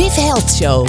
Viv 0.00 0.14
Health 0.14 0.54
Show. 0.54 0.86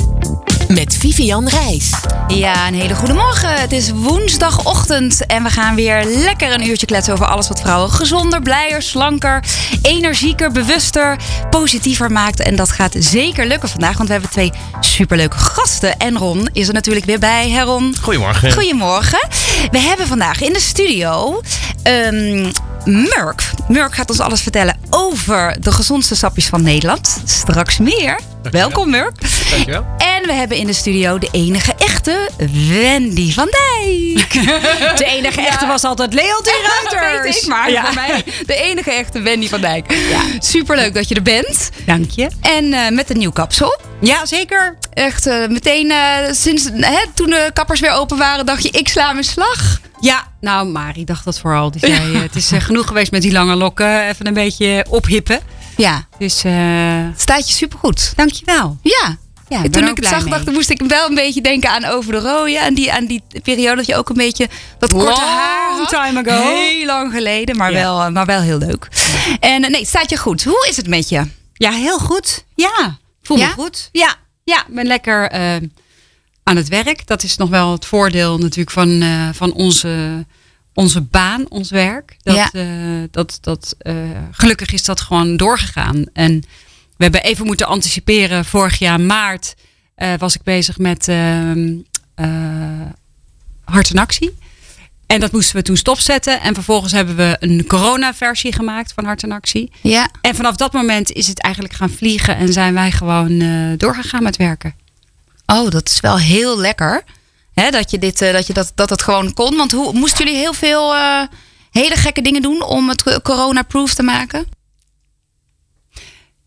Met 0.67 0.97
Vivian 0.97 1.47
Reis. 1.47 1.91
Ja, 2.27 2.67
een 2.67 2.73
hele 2.73 2.95
goede 2.95 3.13
morgen. 3.13 3.53
Het 3.53 3.71
is 3.71 3.91
woensdagochtend 3.91 5.25
en 5.25 5.43
we 5.43 5.49
gaan 5.49 5.75
weer 5.75 6.05
lekker 6.05 6.53
een 6.53 6.67
uurtje 6.67 6.85
kletsen 6.85 7.13
over 7.13 7.25
alles 7.25 7.47
wat 7.47 7.61
vrouwen 7.61 7.91
gezonder, 7.91 8.41
blijer, 8.41 8.81
slanker, 8.81 9.43
energieker, 9.81 10.51
bewuster, 10.51 11.19
positiever 11.49 12.11
maakt. 12.11 12.39
En 12.39 12.55
dat 12.55 12.71
gaat 12.71 12.95
zeker 12.99 13.45
lukken 13.45 13.69
vandaag, 13.69 13.95
want 13.95 14.07
we 14.07 14.13
hebben 14.13 14.31
twee 14.31 14.51
superleuke 14.79 15.37
gasten. 15.37 15.97
En 15.97 16.17
Ron 16.17 16.49
is 16.53 16.67
er 16.67 16.73
natuurlijk 16.73 17.05
weer 17.05 17.19
bij. 17.19 17.49
Hè 17.49 17.61
Ron? 17.61 17.95
Goedemorgen. 18.01 18.51
Goedemorgen. 18.51 19.27
We 19.71 19.79
hebben 19.79 20.07
vandaag 20.07 20.41
in 20.41 20.53
de 20.53 20.59
studio 20.59 21.41
um, 21.83 22.51
Murk. 22.85 23.51
Murk 23.67 23.93
gaat 23.95 24.09
ons 24.09 24.19
alles 24.19 24.41
vertellen 24.41 24.77
over 24.89 25.55
de 25.59 25.71
gezondste 25.71 26.15
sapjes 26.15 26.45
van 26.47 26.61
Nederland. 26.63 27.21
Straks 27.25 27.77
meer. 27.77 28.30
Welkom 28.49 28.89
Murk. 28.89 29.11
Dankjewel. 29.49 29.85
En 29.97 30.25
we 30.25 30.33
hebben 30.33 30.57
in 30.57 30.67
de 30.67 30.73
studio 30.73 31.17
de 31.17 31.29
enige 31.31 31.73
echte 31.77 32.29
Wendy 32.69 33.33
van 33.33 33.45
Dijk. 33.45 34.33
De 34.97 35.05
enige 35.05 35.41
echte 35.41 35.65
was 35.65 35.83
altijd 35.83 36.13
Leontien 36.13 36.53
Ruiters. 36.89 37.23
Weet 37.35 37.43
ik, 37.43 37.47
maar 37.49 37.71
Ja. 37.71 37.85
voor 37.85 37.93
mij 37.93 38.23
de 38.45 38.55
enige 38.55 38.91
echte 38.91 39.21
Wendy 39.21 39.47
van 39.47 39.61
Dijk. 39.61 39.97
Superleuk 40.39 40.93
dat 40.93 41.07
je 41.07 41.15
er 41.15 41.21
bent. 41.21 41.69
Dank 41.85 42.11
je. 42.11 42.29
En 42.41 42.73
eh, 42.73 42.89
met 42.89 43.09
een 43.09 43.17
nieuw 43.17 43.31
kapsel. 43.31 43.79
Ja, 44.01 44.25
zeker. 44.25 44.77
Echt 44.93 45.27
eh, 45.27 45.47
meteen 45.47 45.91
eh, 45.91 45.97
sinds 46.31 46.69
hè, 46.73 46.99
toen 47.13 47.29
de 47.29 47.49
kappers 47.53 47.79
weer 47.79 47.91
open 47.91 48.17
waren, 48.17 48.45
dacht 48.45 48.63
je 48.63 48.69
ik 48.69 48.87
sla 48.87 49.11
mijn 49.13 49.25
slag. 49.25 49.79
Ja, 49.99 50.27
nou, 50.41 50.67
Mari 50.67 51.03
dacht 51.05 51.25
dat 51.25 51.39
vooral. 51.39 51.71
Die 51.71 51.79
zei, 51.79 52.17
het 52.17 52.35
is 52.35 52.51
genoeg 52.57 52.87
geweest 52.87 53.11
met 53.11 53.21
die 53.21 53.31
lange 53.31 53.55
lokken. 53.55 54.07
Even 54.07 54.27
een 54.27 54.33
beetje 54.33 54.85
ophippen. 54.89 55.39
Ja, 55.81 56.07
Dus, 56.17 56.43
eh 56.43 57.05
staat 57.17 57.47
je 57.47 57.53
supergoed. 57.53 58.13
dankjewel. 58.15 58.77
Ja. 58.83 59.17
Ja, 59.49 59.57
En 59.57 59.63
ik 59.63 59.71
toen 59.71 59.87
ik 59.87 59.95
het 59.95 60.05
zag, 60.05 60.21
mee. 60.23 60.29
dacht, 60.33 60.51
moest 60.51 60.69
ik 60.69 60.81
wel 60.87 61.09
een 61.09 61.15
beetje 61.15 61.41
denken 61.41 61.69
aan 61.69 61.85
Over 61.85 62.11
de 62.11 62.19
Rode. 62.19 62.61
Aan 62.61 62.73
die, 62.73 62.91
aan 62.91 63.05
die 63.05 63.23
periode 63.43 63.75
dat 63.75 63.85
je 63.85 63.95
ook 63.95 64.09
een 64.09 64.15
beetje 64.15 64.49
dat 64.79 64.91
korte 64.93 65.05
Long 65.05 65.17
haar 65.17 65.71
had. 65.77 65.89
time 65.89 66.19
ago. 66.29 66.41
Heel 66.53 66.85
lang 66.85 67.11
geleden, 67.13 67.57
maar, 67.57 67.71
Ja. 67.71 67.77
wel, 67.81 68.01
eh, 68.01 68.07
maar 68.11 68.25
wel 68.25 68.41
heel 68.41 68.57
leuk. 68.57 68.87
En 69.39 69.63
eh, 69.63 69.69
nee, 69.69 69.79
het 69.79 69.87
staat 69.89 70.09
je 70.09 70.17
goed. 70.17 70.43
Hoe 70.43 70.67
is 70.69 70.77
het 70.77 70.87
met 70.87 71.09
je? 71.09 71.23
Ja, 71.53 71.71
heel 71.71 71.99
goed. 71.99 72.45
Ja, 72.55 72.97
voel 73.23 73.37
me 73.37 73.47
goed. 73.47 73.89
Ja, 73.91 74.15
ja, 74.43 74.59
ik 74.67 74.73
ben 74.75 74.85
lekker 74.87 75.31
aan 76.43 76.55
het 76.55 76.67
werk. 76.67 77.07
Dat 77.07 77.23
is 77.23 77.37
nog 77.37 77.49
wel 77.49 77.71
het 77.71 77.85
voordeel 77.85 78.37
natuurlijk 78.37 78.71
van, 78.71 79.03
van 79.33 79.53
onze, 79.53 80.25
onze 80.73 81.01
baan, 81.01 81.49
ons 81.49 81.69
werk. 81.69 82.17
Dat, 82.23 82.35
Ja. 82.35 82.49
eh, 82.51 83.03
dat, 83.11 83.37
dat, 83.41 83.75
eh, 83.79 83.95
gelukkig 84.31 84.71
is 84.71 84.83
dat 84.83 85.01
gewoon 85.01 85.37
doorgegaan. 85.37 86.03
En 86.13 86.39
we 86.97 87.03
hebben 87.03 87.23
even 87.23 87.45
moeten 87.45 87.67
anticiperen. 87.67 88.45
Vorig 88.45 88.79
jaar 88.79 88.99
maart 89.01 89.55
eh, 89.95 90.13
was 90.17 90.35
ik 90.35 90.43
bezig 90.43 90.77
met 90.77 91.07
ehm, 91.07 91.73
eh, 92.15 92.27
Hart 93.63 93.89
en 93.89 93.97
Actie. 93.97 94.37
En 95.07 95.19
dat 95.19 95.31
moesten 95.31 95.55
we 95.55 95.61
toen 95.61 95.77
stopzetten. 95.77 96.41
En 96.41 96.53
vervolgens 96.53 96.91
hebben 96.91 97.15
we 97.15 97.37
een 97.39 97.65
corona-versie 97.67 98.53
gemaakt 98.53 98.93
van 98.93 99.05
Hart 99.05 99.23
en 99.23 99.31
Actie. 99.31 99.71
Ja. 99.81 100.09
En 100.21 100.35
vanaf 100.35 100.55
dat 100.55 100.73
moment 100.73 101.11
is 101.11 101.27
het 101.27 101.39
eigenlijk 101.39 101.73
gaan 101.75 101.89
vliegen 101.89 102.35
en 102.37 102.53
zijn 102.53 102.73
wij 102.73 102.91
gewoon 102.91 103.39
doorgegaan 103.77 104.23
met 104.23 104.37
werken. 104.37 104.75
Oh, 105.45 105.69
dat 105.69 105.89
is 105.89 105.99
wel 105.99 106.17
heel 106.17 106.59
lekker. 106.59 107.03
Hè, 107.53 107.69
dat 107.69 107.91
je, 107.91 107.97
dit, 107.97 108.21
eh, 108.21 108.33
dat, 108.33 108.47
je 108.47 108.53
dat, 108.53 108.71
dat 108.75 108.89
het 108.89 109.01
gewoon 109.01 109.33
kon. 109.33 109.57
Want 109.57 109.71
hoe, 109.71 109.93
moesten 109.93 110.25
jullie 110.25 110.39
heel 110.39 110.53
veel 110.53 110.95
eh, 110.95 111.21
hele 111.71 111.95
gekke 111.95 112.21
dingen 112.21 112.41
doen 112.41 112.63
om 112.63 112.89
het 112.89 113.03
co- 113.03 113.19
corona-proof 113.19 113.93
te 113.93 114.03
maken? 114.03 114.45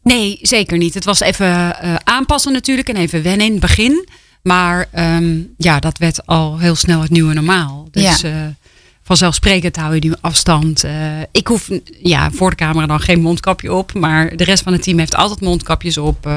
Nee, 0.03 0.39
zeker 0.43 0.79
niet. 0.79 0.95
Het 0.95 1.05
was 1.05 1.21
even 1.21 1.81
eh, 1.81 1.95
aanpassen 2.05 2.53
natuurlijk 2.53 2.89
en 2.89 2.97
even 2.97 3.23
wennen 3.23 3.47
in 3.47 3.53
het 3.53 3.61
begin. 3.61 4.09
Maar 4.43 4.87
ehm, 4.93 5.39
ja, 5.57 5.79
dat 5.81 5.99
werd 5.99 6.27
al 6.27 6.59
heel 6.59 6.75
snel 6.75 7.01
het 7.01 7.11
nieuwe 7.11 7.35
normaal. 7.35 7.89
Dus 7.91 8.21
Ja. 8.21 8.55
vanzelfsprekend 9.03 9.77
hou 9.77 9.95
je 9.95 10.01
nu 10.01 10.13
afstand. 10.21 10.85
Ik 11.33 11.47
hoef 11.47 11.69
ja, 12.03 12.31
voor 12.31 12.51
de 12.51 12.57
camera 12.57 12.87
dan 12.87 13.01
geen 13.01 13.21
mondkapje 13.21 13.73
op. 13.73 13.93
Maar 13.95 14.37
de 14.37 14.45
rest 14.45 14.63
van 14.63 14.73
het 14.73 14.83
team 14.83 14.99
heeft 14.99 15.15
altijd 15.15 15.41
mondkapjes 15.41 15.99
op. 15.99 16.29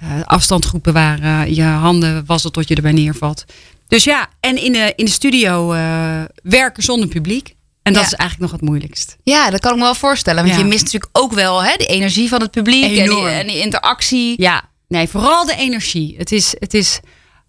eh 0.00 0.08
afstand 0.24 0.64
goed 0.66 0.82
bewaren. 0.82 1.54
Je 1.54 1.62
handen 1.62 2.22
wassen 2.26 2.52
tot 2.52 2.68
je 2.68 2.74
erbij 2.74 2.92
neervalt. 2.92 3.44
Dus 3.88 4.04
ja, 4.04 4.28
en 4.40 4.62
in 4.64 4.72
de, 4.72 4.92
in 4.96 5.04
de 5.04 5.10
studio 5.10 5.72
eh, 5.72 6.20
werken 6.42 6.82
zonder 6.82 7.08
publiek. 7.08 7.54
En 7.82 7.92
dat 7.92 8.02
Ja. 8.02 8.08
is 8.08 8.14
eigenlijk 8.14 8.50
nog 8.50 8.60
het 8.60 8.68
moeilijkst. 8.70 9.16
Ja, 9.22 9.50
dat 9.50 9.60
kan 9.60 9.70
ik 9.72 9.76
me 9.78 9.82
wel 9.82 9.94
voorstellen. 9.94 10.42
Want 10.44 10.54
Ja. 10.56 10.60
je 10.62 10.68
mist 10.68 10.84
natuurlijk 10.84 11.18
ook 11.18 11.32
wel 11.32 11.62
hè, 11.64 11.76
de 11.76 11.86
energie 11.86 12.28
van 12.28 12.40
het 12.40 12.50
publiek 12.50 12.82
en 12.84 12.88
die, 12.90 13.00
Enorm. 13.02 13.26
en 13.26 13.46
die 13.46 13.58
interactie. 13.60 14.34
Ja, 14.42 14.64
nee, 14.88 15.08
vooral 15.08 15.46
de 15.46 15.54
energie. 15.56 16.14
Het 16.18 16.32
is, 16.32 16.54
het 16.58 16.74
is 16.74 17.00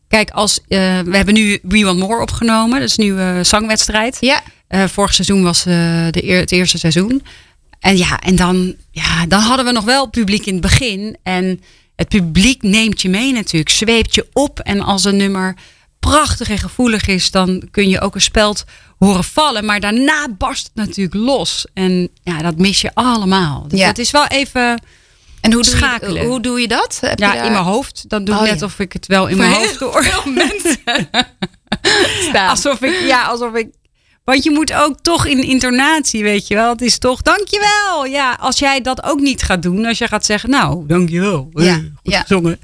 kijk, 0.07 0.29
als, 0.29 0.59
eh, 0.67 0.77
we 0.99 1.15
hebben 1.15 1.33
nu 1.33 1.59
We 1.63 1.83
Want 1.83 1.99
More 1.99 2.21
opgenomen. 2.21 2.79
Dat 2.79 2.89
is 2.89 2.97
nu 2.97 3.19
een 3.19 3.45
zangwedstrijd. 3.45 4.17
Ja, 4.19 4.41
vorig 4.87 5.13
seizoen 5.13 5.43
was 5.43 5.63
de 5.63 6.09
eer, 6.23 6.39
het 6.39 6.51
eerste 6.51 6.77
seizoen. 6.77 7.23
En 7.79 7.97
ja, 7.97 8.19
en 8.19 8.35
dan, 8.35 8.75
ja, 8.91 9.25
dan 9.25 9.41
hadden 9.41 9.65
we 9.65 9.71
nog 9.71 9.83
wel 9.83 10.09
publiek 10.09 10.45
in 10.45 10.53
het 10.53 10.61
begin. 10.61 11.17
En 11.23 11.61
het 11.95 12.07
publiek 12.09 12.61
neemt 12.61 13.01
je 13.01 13.09
mee 13.09 13.31
natuurlijk, 13.33 13.69
zweept 13.69 14.15
je 14.15 14.27
op. 14.33 14.59
En 14.59 14.81
als 14.81 15.03
een 15.03 15.17
nummer 15.17 15.55
prachtig 15.99 16.49
en 16.49 16.57
gevoelig 16.57 17.07
is, 17.07 17.31
dan 17.31 17.67
kun 17.71 17.89
je 17.89 18.01
ook 18.01 18.15
een 18.15 18.21
speld 18.21 18.63
horen 18.99 19.23
vallen. 19.23 19.65
Maar 19.65 19.79
daarna 19.79 20.27
barst 20.37 20.63
het 20.65 20.75
natuurlijk 20.75 21.15
los. 21.15 21.65
En 21.73 22.09
ja, 22.23 22.41
dat 22.41 22.57
mis 22.57 22.81
je 22.81 22.91
allemaal. 22.93 23.65
Dus 23.67 23.79
Ja. 23.79 23.87
het 23.87 23.97
is 23.99 24.11
wel 24.11 24.27
even 24.27 24.83
en 25.41 25.53
hoe 25.53 25.63
doe, 25.63 25.71
je, 25.71 25.77
Schakelen. 25.77 26.25
hoe 26.25 26.41
doe 26.41 26.61
je 26.61 26.67
dat? 26.67 26.97
Heb 27.01 27.19
je 27.19 27.25
ja, 27.25 27.33
daar- 27.33 27.45
in 27.45 27.51
mijn 27.51 27.63
hoofd. 27.63 28.03
Dan 28.09 28.23
doe 28.23 28.35
ik 28.35 28.41
Oh, 28.41 28.47
net 28.47 28.59
ja. 28.59 28.65
of 28.65 28.79
ik 28.79 28.93
het 28.93 29.07
wel 29.07 29.27
in 29.27 29.35
Voor 29.35 29.45
mijn 29.45 29.55
hoofd 29.57 29.79
hoor. 29.79 30.23
mensen. 30.33 31.09
Alsof 32.49 32.81
ik, 32.81 32.99
ja, 33.07 33.23
alsof 33.25 33.53
ik. 33.53 33.67
Want 34.31 34.43
je 34.43 34.51
moet 34.51 34.73
ook 34.73 34.99
toch 35.01 35.25
in 35.25 35.43
intonatie, 35.43 36.23
weet 36.23 36.47
je 36.47 36.55
wel. 36.55 36.69
Het 36.69 36.81
is 36.81 36.97
toch, 36.97 37.21
dankjewel. 37.21 38.05
Ja, 38.05 38.37
als 38.39 38.59
jij 38.59 38.81
dat 38.81 39.03
ook 39.03 39.19
niet 39.19 39.41
gaat 39.41 39.61
doen, 39.61 39.85
als 39.85 39.97
je 39.97 40.07
gaat 40.07 40.25
zeggen, 40.25 40.49
nou, 40.49 40.87
dankjewel. 40.87 41.49
Ja, 41.53 41.73
goed 41.75 42.13
ja. 42.13 42.21
gezongen. 42.21 42.59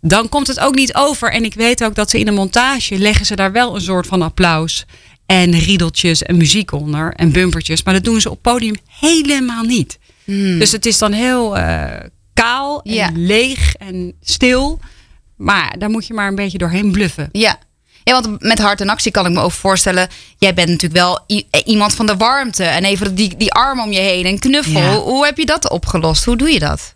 Dan 0.00 0.28
komt 0.28 0.46
het 0.46 0.60
ook 0.60 0.74
niet 0.74 0.94
over. 0.94 1.32
En 1.32 1.44
ik 1.44 1.54
weet 1.54 1.84
ook 1.84 1.94
dat 1.94 2.10
ze 2.10 2.18
in 2.18 2.24
de 2.24 2.30
montage 2.30 2.98
leggen 2.98 3.26
ze 3.26 3.36
daar 3.36 3.52
wel 3.52 3.74
een 3.74 3.80
soort 3.80 4.06
van 4.06 4.22
applaus. 4.22 4.84
En 5.26 5.58
riedeltjes 5.58 6.22
en 6.22 6.36
muziek 6.36 6.72
onder. 6.72 7.12
En 7.12 7.32
bumpertjes. 7.32 7.82
Maar 7.82 7.94
dat 7.94 8.04
doen 8.04 8.20
ze 8.20 8.30
op 8.30 8.42
podium 8.42 8.74
helemaal 9.00 9.64
niet. 9.64 9.98
Dus 10.24 10.72
het 10.72 10.86
is 10.86 10.98
dan 10.98 11.12
heel 11.12 11.56
eh, 11.56 11.84
kaal 12.34 12.82
en 12.82 12.92
Ja. 12.92 13.10
leeg 13.14 13.74
en 13.74 14.14
stil. 14.20 14.80
Maar 15.36 15.78
daar 15.78 15.90
moet 15.90 16.06
je 16.06 16.14
maar 16.14 16.28
een 16.28 16.34
beetje 16.34 16.58
doorheen 16.58 16.92
bluffen. 16.92 17.28
Ja. 17.32 17.58
Ja, 18.04 18.20
want 18.20 18.42
met 18.42 18.58
hart 18.58 18.80
en 18.80 18.88
actie 18.88 19.12
kan 19.12 19.26
ik 19.26 19.32
me 19.32 19.40
over 19.40 19.58
voorstellen. 19.58 20.08
Jij 20.38 20.54
bent 20.54 20.68
natuurlijk 20.68 21.00
wel 21.00 21.18
eh, 21.26 21.42
iemand 21.64 21.94
van 21.94 22.06
de 22.06 22.16
warmte. 22.16 22.64
En 22.64 22.84
even 22.84 23.14
die, 23.14 23.36
die 23.36 23.52
arm 23.52 23.80
om 23.80 23.92
je 23.92 24.00
heen 24.00 24.26
en 24.26 24.38
knuffel. 24.38 24.80
Ja. 24.80 24.94
Hoe 24.96 25.24
heb 25.24 25.36
je 25.38 25.46
dat 25.46 25.70
opgelost? 25.70 26.24
Hoe 26.24 26.36
doe 26.36 26.50
je 26.50 26.58
dat? 26.58 26.94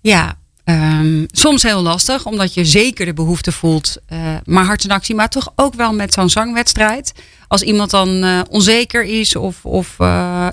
Ja, 0.00 0.34
ehm, 0.64 1.24
soms 1.26 1.62
heel 1.62 1.82
lastig, 1.82 2.26
omdat 2.26 2.54
je 2.54 2.64
zeker 2.64 3.06
de 3.06 3.12
behoefte 3.14 3.52
voelt. 3.52 3.96
eh, 4.06 4.18
maar 4.44 4.64
hart 4.64 4.84
en 4.84 4.90
actie, 4.90 5.14
maar 5.14 5.28
toch 5.28 5.52
ook 5.56 5.74
wel 5.74 5.92
met 5.92 6.12
zo'n 6.12 6.30
zangwedstrijd. 6.30 7.12
Als 7.48 7.62
iemand 7.62 7.90
dan 7.90 8.22
eh, 8.24 8.40
onzeker 8.50 9.04
is 9.04 9.36
of, 9.36 9.64
of 9.64 9.96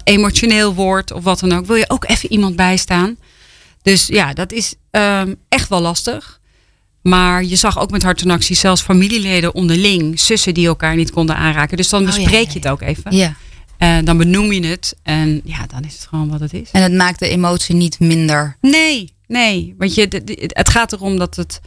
emotioneel 0.03 0.73
wordt 0.73 1.11
of 1.11 1.23
wat 1.23 1.39
dan 1.39 1.51
ook, 1.53 1.66
wil 1.66 1.75
je 1.75 1.89
ook 1.89 2.05
even 2.07 2.31
iemand 2.31 2.55
bijstaan. 2.55 3.17
Dus 3.81 4.07
ja, 4.07 4.33
dat 4.33 4.51
is 4.51 4.73
ehm, 4.91 5.33
echt 5.49 5.69
wel 5.69 5.81
lastig. 5.81 6.39
Maar 7.03 7.44
je 7.44 7.56
zag 7.56 7.80
ook 7.80 7.91
met 7.91 8.03
hart 8.03 8.22
en 8.22 8.30
actie 8.30 8.56
zelfs 8.56 8.81
familieleden 8.81 9.53
onderling, 9.53 10.19
zussen 10.19 10.53
die 10.53 10.68
elkaar 10.68 10.96
niet 10.96 11.12
konden 11.12 11.36
aanraken. 11.36 11.78
Dus 11.78 11.90
dan 11.90 12.02
Oh, 12.02 12.08
ja, 12.09 12.16
bespreek 12.16 12.46
ja, 12.46 12.52
je 12.53 12.59
het 12.59 12.68
ook 12.68 12.81
even. 12.81 13.16
Ja. 13.16 13.36
En 13.78 14.06
dan 14.06 14.18
benoem 14.18 14.52
je 14.52 14.66
het. 14.68 14.96
En 15.03 15.41
ja, 15.44 15.66
dan 15.68 15.84
is 15.84 15.94
het 15.94 16.08
gewoon 16.08 16.30
wat 16.30 16.40
het 16.40 16.53
is. 16.53 16.69
En 16.72 16.84
het 16.84 16.94
maakt 16.94 17.19
de 17.19 17.28
emotie 17.28 17.75
niet 17.75 18.00
minder. 18.00 18.58
Nee, 18.62 19.14
nee. 19.28 19.75
Want 19.78 19.94
je, 19.96 20.22
het 20.47 20.69
gaat 20.69 20.91
erom 20.94 21.18
dat 21.18 21.35
het 21.35 21.61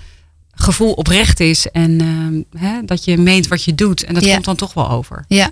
gevoel 0.50 0.92
oprecht 0.92 1.40
is. 1.40 1.66
En 1.70 2.00
ehm, 2.00 2.62
hè, 2.62 2.84
dat 2.84 3.04
je 3.04 3.18
meent 3.18 3.48
wat 3.48 3.64
je 3.64 3.74
doet. 3.74 4.04
En 4.04 4.14
dat 4.14 4.28
komt 4.28 4.44
dan 4.44 4.56
toch 4.56 4.74
wel 4.74 4.90
over. 4.90 5.24
Ja. 5.28 5.50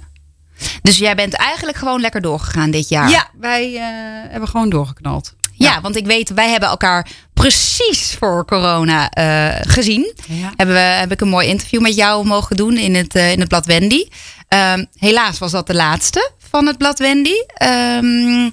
Dus 0.82 0.96
jij 0.96 1.14
bent 1.14 1.32
eigenlijk 1.34 1.76
gewoon 1.76 2.00
lekker 2.00 2.20
doorgegaan 2.20 2.70
dit 2.70 2.88
jaar. 2.88 3.10
Ja, 3.10 3.30
wij 3.38 3.74
eh, 3.74 3.82
hebben 4.30 4.48
gewoon 4.48 4.70
doorgeknald. 4.70 5.34
Ja, 5.56 5.80
want 5.80 5.96
ik 5.96 6.06
weet, 6.06 6.30
wij 6.34 6.50
hebben 6.50 6.68
elkaar 6.68 7.08
precies 7.34 8.16
voor 8.18 8.44
corona 8.44 9.10
eh, 9.10 9.60
gezien. 9.60 10.12
Ja. 10.26 10.52
Hebben 10.56 10.74
we, 10.74 10.80
heb 10.80 11.12
ik 11.12 11.20
een 11.20 11.28
mooi 11.28 11.48
interview 11.48 11.80
met 11.80 11.94
jou 11.94 12.26
mogen 12.26 12.56
doen 12.56 12.76
in 12.76 12.94
het, 12.94 13.14
eh, 13.14 13.32
in 13.32 13.40
het 13.40 13.48
blad 13.48 13.66
Wendy. 13.66 14.04
Ehm, 14.48 14.84
helaas 14.98 15.38
was 15.38 15.50
dat 15.50 15.66
de 15.66 15.74
laatste 15.74 16.30
van 16.50 16.66
het 16.66 16.78
blad 16.78 16.98
Wendy. 16.98 17.34
Ehm, 17.54 18.50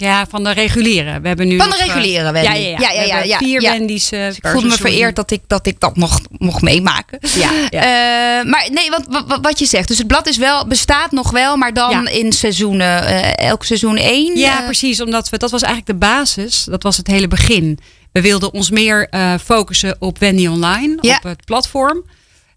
Ja, 0.00 0.26
van 0.28 0.44
de 0.44 0.50
reguliere. 0.52 1.20
We 1.20 1.28
hebben 1.28 1.48
nu 1.48 1.56
Van 1.56 1.70
de 1.70 1.76
nog, 1.76 1.80
eh, 1.86 1.86
reguliere 1.94 2.32
Wendy. 2.32 2.48
Ja, 2.48 2.54
ja, 2.54 2.78
ja. 2.78 2.90
Ja, 2.92 3.02
ja, 3.02 3.22
ja, 3.22 3.36
vier. 3.38 3.60
Wendy's. 3.60 4.10
eh, 4.10 4.28
ik 4.28 4.40
per 4.40 4.50
voelde 4.52 4.68
me 4.68 4.76
vereerd 4.76 5.16
dat 5.16 5.30
ik 5.30 5.40
dat, 5.46 5.66
ik 5.66 5.80
dat 5.80 5.96
mocht, 5.96 6.22
mocht 6.30 6.62
meemaken. 6.62 7.18
Ja. 7.34 7.50
Eh, 7.70 8.46
maar 8.50 8.68
nee, 8.72 8.90
wat, 8.90 9.24
wat, 9.26 9.38
wat 9.42 9.58
je 9.58 9.66
zegt. 9.66 9.88
Dus 9.88 9.98
het 9.98 10.06
blad 10.06 10.26
is 10.28 10.36
wel, 10.36 10.66
bestaat 10.66 11.10
nog 11.10 11.30
wel, 11.30 11.56
maar 11.56 11.72
dan 11.74 12.08
in 12.08 12.32
seizoenen. 12.32 13.06
eh, 13.06 13.48
elk 13.48 13.64
seizoen 13.64 13.96
één. 13.96 14.38
Ja, 14.38 14.58
eh, 14.58 14.64
precies. 14.64 15.00
Omdat 15.00 15.28
we, 15.28 15.38
dat 15.38 15.50
was 15.50 15.62
eigenlijk 15.62 15.92
de 16.00 16.06
basis. 16.06 16.64
Dat 16.64 16.82
was 16.82 16.96
het 16.96 17.06
hele 17.06 17.28
begin. 17.28 17.78
We 18.12 18.20
wilden 18.20 18.52
ons 18.52 18.70
meer 18.70 19.08
eh, 19.08 19.34
focussen 19.44 19.96
op 19.98 20.18
Wendy 20.18 20.46
Online, 20.46 20.98
Ja. 21.00 21.16
op 21.16 21.22
het 21.22 21.44
platform. 21.44 22.04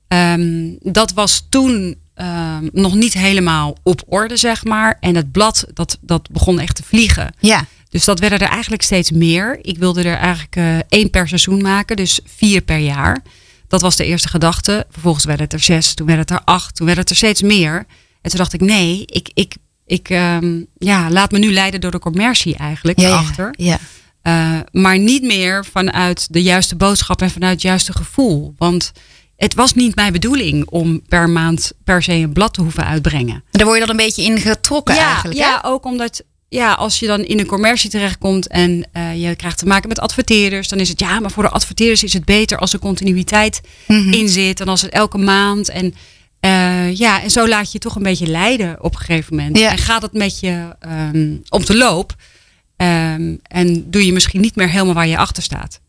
Ehm, 0.08 0.70
dat 0.80 1.14
was 1.14 1.46
toen 1.50 1.96
ehm, 2.16 2.70
nog 2.72 2.94
niet 2.94 3.14
helemaal 3.14 3.78
op 3.84 4.04
orde, 4.08 4.38
zeg 4.38 4.64
maar. 4.64 4.98
En 5.00 5.16
het 5.16 5.32
blad, 5.32 5.66
dat, 5.74 5.98
dat 6.02 6.30
begon 6.32 6.60
echt 6.60 6.76
te 6.76 6.84
vliegen. 6.84 7.34
Ja. 7.40 7.66
Dus 7.90 8.06
dat 8.06 8.20
werden 8.20 8.40
er 8.40 8.48
eigenlijk 8.50 8.82
steeds 8.82 9.12
meer. 9.12 9.60
Ik 9.62 9.78
wilde 9.78 10.04
er 10.04 10.18
eigenlijk 10.18 10.56
eh, 10.56 10.78
één 10.90 11.10
per 11.10 11.28
seizoen 11.28 11.62
maken, 11.62 11.96
dus 11.96 12.20
vier 12.26 12.62
per 12.62 12.78
jaar. 12.78 13.20
Dat 13.68 13.82
was 13.82 13.96
de 13.96 14.06
eerste 14.06 14.28
gedachte. 14.28 14.86
Vervolgens 14.90 15.26
werden 15.26 15.44
het 15.44 15.54
er 15.54 15.60
zes, 15.60 15.94
toen 15.94 16.08
werd 16.08 16.20
het 16.20 16.32
er 16.32 16.42
acht, 16.46 16.76
toen 16.76 16.86
werd 16.86 16.98
het 16.98 17.10
er 17.10 17.16
steeds 17.16 17.42
meer. 17.42 17.76
En 18.22 18.30
toen 18.30 18.40
dacht 18.40 18.54
ik, 18.54 18.62
nee, 18.62 19.04
ik, 19.06 19.30
ik, 19.34 19.56
ik 19.86 20.10
ehm, 20.10 20.62
ja, 20.78 21.10
laat 21.10 21.32
me 21.32 21.40
nu 21.40 21.54
leiden 21.54 21.82
door 21.82 21.92
de 21.92 22.00
commercie 22.00 22.56
eigenlijk 22.56 23.00
Ja, 23.00 23.08
ja, 23.08 23.14
erachter. 23.20 23.54
ja. 23.58 23.80
Eh, 24.22 24.60
maar 24.72 25.00
niet 25.00 25.24
meer 25.24 25.66
vanuit 25.66 26.28
de 26.34 26.42
juiste 26.42 26.76
boodschap 26.76 27.22
en 27.22 27.32
vanuit 27.32 27.54
het 27.54 27.62
juiste 27.62 27.94
gevoel. 27.94 28.54
Want 28.58 28.92
het 29.44 29.54
was 29.54 29.74
niet 29.74 29.96
mijn 29.96 30.12
bedoeling 30.14 30.66
om 30.70 31.02
per 31.08 31.30
maand 31.30 31.72
per 31.84 32.04
se 32.04 32.14
een 32.14 32.34
blad 32.34 32.54
te 32.54 32.62
hoeven 32.62 32.86
uitbrengen. 32.86 33.44
Daar 33.52 33.66
word 33.66 33.80
je 33.80 33.86
dan 33.86 33.98
een 34.00 34.06
beetje 34.06 34.24
in 34.24 34.40
getrokken 34.40 34.96
ja, 34.96 35.06
eigenlijk. 35.12 35.40
ja, 35.40 35.62
ook 35.66 35.86
omdat 35.86 36.24
ja, 36.50 36.74
als 36.74 37.00
je 37.00 37.08
dan 37.08 37.20
in 37.24 37.40
een 37.40 37.46
commercie 37.46 37.90
terechtkomt 37.90 38.48
en 38.48 38.88
eh, 38.92 39.22
je 39.22 39.36
krijgt 39.36 39.58
te 39.58 39.66
maken 39.66 39.88
met 39.90 40.00
adverteerders, 40.00 40.68
dan 40.68 40.80
is 40.80 40.90
het 40.90 41.00
ja, 41.00 41.20
maar 41.20 41.32
voor 41.32 41.44
de 41.44 41.50
adverteerders 41.50 42.04
is 42.04 42.14
het 42.14 42.26
beter 42.26 42.58
als 42.58 42.74
er 42.74 42.80
continuïteit 42.80 43.62
Mhm. 43.88 44.14
in 44.14 44.30
zit 44.30 44.60
en 44.60 44.68
als 44.68 44.82
het 44.82 44.92
elke 44.92 45.18
maand. 45.18 45.70
En 45.70 45.94
eh, 46.40 46.96
ja, 46.96 47.22
en 47.22 47.32
zo 47.32 47.48
laat 47.48 47.66
je 47.66 47.70
je 47.72 47.80
toch 47.80 47.96
een 47.96 48.04
beetje 48.04 48.28
leiden 48.28 48.84
op 48.84 48.94
een 48.94 49.00
gegeven 49.00 49.36
moment. 49.36 49.58
Ja. 49.58 49.72
En 49.72 49.78
gaat 49.78 50.02
het 50.02 50.14
met 50.14 50.40
je 50.40 50.76
ehm 50.80 51.36
om 51.50 51.64
te 51.66 51.78
loop. 51.78 52.16
ehm, 52.78 53.36
en 53.44 53.90
doe 53.92 54.06
je 54.06 54.14
misschien 54.14 54.42
niet 54.42 54.56
meer 54.56 54.70
helemaal 54.70 54.94
waar 54.94 55.08
je 55.08 55.18
achter 55.18 55.44
staat. 55.44 55.80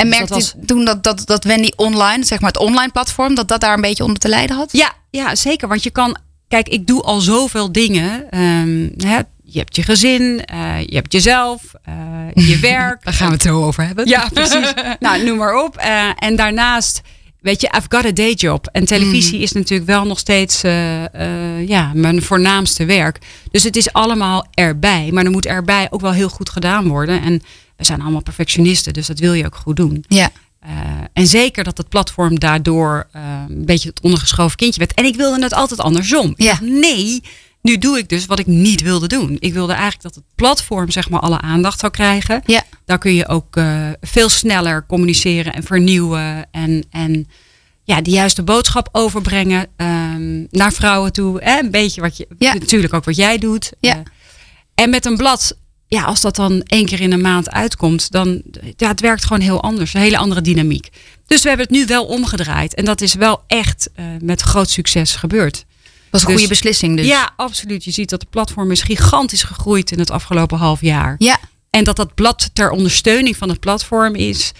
En 0.00 0.08
Dus 0.08 0.18
merkte 0.18 0.34
dat 0.34 0.68
toen 0.68 0.84
dat, 0.84 1.02
dat, 1.02 1.22
dat 1.26 1.44
Wendy 1.44 1.70
online, 1.76 2.24
zeg 2.24 2.40
maar 2.40 2.50
het 2.50 2.60
online 2.60 2.92
platform, 2.92 3.34
dat 3.34 3.48
dat 3.48 3.60
daar 3.60 3.74
een 3.74 3.80
beetje 3.80 4.04
onder 4.04 4.18
te 4.18 4.28
lijden 4.28 4.56
had? 4.56 4.72
Ja, 4.72 4.92
ja, 5.10 5.34
zeker. 5.34 5.68
Want 5.68 5.82
je 5.82 5.90
kan, 5.90 6.16
kijk, 6.48 6.68
ik 6.68 6.86
doe 6.86 7.02
al 7.02 7.20
zoveel 7.20 7.72
dingen. 7.72 8.30
Ehm, 8.30 8.88
hè, 8.96 9.18
je 9.44 9.58
hebt 9.58 9.76
je 9.76 9.82
gezin, 9.82 10.44
eh, 10.44 10.80
je 10.86 10.94
hebt 10.94 11.12
jezelf, 11.12 11.62
eh, 11.82 11.94
je 12.46 12.58
werk. 12.72 13.04
Daar 13.04 13.14
gaan 13.14 13.26
we 13.26 13.32
het 13.32 13.42
zo 13.42 13.64
over 13.64 13.86
hebben. 13.86 14.08
Ja, 14.08 14.28
precies. 14.32 14.72
nou, 15.00 15.24
noem 15.24 15.36
maar 15.38 15.64
op. 15.64 15.76
Eh, 15.76 16.10
en 16.18 16.36
daarnaast, 16.36 17.00
weet 17.40 17.60
je, 17.60 17.72
I've 17.76 17.86
got 17.88 18.04
a 18.04 18.12
day 18.12 18.32
job. 18.32 18.68
En 18.72 18.84
televisie 18.84 19.36
Mm. 19.36 19.42
is 19.42 19.52
natuurlijk 19.52 19.90
wel 19.90 20.04
nog 20.04 20.18
steeds 20.18 20.60
ja, 21.66 21.90
mijn 21.94 22.22
voornaamste 22.22 22.84
werk. 22.84 23.18
Dus 23.50 23.62
het 23.62 23.76
is 23.76 23.92
allemaal 23.92 24.46
erbij. 24.54 25.08
Maar 25.12 25.24
er 25.24 25.30
moet 25.30 25.46
erbij 25.46 25.86
ook 25.90 26.00
wel 26.00 26.12
heel 26.12 26.28
goed 26.28 26.50
gedaan 26.50 26.88
worden. 26.88 27.22
En 27.22 27.42
we 27.80 27.86
zijn 27.86 28.00
allemaal 28.00 28.22
perfectionisten, 28.22 28.92
dus 28.92 29.06
dat 29.06 29.18
wil 29.18 29.32
je 29.32 29.44
ook 29.46 29.56
goed 29.56 29.76
doen. 29.76 30.04
Ja. 30.08 30.30
Eh, 30.60 30.70
en 31.12 31.26
zeker 31.26 31.64
dat 31.64 31.78
het 31.78 31.88
platform 31.88 32.38
daardoor 32.38 33.06
eh, 33.12 33.22
een 33.48 33.64
beetje 33.64 33.88
het 33.88 34.00
ondergeschoven 34.00 34.56
kindje 34.56 34.78
werd. 34.78 34.94
En 34.94 35.04
ik 35.04 35.16
wilde 35.16 35.42
het 35.42 35.52
altijd 35.52 35.80
andersom. 35.80 36.34
Ja. 36.36 36.46
dacht, 36.46 36.60
nee, 36.60 37.22
nu 37.62 37.78
doe 37.78 37.98
ik 37.98 38.08
dus 38.08 38.26
wat 38.26 38.38
ik 38.38 38.46
niet 38.46 38.82
wilde 38.82 39.06
doen. 39.06 39.36
Ik 39.38 39.52
wilde 39.52 39.72
eigenlijk 39.72 40.02
dat 40.02 40.14
het 40.14 40.24
platform 40.34 40.90
zeg 40.90 41.08
maar 41.10 41.20
alle 41.20 41.40
aandacht 41.40 41.80
zou 41.80 41.92
krijgen. 41.92 42.42
Ja. 42.44 42.62
Daar 42.84 42.98
kun 42.98 43.14
je 43.14 43.28
ook 43.28 43.56
eh, 43.56 43.88
veel 44.00 44.28
sneller 44.28 44.86
communiceren 44.86 45.54
en 45.54 45.62
vernieuwen. 45.62 46.46
En, 46.50 46.84
en 46.90 47.28
ja, 47.84 48.00
de 48.00 48.10
juiste 48.10 48.42
boodschap 48.42 48.88
overbrengen 48.92 49.66
ehm, 49.76 50.44
naar 50.50 50.72
vrouwen 50.72 51.12
toe. 51.12 51.42
Hè? 51.42 51.58
Een 51.58 51.70
beetje 51.70 52.00
wat 52.00 52.16
je, 52.16 52.26
Ja. 52.38 52.54
natuurlijk 52.54 52.94
ook 52.94 53.04
wat 53.04 53.16
jij 53.16 53.38
doet. 53.38 53.72
Ja. 53.80 54.02
En 54.74 54.90
met 54.90 55.04
een 55.04 55.16
blad, 55.16 55.56
ja, 55.90 56.02
als 56.02 56.20
dat 56.20 56.36
dan 56.36 56.62
één 56.62 56.86
keer 56.86 57.00
in 57.00 57.12
een 57.12 57.20
maand 57.20 57.50
uitkomt, 57.50 58.10
dan 58.10 58.42
ja, 58.76 58.88
het 58.88 59.00
werkt 59.00 59.24
gewoon 59.24 59.40
heel 59.42 59.62
anders. 59.62 59.94
Een 59.94 60.00
hele 60.00 60.16
andere 60.16 60.40
dynamiek. 60.40 60.88
Dus 61.26 61.42
we 61.42 61.48
hebben 61.48 61.66
het 61.66 61.76
nu 61.76 61.86
wel 61.86 62.04
omgedraaid. 62.04 62.74
En 62.74 62.84
dat 62.84 63.00
is 63.00 63.14
wel 63.14 63.42
echt 63.46 63.88
eh, 63.94 64.04
met 64.20 64.40
groot 64.40 64.70
succes 64.70 65.14
gebeurd. 65.14 65.64
was 66.10 66.20
een 66.20 66.26
Dus- 66.26 66.36
goede 66.36 66.48
beslissing 66.48 66.96
dus. 66.96 67.06
Ja, 67.06 67.30
absoluut. 67.36 67.84
Je 67.84 67.90
ziet 67.90 68.10
dat 68.10 68.20
de 68.20 68.26
platform 68.30 68.70
is 68.70 68.82
gigantisch 68.82 69.42
gegroeid 69.42 69.90
in 69.90 69.98
het 69.98 70.10
afgelopen 70.10 70.58
half 70.58 70.80
jaar. 70.80 71.14
Ja. 71.18 71.38
En 71.70 71.84
dat 71.84 71.96
dat 71.96 72.14
blad 72.14 72.50
ter 72.52 72.70
ondersteuning 72.70 73.36
van 73.36 73.48
het 73.48 73.60
platform 73.60 74.14
is, 74.14 74.52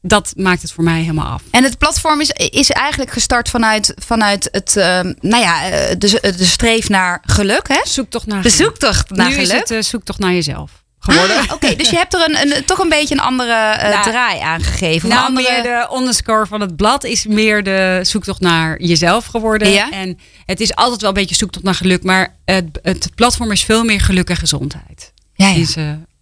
dat 0.00 0.32
maakt 0.36 0.62
het 0.62 0.72
voor 0.72 0.84
mij 0.84 1.00
helemaal 1.00 1.26
af. 1.26 1.42
En 1.50 1.64
het 1.64 1.78
platform 1.78 2.20
is, 2.20 2.30
is 2.30 2.70
eigenlijk 2.70 3.10
gestart 3.10 3.48
vanuit, 3.48 3.94
vanuit 3.96 4.48
het, 4.52 4.76
ehm, 4.76 5.12
nou 5.20 5.42
ja, 5.42 5.70
eh, 5.70 5.94
de, 5.98 6.34
de 6.36 6.44
streef 6.44 6.88
naar 6.88 7.22
geluk, 7.26 7.68
hè? 7.68 7.80
Zoek 7.84 8.10
toch 8.10 8.26
naar 8.26 8.42
De 8.42 8.50
zoektocht 8.50 9.10
naar 9.10 9.28
nu 9.28 9.32
geluk. 9.32 9.46
is 9.46 9.58
het 9.58 9.70
eh, 9.70 9.80
zoek 9.80 10.04
toch 10.04 10.18
naar 10.18 10.32
jezelf 10.32 10.70
geworden. 10.98 11.36
Ah, 11.36 11.52
Oké, 11.52 11.76
dus 11.76 11.90
je 11.90 11.96
hebt 11.96 12.14
er 12.14 12.30
een, 12.30 12.56
een, 12.56 12.64
toch 12.64 12.78
een 12.78 12.88
beetje 12.88 13.14
een 13.14 13.20
andere 13.20 13.52
eh, 13.52 13.90
Nou, 13.90 14.10
draai 14.10 14.40
aangegeven. 14.40 15.08
Nou, 15.08 15.26
andere... 15.26 15.50
meer 15.50 15.62
de 15.62 15.96
underscore 15.96 16.46
van 16.46 16.60
het 16.60 16.76
blad 16.76 17.04
is 17.04 17.26
meer 17.26 17.62
de 17.62 18.00
zoektocht 18.02 18.40
naar 18.40 18.82
jezelf 18.82 19.24
geworden. 19.26 19.70
Ja. 19.70 19.90
En 19.90 20.18
het 20.44 20.60
is 20.60 20.74
altijd 20.74 21.00
wel 21.00 21.10
een 21.10 21.16
beetje 21.16 21.34
zoektocht 21.34 21.64
naar 21.64 21.74
geluk, 21.74 22.02
maar 22.02 22.36
het, 22.44 22.78
het 22.82 23.14
platform 23.14 23.52
is 23.52 23.64
veel 23.64 23.84
meer 23.84 24.00
geluk 24.00 24.30
en 24.30 24.36
gezondheid. 24.36 25.12
ja, 25.34 25.48
ja. 25.48 25.54
Is, 25.60 25.74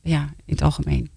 ja, 0.02 0.28
in 0.46 0.54
het 0.54 0.62
algemeen. 0.62 1.10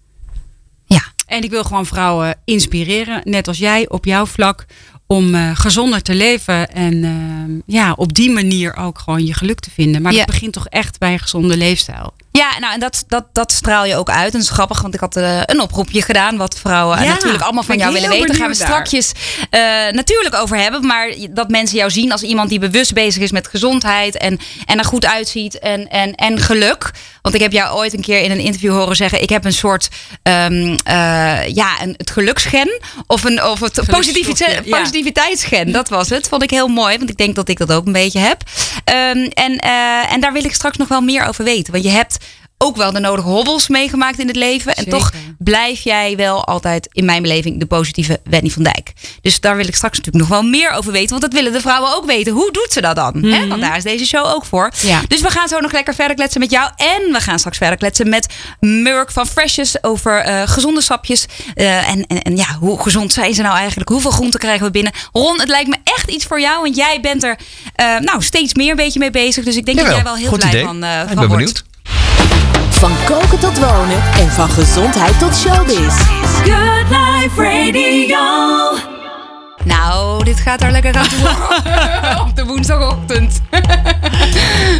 En 1.30 1.42
ik 1.42 1.50
wil 1.50 1.64
gewoon 1.64 1.86
vrouwen 1.86 2.34
inspireren, 2.44 3.20
net 3.24 3.48
als 3.48 3.58
jij 3.58 3.88
op 3.88 4.04
jouw 4.04 4.26
vlak, 4.26 4.66
om 5.06 5.34
eh, 5.34 5.50
gezonder 5.54 6.02
te 6.02 6.14
leven 6.14 6.72
en 6.72 7.04
eh, 7.04 7.74
ja, 7.74 7.92
op 7.92 8.14
die 8.14 8.30
manier 8.30 8.76
ook 8.76 8.98
gewoon 8.98 9.26
je 9.26 9.34
geluk 9.34 9.60
te 9.60 9.70
vinden. 9.70 10.02
Maar 10.02 10.12
Ja. 10.12 10.18
dat 10.18 10.26
begint 10.26 10.52
toch 10.52 10.66
echt 10.66 10.98
bij 10.98 11.12
een 11.12 11.18
gezonde 11.18 11.56
leefstijl. 11.56 12.12
Ja, 12.32 12.58
nou 12.58 12.74
en 12.74 12.80
dat, 12.80 13.04
dat, 13.08 13.24
dat 13.32 13.52
straal 13.52 13.84
je 13.84 13.96
ook 13.96 14.10
uit. 14.10 14.24
En 14.26 14.30
dat 14.32 14.40
is 14.40 14.48
grappig, 14.48 14.80
want 14.82 14.94
ik 14.94 15.00
had 15.00 15.16
eh, 15.16 15.40
een 15.44 15.60
oproepje 15.60 16.02
gedaan. 16.02 16.36
Wat 16.36 16.58
vrouwen 16.58 17.02
Ja, 17.02 17.08
natuurlijk 17.08 17.42
allemaal 17.42 17.62
van 17.62 17.78
jou 17.78 17.92
willen 17.92 18.08
weten. 18.08 18.26
Daar 18.26 18.36
gaan 18.36 18.48
we 18.48 18.54
strakjes 18.54 19.12
eh, 19.50 19.60
natuurlijk 19.90 20.34
over 20.34 20.56
hebben. 20.56 20.86
Maar 20.86 21.14
dat 21.30 21.48
mensen 21.48 21.76
jou 21.78 21.90
zien 21.90 22.12
als 22.12 22.22
iemand 22.22 22.48
die 22.48 22.58
bewust 22.58 22.92
bezig 22.92 23.22
is 23.22 23.30
met 23.30 23.48
gezondheid. 23.48 24.16
En, 24.16 24.38
en 24.66 24.78
er 24.78 24.84
goed 24.84 25.06
uitziet. 25.06 25.58
En, 25.58 25.88
en, 25.88 26.14
en 26.14 26.38
geluk. 26.38 26.90
Want 27.22 27.34
ik 27.34 27.40
heb 27.40 27.52
jou 27.52 27.76
ooit 27.76 27.92
een 27.94 28.00
keer 28.00 28.22
in 28.22 28.30
een 28.30 28.38
interview 28.38 28.72
horen 28.72 28.96
zeggen. 28.96 29.22
Ik 29.22 29.28
heb 29.28 29.44
een 29.44 29.52
soort, 29.52 29.88
eh, 30.22 30.48
ja, 31.48 31.82
een, 31.82 31.94
het 31.96 32.10
geluksgen. 32.10 32.80
Of, 33.06 33.24
een, 33.24 33.44
of 33.44 33.60
het 33.60 33.72
positivite- 33.86 34.44
Geluksstofje, 34.44 34.70
ja. 34.70 34.78
positiviteitsgen. 34.78 35.72
Dat 35.72 35.88
was 35.88 36.08
het. 36.10 36.28
Vond 36.28 36.42
ik 36.42 36.50
heel 36.50 36.68
mooi. 36.68 36.98
Want 36.98 37.10
ik 37.10 37.16
denk 37.16 37.34
dat 37.34 37.48
ik 37.48 37.58
dat 37.58 37.72
ook 37.72 37.86
een 37.86 37.92
beetje 37.92 38.18
heb. 38.18 38.42
Ehm, 38.84 39.18
en, 39.18 39.58
en 40.08 40.20
daar 40.20 40.32
wil 40.32 40.44
ik 40.44 40.54
straks 40.54 40.76
nog 40.76 40.88
wel 40.88 41.00
meer 41.00 41.26
over 41.26 41.44
weten. 41.44 41.72
Want 41.72 41.84
je 41.84 41.90
hebt 41.90 42.18
ook 42.62 42.76
wel 42.76 42.92
de 42.92 43.00
nodige 43.00 43.28
hobbels 43.28 43.68
meegemaakt 43.68 44.18
in 44.18 44.26
het 44.26 44.36
leven. 44.36 44.74
En 44.74 44.82
Zeker. 44.84 44.98
toch 44.98 45.12
blijf 45.38 45.80
jij 45.80 46.16
wel 46.16 46.44
altijd 46.44 46.88
in 46.92 47.04
mijn 47.04 47.22
beleving 47.22 47.58
de 47.58 47.66
positieve 47.66 48.20
Wendy 48.24 48.50
van 48.50 48.62
Dijk. 48.62 48.92
Dus 49.22 49.40
daar 49.40 49.56
wil 49.56 49.66
ik 49.66 49.74
straks 49.74 49.96
natuurlijk 49.98 50.28
nog 50.28 50.40
wel 50.40 50.48
meer 50.50 50.70
over 50.70 50.92
weten. 50.92 51.08
Want 51.10 51.22
dat 51.22 51.32
willen 51.32 51.52
de 51.52 51.60
vrouwen 51.60 51.94
ook 51.94 52.06
weten. 52.06 52.32
Hoe 52.32 52.52
doet 52.52 52.68
ze 52.70 52.80
dat 52.80 52.96
dan? 52.96 53.22
Hè? 53.24 53.46
Want 53.48 53.60
daar 53.60 53.76
is 53.76 53.82
deze 53.82 54.06
show 54.06 54.26
ook 54.26 54.44
voor. 54.44 54.72
Ja. 54.80 55.00
Dus 55.08 55.20
we 55.20 55.30
gaan 55.30 55.48
zo 55.48 55.60
nog 55.60 55.72
lekker 55.72 55.94
verder 55.94 56.16
kletsen 56.16 56.40
met 56.40 56.50
jou. 56.50 56.70
En 56.76 57.12
we 57.12 57.20
gaan 57.20 57.38
straks 57.38 57.56
verder 57.58 57.78
kletsen 57.78 58.08
met 58.08 58.26
Murk 58.60 59.10
van 59.10 59.26
Freshes 59.26 59.82
over 59.82 60.18
eh, 60.20 60.42
gezonde 60.48 60.80
sapjes. 60.80 61.26
Eh, 61.54 61.90
en, 61.90 62.06
en, 62.06 62.22
en 62.22 62.36
ja, 62.36 62.56
hoe 62.60 62.82
gezond 62.82 63.12
zijn 63.12 63.34
ze 63.34 63.42
nou 63.42 63.56
eigenlijk? 63.56 63.88
Hoeveel 63.88 64.10
groenten 64.10 64.40
krijgen 64.40 64.66
we 64.66 64.70
binnen? 64.72 64.92
Ron, 65.12 65.40
het 65.40 65.48
lijkt 65.48 65.68
me 65.68 65.76
echt 65.84 66.10
iets 66.10 66.24
voor 66.24 66.40
jou. 66.40 66.62
Want 66.62 66.76
jij 66.76 67.00
bent 67.00 67.22
er 67.24 67.38
eh, 67.74 67.98
nou, 67.98 68.22
steeds 68.22 68.54
meer 68.54 68.70
een 68.70 68.76
beetje 68.76 68.98
mee 68.98 69.10
bezig. 69.10 69.44
Dus 69.44 69.56
ik 69.56 69.64
denk 69.64 69.78
Jawel, 69.78 69.92
dat 69.94 70.02
jij 70.02 70.10
wel 70.12 70.20
heel 70.20 70.28
goed 70.28 70.38
blij 70.38 70.50
idee. 70.50 70.64
van, 70.64 70.82
eh 70.82 70.90
Ja, 70.90 71.00
van 71.02 71.10
ik 71.10 71.18
ben 71.18 71.28
wordt. 71.28 71.36
benieuwd. 71.36 71.64
Van 72.80 72.92
koken 73.06 73.38
tot 73.38 73.58
wonen 73.58 74.02
en 74.12 74.28
van 74.30 74.48
gezondheid 74.50 75.18
tot 75.18 75.36
showbiz. 75.36 75.94
Good 76.42 76.88
Life 76.88 77.42
Radio. 77.42 78.18
Nou, 79.64 80.24
dit 80.24 80.40
gaat 80.40 80.62
er 80.62 80.70
lekker 80.70 80.96
aan 80.96 81.08
toe. 81.18 81.28
Op 82.20 82.36
de 82.36 82.44
woensdagochtend. 82.44 83.40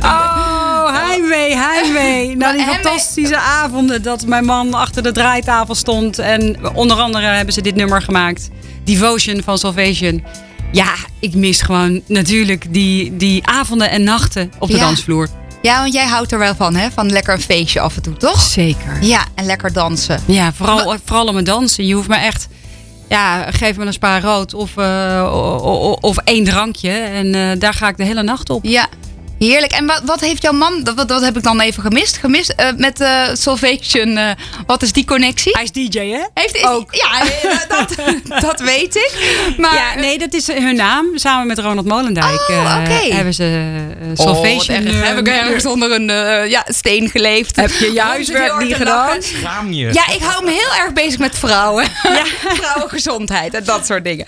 Oh, 0.02 1.06
heimwee, 1.06 1.56
heimwee. 1.56 2.36
Na 2.36 2.52
die 2.52 2.64
fantastische 2.64 3.36
avonden 3.36 4.02
dat 4.02 4.26
mijn 4.26 4.44
man 4.44 4.74
achter 4.74 5.02
de 5.02 5.12
draaitafel 5.12 5.74
stond. 5.74 6.18
En 6.18 6.56
onder 6.74 6.96
andere 6.96 7.26
hebben 7.26 7.54
ze 7.54 7.60
dit 7.60 7.74
nummer 7.74 8.02
gemaakt. 8.02 8.50
Devotion 8.84 9.42
van 9.42 9.58
Salvation. 9.58 10.24
Ja, 10.72 10.92
ik 11.20 11.34
mis 11.34 11.60
gewoon 11.62 12.00
natuurlijk 12.06 12.64
die, 12.74 13.16
die 13.16 13.46
avonden 13.46 13.90
en 13.90 14.02
nachten 14.04 14.52
op 14.58 14.68
de 14.68 14.76
Ja. 14.76 14.80
dansvloer. 14.84 15.28
Ja, 15.62 15.80
want 15.80 15.92
jij 15.92 16.06
houdt 16.06 16.32
er 16.32 16.38
wel 16.38 16.54
van, 16.54 16.74
hè? 16.74 16.90
Van 16.90 17.10
lekker 17.10 17.34
een 17.34 17.40
feestje 17.40 17.80
af 17.80 17.96
en 17.96 18.02
toe, 18.02 18.16
toch? 18.16 18.40
Zeker. 18.40 19.02
Ja, 19.02 19.24
en 19.34 19.44
lekker 19.44 19.72
dansen. 19.72 20.20
Ja, 20.24 20.52
vooral, 20.52 20.96
vooral 21.04 21.26
om 21.26 21.36
het 21.36 21.46
dansen. 21.46 21.86
Je 21.86 21.94
hoeft 21.94 22.08
me 22.08 22.16
echt... 22.16 22.48
Ja, 23.08 23.50
geef 23.50 23.76
me 23.76 23.84
een 23.84 23.92
spa 23.92 24.20
rood 24.20 24.54
of, 24.54 24.76
eh, 24.76 25.96
of 26.00 26.16
één 26.16 26.44
drankje. 26.44 26.90
En 26.90 27.34
eh, 27.34 27.58
daar 27.58 27.74
ga 27.74 27.88
ik 27.88 27.96
de 27.96 28.04
hele 28.04 28.22
nacht 28.22 28.50
op. 28.50 28.64
Ja. 28.64 28.88
Heerlijk. 29.46 29.72
En 29.72 29.86
wat, 29.86 30.02
wat 30.04 30.20
heeft 30.20 30.42
jouw 30.42 30.52
man, 30.52 30.82
dat, 30.82 30.94
wat, 30.94 31.08
dat 31.08 31.22
heb 31.22 31.36
ik 31.36 31.42
dan 31.42 31.60
even 31.60 31.82
gemist, 31.82 32.16
gemist 32.16 32.50
eh, 32.50 32.68
met 32.76 33.00
eh 33.00 33.22
Salvation. 33.32 34.16
eh, 34.16 34.30
wat 34.66 34.82
is 34.82 34.92
die 34.92 35.04
connectie? 35.04 35.52
Hij 35.52 35.62
is 35.62 35.72
DJ, 35.72 35.98
hè? 35.98 36.22
Heeft, 36.34 36.54
is- 36.54 36.64
Ook. 36.64 36.94
Ja, 36.94 37.20
eh, 37.22 37.58
dat, 37.68 37.94
dat 38.42 38.60
weet 38.60 38.94
ik. 38.96 39.12
Maar, 39.56 39.74
ja, 39.74 39.94
nee, 40.00 40.18
dat 40.18 40.32
is 40.34 40.46
hun 40.46 40.76
naam. 40.76 41.06
Samen 41.14 41.46
met 41.46 41.58
Ronald 41.58 41.86
Molendijk 41.86 42.48
Oh, 42.50 42.82
eh, 42.84 43.14
hebben 43.14 43.34
ze 43.34 43.44
uh, 44.02 44.10
Oh, 44.10 44.26
Salvation. 44.26 44.86
heb 44.86 45.18
ik 45.18 45.28
ergens 45.28 45.66
onder 45.66 45.90
een 45.92 46.10
eh, 46.10 46.50
ja, 46.50 46.64
steen 46.68 47.08
geleefd. 47.10 47.56
Heb 47.56 47.70
je 47.70 48.00
huiswerk 48.00 48.50
hard 48.50 48.64
niet 48.64 48.74
gedaan? 48.74 49.06
lachen. 49.06 49.22
Schaam 49.22 49.72
je. 49.72 49.88
Ja, 49.92 50.08
ik 50.08 50.20
hou 50.22 50.44
me 50.44 50.50
heel 50.50 50.74
erg 50.84 50.92
bezig 50.92 51.18
met 51.18 51.38
vrouwen. 51.38 51.86
Vrouwengezondheid 52.60 53.54
en 53.54 53.64
dat 53.64 53.86
soort 53.86 54.04
dingen. 54.04 54.26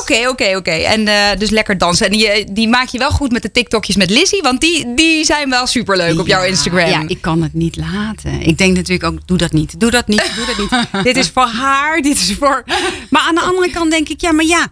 Oké, 0.00 0.28
oké, 0.28 0.56
oké. 0.56 0.70
En 0.70 1.08
eh, 1.08 1.14
dus 1.38 1.50
lekker 1.50 1.78
dansen. 1.78 2.06
En 2.06 2.12
die, 2.12 2.52
die 2.52 2.68
maak 2.68 2.88
je 2.88 2.98
wel 2.98 3.10
goed 3.10 3.32
met 3.32 3.42
de 3.42 3.50
TikTokjes 3.52 3.96
met 3.96 4.10
Lizzie. 4.10 4.42
Want 4.48 4.60
die, 4.60 4.94
die 4.94 5.24
zijn 5.24 5.50
wel 5.50 5.66
superleuk 5.66 6.18
op 6.18 6.26
jouw 6.26 6.42
Instagram. 6.42 6.88
Ja, 6.88 7.02
ik 7.06 7.20
kan 7.20 7.42
het 7.42 7.54
niet 7.54 7.76
laten. 7.76 8.40
Ik 8.40 8.58
denk 8.58 8.76
natuurlijk 8.76 9.12
ook, 9.12 9.26
doe 9.26 9.38
dat 9.38 9.52
niet. 9.52 9.80
Doe 9.80 9.90
dat 9.90 10.08
niet, 10.08 10.32
doe 10.36 10.46
dat 10.46 10.58
niet. 10.58 11.04
dit 11.14 11.16
is 11.16 11.28
voor 11.28 11.46
haar, 11.46 12.00
dit 12.00 12.16
is 12.16 12.34
voor... 12.38 12.64
Maar 13.10 13.22
aan 13.22 13.34
de 13.34 13.40
andere 13.40 13.70
kant 13.70 13.90
denk 13.90 14.08
ik, 14.08 14.20
ja, 14.20 14.32
maar 14.32 14.44
ja, 14.44 14.66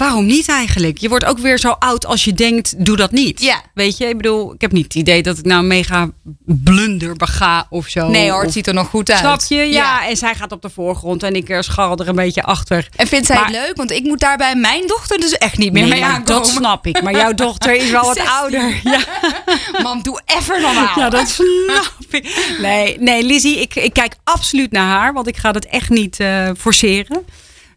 waarom 0.00 0.26
niet 0.26 0.48
eigenlijk? 0.48 0.98
Je 0.98 1.08
wordt 1.08 1.24
ook 1.24 1.38
weer 1.38 1.58
zo 1.58 1.70
oud 1.78 2.06
als 2.06 2.24
je 2.24 2.32
denkt, 2.32 2.84
doe 2.84 2.96
dat 2.96 3.10
niet. 3.10 3.40
Ja. 3.42 3.62
Weet 3.74 3.96
je, 3.96 4.06
ik 4.08 4.16
bedoel, 4.16 4.54
ik 4.54 4.60
heb 4.60 4.72
niet 4.72 4.84
het 4.84 4.94
idee 4.94 5.22
dat 5.22 5.38
ik 5.38 5.44
nou 5.44 5.62
mega 5.64 6.08
blunder 6.46 7.16
bega 7.16 7.66
of 7.70 7.88
zo. 7.88 8.08
Nee 8.08 8.30
hoor, 8.30 8.42
het 8.42 8.52
ziet 8.52 8.66
er 8.66 8.74
nog 8.74 8.88
goed 8.88 9.10
uit. 9.10 9.18
Snap 9.18 9.42
je? 9.48 9.56
Ja. 9.56 10.08
en 10.08 10.16
zij 10.16 10.34
gaat 10.34 10.52
op 10.52 10.62
de 10.62 10.70
voorgrond 10.70 11.22
en 11.22 11.34
ik 11.34 11.48
eh, 11.48 11.60
scharrel 11.60 11.96
er 11.98 12.08
een 12.08 12.14
beetje 12.14 12.42
achter. 12.42 12.88
En 12.96 13.06
vindt 13.06 13.26
zij 13.26 13.36
Maar- 13.36 13.44
het 13.44 13.54
leuk? 13.54 13.76
Want 13.76 13.90
ik 13.90 14.02
moet 14.04 14.20
daarbij 14.20 14.54
mijn 14.54 14.86
dochter 14.86 15.20
dus 15.20 15.32
echt 15.32 15.58
niet 15.58 15.72
meer 15.72 15.82
Nee, 15.82 15.90
mee 15.92 16.04
aankomen. 16.04 16.24
dat 16.42 16.46
snap 16.48 16.86
ik. 16.86 17.02
Maar 17.02 17.12
jouw 17.16 17.34
dochter 17.34 17.74
is 17.74 17.90
wel 17.90 18.02
wat 18.14 18.16
16. 18.16 18.34
ouder. 18.34 18.80
Ja. 18.84 19.00
Mam, 19.82 20.02
doe 20.02 20.20
even 20.26 20.60
normaal. 20.60 20.98
Ja, 20.98 21.08
dat 21.10 21.28
snap 21.28 21.92
ik. 22.10 22.56
Nee, 22.60 22.96
nee 23.00 23.24
Lizzie, 23.24 23.60
ik, 23.60 23.74
ik 23.74 23.92
kijk 23.92 24.14
absoluut 24.24 24.72
naar 24.72 24.86
haar, 24.86 25.12
want 25.12 25.26
ik 25.26 25.36
ga 25.36 25.50
het 25.50 25.66
echt 25.66 25.88
niet 25.88 26.20
eh, 26.20 26.50
forceren. 26.58 27.22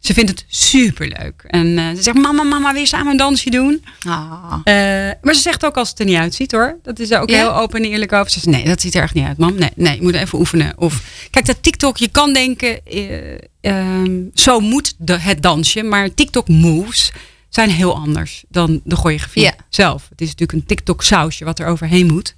Ze 0.03 0.13
vindt 0.13 0.29
het 0.29 0.45
superleuk. 0.48 1.43
En 1.48 1.77
eh, 1.77 1.89
ze 1.95 2.01
zegt, 2.01 2.17
mama, 2.17 2.43
mama, 2.43 2.72
wil 2.72 2.81
je 2.81 2.88
samen 2.88 3.12
een 3.12 3.17
dansje 3.17 3.50
doen? 3.50 3.83
Ah. 4.07 4.53
Eh, 4.63 4.74
maar 5.22 5.33
ze 5.33 5.41
zegt 5.41 5.65
ook 5.65 5.77
als 5.77 5.89
het 5.89 6.00
er 6.00 6.05
niet 6.05 6.15
uitziet 6.17 6.51
hoor. 6.51 6.77
Dat 6.83 7.00
is 7.00 7.12
er 7.12 7.19
ook 7.19 7.29
heel 7.29 7.55
open 7.55 7.83
en 7.83 7.89
eerlijk 7.89 8.13
over. 8.13 8.31
Ze 8.31 8.39
zegt, 8.39 8.55
nee, 8.57 8.65
dat 8.65 8.81
ziet 8.81 8.95
er 8.95 9.01
echt 9.03 9.13
niet 9.13 9.25
uit, 9.25 9.38
mam. 9.38 9.55
Nee, 9.55 9.69
nee, 9.75 9.95
je 9.95 10.01
moet 10.01 10.13
even 10.15 10.39
oefenen. 10.39 10.74
Of, 10.77 11.01
kijk, 11.29 11.45
dat 11.45 11.63
TikTok, 11.63 11.98
je 11.98 12.07
kan 12.07 12.33
denken, 12.33 12.86
eh, 12.86 13.38
ehm, 13.62 14.12
zo 14.33 14.60
moet 14.60 14.93
de, 14.98 15.19
het 15.19 15.41
dansje. 15.41 15.83
Maar 15.83 16.13
TikTok 16.13 16.48
moves 16.48 17.12
zijn 17.50 17.69
heel 17.69 17.95
anders 17.95 18.43
dan 18.50 18.81
de 18.83 18.95
choreografie 18.95 19.43
Ja. 19.43 19.53
zelf. 19.69 20.05
Het 20.10 20.22
is 20.22 20.27
natuurlijk 20.27 20.60
een 20.60 20.65
TikTok 20.65 21.03
sausje 21.03 21.45
wat 21.45 21.60
er 21.60 21.65
overheen 21.67 22.07
moet. 22.07 22.36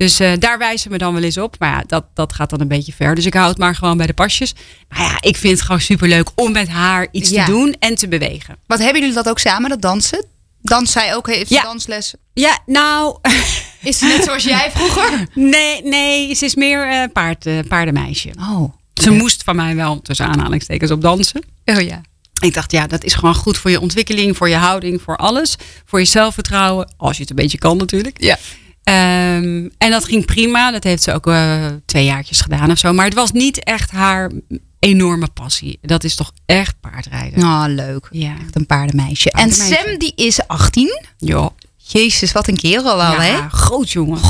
Dus 0.00 0.20
eh, 0.20 0.32
daar 0.38 0.58
wijzen 0.58 0.78
ze 0.78 0.88
me 0.88 0.98
dan 0.98 1.14
wel 1.14 1.22
eens 1.22 1.38
op. 1.38 1.56
Maar 1.58 1.70
ja, 1.70 1.84
dat, 1.86 2.04
dat 2.14 2.32
gaat 2.32 2.50
dan 2.50 2.60
een 2.60 2.68
beetje 2.68 2.92
ver. 2.92 3.14
Dus 3.14 3.26
ik 3.26 3.34
hou 3.34 3.48
het 3.48 3.58
maar 3.58 3.74
gewoon 3.74 3.96
bij 3.96 4.06
de 4.06 4.12
pasjes. 4.12 4.54
Maar 4.88 5.00
ja, 5.00 5.16
ik 5.20 5.36
vind 5.36 5.52
het 5.52 5.62
gewoon 5.62 5.80
superleuk 5.80 6.28
om 6.34 6.52
met 6.52 6.68
haar 6.68 7.06
iets 7.10 7.30
Ja. 7.30 7.44
te 7.44 7.50
doen 7.50 7.76
en 7.78 7.94
te 7.94 8.08
bewegen. 8.08 8.56
Wat 8.66 8.78
hebben 8.78 9.00
jullie 9.00 9.14
dat 9.14 9.28
ook 9.28 9.38
samen, 9.38 9.70
dat 9.70 9.82
dansen? 9.82 10.24
Danst 10.62 10.92
zij 10.92 11.14
ook? 11.14 11.26
Heeft 11.26 11.50
Ja. 11.50 11.62
dansles? 11.62 12.14
Ja, 12.34 12.58
nou, 12.66 13.18
Is 13.82 13.98
ze 13.98 14.04
net 14.06 14.24
zoals 14.24 14.42
jij 14.44 14.70
vroeger? 14.74 15.26
Nee, 15.34 15.82
nee, 15.82 16.34
ze 16.34 16.44
is 16.44 16.54
meer 16.54 16.88
eh 16.88 17.02
paard, 17.12 17.46
eh, 17.46 17.58
paardenmeisje. 17.68 18.30
Oh. 18.38 18.72
Ze 18.94 19.10
moest 19.10 19.42
van 19.42 19.56
mij 19.56 19.76
wel 19.76 20.00
tussen 20.02 20.26
aanhalingstekens 20.26 20.90
op 20.90 21.00
dansen. 21.02 21.42
Oh 21.64 21.80
ja. 21.80 22.00
Ik 22.42 22.54
dacht, 22.54 22.72
ja, 22.72 22.86
dat 22.86 23.04
is 23.04 23.14
gewoon 23.14 23.34
goed 23.34 23.58
voor 23.58 23.70
je 23.70 23.80
ontwikkeling, 23.80 24.36
voor 24.36 24.48
je 24.48 24.54
houding, 24.56 25.02
voor 25.02 25.16
alles. 25.16 25.56
Voor 25.84 25.98
je 25.98 26.04
zelfvertrouwen, 26.04 26.94
als 26.96 27.16
je 27.16 27.20
het 27.22 27.30
een 27.30 27.36
beetje 27.36 27.58
kan 27.58 27.76
natuurlijk. 27.76 28.22
Ja. 28.22 28.38
Ehm, 28.82 29.68
en 29.78 29.90
dat 29.90 30.04
ging 30.04 30.24
prima. 30.24 30.70
Dat 30.70 30.84
heeft 30.84 31.02
ze 31.02 31.12
ook 31.12 31.26
eh, 31.26 31.66
twee 31.84 32.04
jaartjes 32.04 32.40
gedaan 32.40 32.70
of 32.70 32.78
zo. 32.78 32.92
Maar 32.92 33.04
het 33.04 33.14
was 33.14 33.32
niet 33.32 33.64
echt 33.64 33.90
haar 33.90 34.30
enorme 34.78 35.28
passie. 35.34 35.78
Dat 35.82 36.04
is 36.04 36.14
toch 36.14 36.32
echt 36.46 36.74
paardrijden. 36.80 37.42
Oh, 37.42 37.64
leuk. 37.66 38.08
Ja. 38.10 38.34
Echt 38.40 38.56
een 38.56 38.66
paardenmeisje. 38.66 39.30
En. 39.30 39.52
Sam, 39.52 39.98
die 39.98 40.12
is 40.14 40.46
18. 40.46 41.00
Ja. 41.18 41.50
Jezus, 41.76 42.32
wat 42.32 42.48
een 42.48 42.56
kerel 42.56 42.98
hè? 42.98 43.26
ja, 43.26 43.48
groot 43.48 43.90
jongen. 43.90 44.20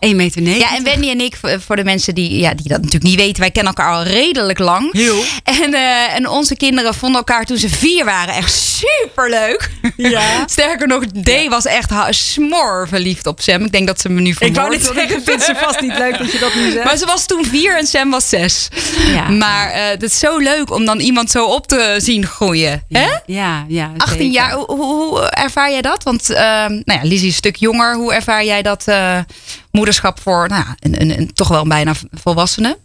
1 0.00 0.16
meter 0.16 0.42
negen. 0.42 0.60
Ja, 0.60 0.76
en 0.76 0.84
Wendy 0.84 1.10
en 1.10 1.20
ik, 1.20 1.36
voor 1.66 1.76
de 1.76 1.84
mensen 1.84 2.14
die, 2.14 2.38
ja, 2.38 2.54
die 2.54 2.68
dat 2.68 2.76
natuurlijk 2.76 3.04
niet 3.04 3.20
weten, 3.20 3.40
wij 3.40 3.50
kennen 3.50 3.74
elkaar 3.74 3.94
al 3.94 4.02
redelijk 4.02 4.58
lang. 4.58 4.92
Heel. 4.92 5.22
En, 5.44 5.74
eh, 5.74 6.14
en 6.14 6.28
onze 6.28 6.56
kinderen 6.56 6.94
vonden 6.94 7.18
elkaar 7.18 7.44
toen 7.44 7.56
ze 7.56 7.68
vier 7.68 8.04
waren 8.04 8.34
echt 8.34 8.52
super 8.52 9.30
leuk. 9.30 9.70
Ja. 9.96 10.22
Sterker 10.46 10.86
nog, 10.86 11.06
Day 11.06 11.48
was 11.48 11.64
echt 11.64 11.92
smor 12.10 12.88
verliefd 12.88 13.26
op 13.26 13.40
Sam. 13.40 13.64
Ik 13.64 13.72
denk 13.72 13.86
dat 13.86 14.00
ze 14.00 14.08
me 14.08 14.20
nu 14.20 14.34
Ik 14.38 14.54
wou 14.54 14.70
net 14.70 14.90
zeggen, 14.94 15.22
vindt 15.24 15.42
ze 15.42 15.54
vast 15.54 15.80
niet 15.80 15.98
leuk 15.98 16.18
dat 16.18 16.32
je 16.32 16.38
dat 16.38 16.54
nu 16.54 16.70
zegt. 16.70 16.84
Maar 16.84 16.96
ze 16.96 17.06
was 17.06 17.26
toen 17.26 17.44
vier 17.44 17.78
en 17.78 17.86
Sam 17.86 18.10
was 18.10 18.28
zes. 18.28 18.68
Ja. 19.12 19.28
Maar 19.28 19.70
eh 19.70 19.98
het 20.00 20.02
is 20.02 20.18
zo 20.18 20.38
leuk 20.38 20.70
om 20.70 20.84
dan 20.84 20.98
iemand 20.98 21.30
zo 21.30 21.44
op 21.44 21.66
te 21.66 21.94
zien 21.98 22.26
groeien. 22.26 22.84
Hè? 22.88 23.00
Ja, 23.00 23.22
ja, 23.26 23.64
ja 23.68 23.92
18 23.96 24.16
zeker. 24.18 24.32
jaar, 24.32 24.52
hoe, 24.52 25.20
ervaar 25.30 25.70
jij 25.70 25.82
dat? 25.82 26.02
Want 26.02 26.30
ehm, 26.30 26.72
nou 26.72 26.82
ja, 26.84 27.00
Lizzie 27.02 27.16
is 27.16 27.22
een 27.22 27.32
stuk 27.32 27.56
jonger. 27.56 27.94
Hoe 27.94 28.14
ervaar 28.14 28.44
jij 28.44 28.62
dat 28.62 28.82
eh, 28.86 29.18
moederschap 29.70 30.20
voor 30.20 30.48
nou, 30.48 30.64
ja, 30.64 30.76
een, 30.78 31.00
een, 31.00 31.18
een 31.18 31.32
toch 31.32 31.48
wel 31.48 31.62
een 31.62 31.68
bijna 31.68 31.94
volwassene? 32.10 32.78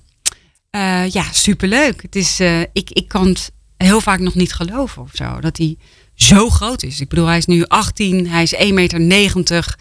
Eh, 0.70 1.10
ja, 1.10 1.24
superleuk. 1.32 2.02
Het 2.02 2.16
is, 2.16 2.40
eh, 2.40 2.62
ik, 2.62 2.90
ik 2.90 3.08
kan 3.08 3.28
het 3.28 3.52
heel 3.78 4.02
vaak 4.02 4.20
nog 4.20 4.36
niet 4.36 4.54
geloven 4.54 5.02
of 5.02 5.12
zo. 5.14 5.40
Dat 5.40 5.58
hij 5.58 5.78
zo 6.16 6.50
groot 6.50 6.84
is. 6.84 7.00
Ik 7.00 7.10
bedoel, 7.10 7.26
hij 7.26 7.38
is 7.38 7.46
nu 7.46 7.66
18, 7.66 8.28
hij 8.28 8.44
is 8.44 8.56
1,90 8.56 8.70
meter. 8.72 9.76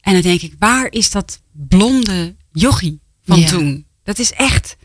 En 0.00 0.12
dan 0.12 0.22
denk 0.22 0.40
ik, 0.40 0.54
waar 0.58 0.86
is 0.90 1.10
dat 1.10 1.40
blonde 1.52 2.34
jochie 2.52 3.00
van 3.24 3.38
Ja. 3.40 3.48
toen? 3.48 3.86
Dat 4.02 4.18
is 4.18 4.32
echt, 4.32 4.76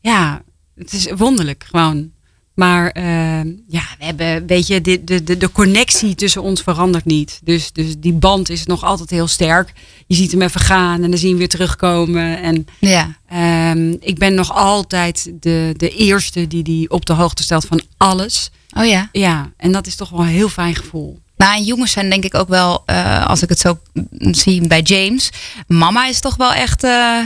ja, 0.00 0.42
het 0.74 0.92
is 0.92 1.10
wonderlijk 1.10 1.64
gewoon. 1.68 2.12
Maar 2.54 2.90
eh, 2.90 3.04
ja, 3.68 3.82
we 3.98 4.04
hebben, 4.04 4.46
weet 4.46 4.66
je, 4.66 4.80
de, 4.80 5.04
de, 5.04 5.22
de, 5.24 5.36
de 5.36 5.52
connectie 5.52 6.14
tussen 6.14 6.42
ons 6.42 6.62
verandert 6.62 7.04
niet. 7.04 7.40
Dus, 7.44 7.72
dus 7.72 7.94
die 7.98 8.12
band 8.12 8.48
is 8.50 8.66
nog 8.66 8.84
altijd 8.84 9.10
heel 9.10 9.26
sterk. 9.26 9.72
Je 10.06 10.14
ziet 10.14 10.30
hem 10.30 10.42
even 10.42 10.60
gaan 10.60 11.02
en 11.02 11.10
dan 11.10 11.18
zie 11.18 11.22
je 11.22 11.28
hem 11.28 11.38
weer 11.38 11.48
terugkomen. 11.48 12.42
En 12.42 12.66
Ja. 12.78 13.16
Ehm, 13.28 13.96
ik 14.00 14.18
ben 14.18 14.34
nog 14.34 14.54
altijd 14.54 15.32
de, 15.40 15.74
de 15.76 15.90
eerste 15.90 16.46
die 16.46 16.62
die 16.62 16.90
op 16.90 17.06
de 17.06 17.12
hoogte 17.12 17.42
stelt 17.42 17.64
van 17.64 17.80
alles. 17.96 18.50
Oh 18.76 18.84
ja. 18.84 19.08
Ja, 19.12 19.50
en 19.56 19.72
dat 19.72 19.86
is 19.86 19.96
toch 19.96 20.08
wel 20.10 20.20
een 20.20 20.26
heel 20.26 20.48
fijn 20.48 20.74
gevoel. 20.74 21.20
Nou, 21.36 21.56
en 21.56 21.64
jongens 21.64 21.92
zijn 21.92 22.10
denk 22.10 22.24
ik 22.24 22.34
ook 22.34 22.48
wel, 22.48 22.82
eh, 22.86 23.26
als 23.26 23.42
ik 23.42 23.48
het 23.48 23.58
zo 23.58 23.78
zie 24.30 24.66
bij 24.66 24.80
James. 24.80 25.30
Mama 25.66 26.06
is 26.06 26.20
toch 26.20 26.36
wel 26.36 26.52
echt, 26.52 26.84
eh, 26.84 27.18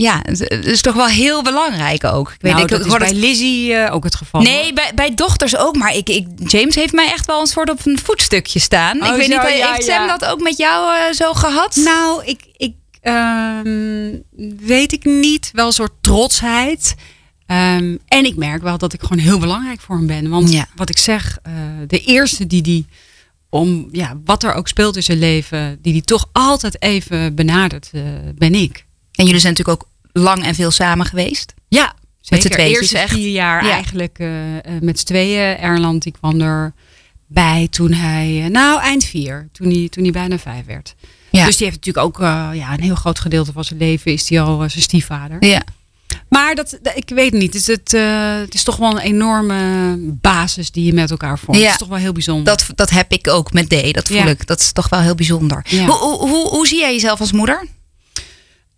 ja, 0.00 0.20
het 0.22 0.66
is 0.66 0.80
toch 0.80 0.94
wel 0.94 1.06
heel 1.06 1.42
belangrijk 1.42 2.04
ook. 2.04 2.30
Ik 2.30 2.40
weet 2.40 2.52
nou, 2.52 2.64
ik, 2.64 2.70
dat 2.70 2.78
ik 2.78 2.84
is 2.86 2.90
hoor 2.90 3.00
bij 3.00 3.14
Lizzie 3.14 3.74
eh, 3.74 3.94
ook 3.94 4.04
het 4.04 4.14
geval. 4.14 4.40
Nee, 4.40 4.72
bij, 4.72 4.92
bij 4.94 5.14
dochters 5.14 5.56
ook. 5.56 5.76
Maar 5.76 5.94
ik, 5.94 6.08
ik, 6.08 6.26
James 6.46 6.74
heeft 6.74 6.92
mij 6.92 7.12
echt 7.12 7.26
wel 7.26 7.40
een 7.40 7.46
soort 7.46 7.70
op 7.70 7.86
een 7.86 7.98
voetstukje 7.98 8.58
staan. 8.58 9.02
Oh, 9.02 9.06
ik 9.08 9.12
weet 9.12 9.30
zo, 9.30 9.48
niet, 9.48 9.58
ja, 9.58 9.72
heeft 9.72 9.86
Sam 9.86 10.06
ja. 10.06 10.16
dat 10.16 10.24
ook 10.30 10.42
met 10.42 10.56
jou 10.56 10.96
eh, 10.96 11.12
zo 11.12 11.32
gehad? 11.32 11.76
Nou, 11.76 12.24
ik, 12.24 12.40
ik 12.56 12.74
ehm, 13.00 14.12
weet 14.58 14.92
ik 14.92 15.04
niet. 15.04 15.50
Wel 15.52 15.66
een 15.66 15.72
soort 15.72 15.92
trotsheid. 16.00 16.94
Ehm, 17.46 17.96
en 18.06 18.24
ik 18.24 18.36
merk 18.36 18.62
wel 18.62 18.78
dat 18.78 18.92
ik 18.92 19.00
gewoon 19.00 19.18
heel 19.18 19.38
belangrijk 19.38 19.80
voor 19.80 19.96
hem 19.96 20.06
ben. 20.06 20.28
Want 20.28 20.52
Ja. 20.52 20.66
wat 20.74 20.88
ik 20.88 20.98
zeg, 20.98 21.38
eh, 21.42 21.52
de 21.86 22.00
eerste 22.00 22.46
die 22.46 22.62
die 22.62 22.86
om 23.48 23.88
ja, 23.92 24.16
wat 24.24 24.42
er 24.42 24.52
ook 24.54 24.68
speelt 24.68 24.96
in 24.96 25.02
zijn 25.02 25.18
leven, 25.18 25.78
die 25.82 25.92
die 25.92 26.02
toch 26.02 26.28
altijd 26.32 26.82
even 26.82 27.34
benadert, 27.34 27.90
eh, 27.92 28.02
ben 28.34 28.54
ik. 28.54 28.84
En 29.16 29.24
jullie 29.24 29.40
zijn 29.40 29.52
natuurlijk 29.52 29.82
ook 29.82 29.88
lang 30.12 30.44
en 30.44 30.54
veel 30.54 30.70
samen 30.70 31.06
geweest. 31.06 31.54
Ja, 31.68 31.84
Met 32.28 32.42
zeker. 32.42 32.50
tweetjes 32.50 32.80
Eerste 32.80 32.98
echt. 32.98 33.12
vier 33.12 33.30
jaar 33.30 33.64
Ja. 33.64 33.70
eigenlijk 33.70 34.18
eh, 34.18 34.56
eh, 34.56 34.62
met 34.80 34.98
z'n 34.98 35.04
tweeën. 35.06 35.56
Erland, 35.58 36.02
die 36.02 36.12
kwam 36.20 36.40
erbij 36.40 37.68
toen 37.70 37.92
hij, 37.92 38.42
eh, 38.44 38.50
nou 38.50 38.80
eind 38.80 39.04
vier, 39.04 39.48
toen 39.52 39.70
hij, 39.70 39.88
toen 39.90 40.02
hij 40.02 40.12
bijna 40.12 40.38
vijf 40.38 40.66
werd. 40.66 40.94
Ja. 41.30 41.46
Dus 41.46 41.56
die 41.56 41.66
heeft 41.66 41.84
natuurlijk 41.86 42.06
ook 42.06 42.18
ja, 42.54 42.72
een 42.72 42.82
heel 42.82 42.94
groot 42.94 43.18
gedeelte 43.18 43.52
van 43.52 43.64
zijn 43.64 43.78
leven 43.78 44.12
is 44.12 44.28
hij 44.28 44.40
al 44.40 44.56
zijn 44.70 44.82
stiefvader. 44.82 45.44
Ja. 45.46 45.62
Maar 46.28 46.54
dat, 46.54 46.78
dat- 46.82 46.96
ik 46.96 47.08
weet 47.14 47.32
niet, 47.32 47.54
het 47.54 47.54
is, 47.54 47.66
het, 47.66 47.92
het 48.40 48.54
is 48.54 48.62
toch 48.62 48.76
wel 48.76 48.90
een 48.90 48.98
enorme 48.98 49.96
basis 50.02 50.70
die 50.70 50.84
je 50.84 50.92
met 50.92 51.10
elkaar 51.10 51.38
vormt. 51.38 51.56
Ja. 51.60 51.62
Het 51.62 51.72
is 51.72 51.78
toch 51.78 51.88
wel 51.88 51.98
heel 51.98 52.12
bijzonder. 52.12 52.44
Dat, 52.44 52.66
dat 52.74 52.90
heb 52.90 53.12
ik 53.12 53.28
ook 53.28 53.52
met 53.52 53.68
D. 53.68 53.94
Dat 53.94 54.06
voel 54.08 54.16
Ja. 54.16 54.24
ik. 54.26 54.46
Dat 54.46 54.60
is 54.60 54.72
toch 54.72 54.88
wel 54.88 55.00
heel 55.00 55.14
bijzonder. 55.14 55.66
Hoe, 55.70 55.92
hoe, 56.18 56.48
hoe 56.48 56.66
zie 56.66 56.78
jij 56.78 56.92
jezelf 56.92 57.20
als 57.20 57.32
moeder? 57.32 57.66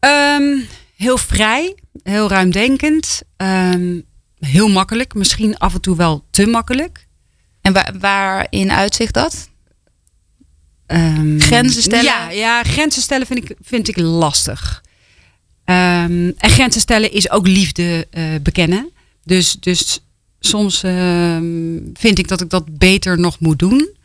Ehm, 0.00 0.58
heel 0.96 1.18
vrij, 1.18 1.74
heel 2.02 2.28
ruimdenkend, 2.28 3.22
ehm, 3.36 4.00
heel 4.38 4.68
makkelijk, 4.68 5.14
misschien 5.14 5.58
af 5.58 5.74
en 5.74 5.80
toe 5.80 5.96
wel 5.96 6.24
te 6.30 6.46
makkelijk. 6.46 7.06
En 7.60 7.72
waar, 7.72 7.94
waarin 7.98 8.72
uitzicht 8.72 9.14
dat? 9.14 9.48
Ehm, 10.86 11.38
Grenzen 11.38 11.82
stellen? 11.82 12.04
Ja, 12.04 12.30
ja 12.30 12.62
grenzen 12.62 13.02
stellen 13.02 13.26
vind 13.26 13.50
ik, 13.50 13.56
vind 13.60 13.88
ik 13.88 13.96
lastig. 13.96 14.82
En 15.64 16.34
grenzen 16.36 16.80
stellen 16.80 17.12
is 17.12 17.30
ook 17.30 17.46
liefde 17.46 18.06
eh, 18.10 18.24
bekennen. 18.42 18.90
Dus, 19.24 19.52
dus 19.52 20.00
soms 20.40 20.80
vind 21.94 22.18
ik 22.18 22.28
dat 22.28 22.40
ik 22.40 22.50
dat 22.50 22.78
beter 22.78 23.18
nog 23.18 23.40
moet 23.40 23.58
doen. 23.58 23.96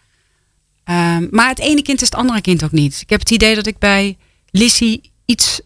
Maar 1.32 1.50
het 1.50 1.60
ene 1.60 1.82
kind 1.82 2.02
is 2.02 2.08
het 2.08 2.16
andere 2.16 2.42
kind 2.42 2.64
ook 2.64 2.72
niet. 2.72 3.02
Ik 3.02 3.10
heb 3.10 3.20
het 3.20 3.32
idee 3.32 3.56
dat 3.56 3.68
ik 3.68 3.78
bij 3.78 4.18
Lissy 4.52 5.02
iets 5.26 5.62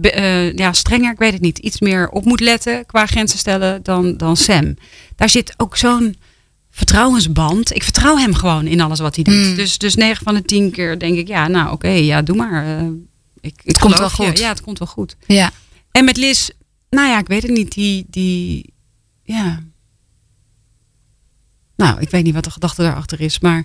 eh, 0.00 0.52
ja, 0.52 0.72
strenger, 0.72 1.12
ik 1.12 1.18
weet 1.18 1.32
het 1.32 1.40
niet, 1.40 1.58
iets 1.58 1.80
meer 1.80 2.08
op 2.08 2.24
moet 2.24 2.40
letten 2.40 2.86
qua 2.86 3.06
grenzen 3.06 3.38
stellen 3.38 3.82
dan, 3.82 4.16
dan 4.16 4.36
Sam. 4.36 4.76
Daar 5.16 5.28
zit 5.28 5.54
ook 5.56 5.76
zo'n 5.76 6.16
vertrouwensband. 6.70 7.74
Ik 7.74 7.82
vertrouw 7.82 8.16
hem 8.16 8.34
gewoon 8.34 8.66
in 8.66 8.80
alles 8.80 8.98
wat 9.00 9.14
hij 9.14 9.24
doet. 9.24 9.46
Mm. 9.46 9.54
Dus, 9.54 9.78
dus 9.78 9.94
9 9.94 10.24
van 10.24 10.34
de 10.34 10.42
10 10.42 10.70
keer 10.70 10.98
denk 10.98 11.16
ik, 11.16 11.28
ja, 11.28 11.48
nou 11.48 11.72
oké, 11.72 11.88
ja, 11.88 12.22
doe 12.22 12.36
maar. 12.36 12.78
eh, 12.78 12.84
ik, 13.40 13.54
ik 13.54 13.60
Het 13.64 13.78
komt 13.78 13.98
wel 13.98 14.08
je. 14.08 14.14
goed. 14.14 14.38
Ja, 14.38 14.48
het 14.48 14.60
komt 14.60 14.78
wel 14.78 14.88
goed. 14.88 15.16
Ja. 15.26 15.50
En 15.90 16.04
met 16.04 16.16
Liz, 16.16 16.48
nou 16.90 17.08
ja, 17.08 17.18
ik 17.18 17.26
weet 17.26 17.42
het 17.42 17.50
niet. 17.50 17.72
Die, 17.72 18.06
die, 18.08 18.72
ja. 19.22 19.60
Nou, 21.76 22.00
ik 22.00 22.10
weet 22.10 22.24
niet 22.24 22.34
wat 22.34 22.44
de 22.44 22.50
gedachte 22.50 22.82
daarachter 22.82 23.20
is, 23.20 23.38
maar 23.38 23.64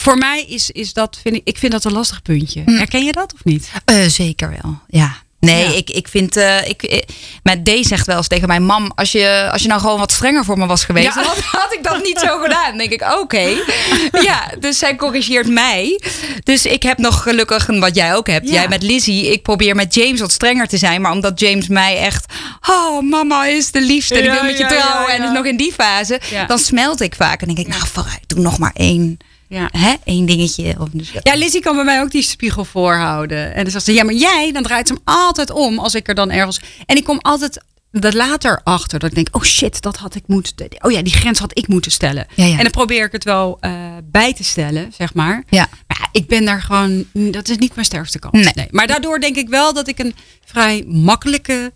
voor 0.00 0.18
mij 0.18 0.44
is, 0.48 0.70
is 0.70 0.92
dat, 0.92 1.18
vind 1.22 1.34
ik, 1.34 1.40
ik 1.44 1.58
vind 1.58 1.72
dat 1.72 1.84
een 1.84 1.92
lastig 1.92 2.22
puntje. 2.22 2.62
Hm. 2.64 2.70
Herken 2.76 3.04
je 3.04 3.12
dat 3.12 3.32
of 3.34 3.44
niet? 3.44 3.70
Eh, 3.84 3.96
zeker 4.06 4.50
wel, 4.62 4.78
ja. 4.88 5.26
Nee, 5.40 5.68
Ja. 5.68 5.76
ik, 5.76 5.90
ik 5.90 6.08
vind. 6.08 6.36
eh 6.36 6.68
ik, 6.68 6.82
eh, 6.82 7.02
mijn 7.42 7.64
D 7.64 7.70
zegt 7.80 8.06
wel 8.06 8.16
eens 8.16 8.28
tegen 8.28 8.48
mijn 8.48 8.64
mam: 8.64 8.92
als 8.94 9.12
je, 9.12 9.48
als 9.52 9.62
je 9.62 9.68
nou 9.68 9.80
gewoon 9.80 9.98
wat 9.98 10.12
strenger 10.12 10.44
voor 10.44 10.58
me 10.58 10.66
was 10.66 10.84
geweest, 10.84 11.14
Ja. 11.14 11.22
had, 11.22 11.38
had 11.38 11.72
ik 11.72 11.82
dat 11.84 12.02
niet 12.02 12.18
zo 12.18 12.38
gedaan. 12.38 12.68
Dan 12.68 12.78
denk 12.78 12.90
ik: 12.90 13.02
oké. 13.20 13.48
Ja, 14.28 14.50
dus 14.60 14.78
zij 14.78 14.96
corrigeert 14.96 15.48
mij. 15.48 16.00
Dus 16.44 16.66
ik 16.66 16.82
heb 16.82 16.98
nog 16.98 17.22
gelukkig, 17.22 17.66
wat 17.66 17.94
jij 17.94 18.14
ook 18.14 18.26
hebt, 18.26 18.48
Ja. 18.48 18.54
jij 18.54 18.68
met 18.68 18.82
Lizzie. 18.82 19.32
Ik 19.32 19.42
probeer 19.42 19.74
met 19.74 19.94
James 19.94 20.20
wat 20.20 20.32
strenger 20.32 20.66
te 20.68 20.76
zijn, 20.78 21.00
maar 21.00 21.12
omdat 21.12 21.40
James 21.40 21.68
mij 21.68 21.96
echt. 21.98 22.32
Oh, 22.70 23.02
mama 23.02 23.46
is 23.46 23.70
de 23.70 23.80
liefste. 23.82 24.14
en 24.18 24.24
ik 24.24 24.30
wil 24.30 24.42
met 24.44 24.58
je 24.58 24.66
trouwen. 24.66 25.12
En 25.12 25.22
is 25.22 25.30
nog 25.30 25.44
in 25.44 25.56
die 25.56 25.72
fase. 25.72 26.20
Dan 26.46 26.58
smelt 26.58 27.00
ik 27.00 27.14
vaak. 27.14 27.40
En 27.40 27.46
denk 27.46 27.58
ik: 27.58 27.68
nou, 27.68 27.86
vooruit, 27.86 28.20
doe 28.26 28.40
nog 28.40 28.58
maar 28.58 28.72
één, 28.74 29.16
Ja. 29.48 29.68
hè, 29.72 29.94
één 30.04 30.26
dingetje. 30.26 30.76
Of, 30.78 30.88
dus, 30.92 31.12
Ja, 31.22 31.34
Lizzie 31.34 31.60
kan 31.60 31.74
bij 31.74 31.84
mij 31.84 32.00
ook 32.00 32.10
die 32.10 32.22
spiegel 32.22 32.64
voorhouden. 32.64 33.54
En 33.54 33.62
dan 33.62 33.72
zegt 33.72 33.84
ze, 33.84 33.92
ja, 33.92 34.04
maar 34.04 34.14
jij, 34.14 34.52
dan 34.52 34.62
draait 34.62 34.88
ze 34.88 34.92
hem 34.92 35.02
altijd 35.04 35.50
om 35.50 35.78
als 35.78 35.94
ik 35.94 36.08
er 36.08 36.14
dan 36.14 36.30
ergens... 36.30 36.60
En 36.86 36.96
ik 36.96 37.04
kom 37.04 37.18
altijd 37.20 37.62
er 37.92 38.16
later 38.16 38.60
achter 38.64 38.98
dat 38.98 39.08
ik 39.08 39.14
denk, 39.14 39.28
oh 39.36 39.42
shit, 39.42 39.82
dat 39.82 39.96
had 39.96 40.14
ik 40.14 40.22
moeten... 40.26 40.68
Oh 40.78 40.90
ja, 40.90 41.02
die 41.02 41.12
grens 41.12 41.38
had 41.38 41.58
ik 41.58 41.68
moeten 41.68 41.90
stellen. 41.90 42.26
Ja, 42.34 42.44
ja. 42.44 42.56
En 42.56 42.62
dan 42.62 42.70
probeer 42.70 43.04
ik 43.04 43.12
het 43.12 43.24
wel 43.24 43.56
eh, 43.60 43.72
bij 44.04 44.32
te 44.32 44.44
stellen, 44.44 44.92
zeg 44.96 45.14
maar. 45.14 45.44
Ja. 45.48 45.68
Maar 45.86 46.08
ik 46.12 46.26
ben 46.26 46.44
daar 46.44 46.62
gewoon, 46.62 47.04
dat 47.12 47.48
is 47.48 47.58
niet 47.58 47.74
mijn 47.74 47.86
sterkste 47.86 48.18
kant. 48.18 48.34
Nee. 48.34 48.52
Nee. 48.54 48.68
Maar 48.70 48.86
daardoor 48.86 49.20
denk 49.20 49.36
ik 49.36 49.48
wel 49.48 49.74
dat 49.74 49.88
ik 49.88 49.98
een 49.98 50.14
vrij 50.44 50.84
makkelijke. 50.86 51.72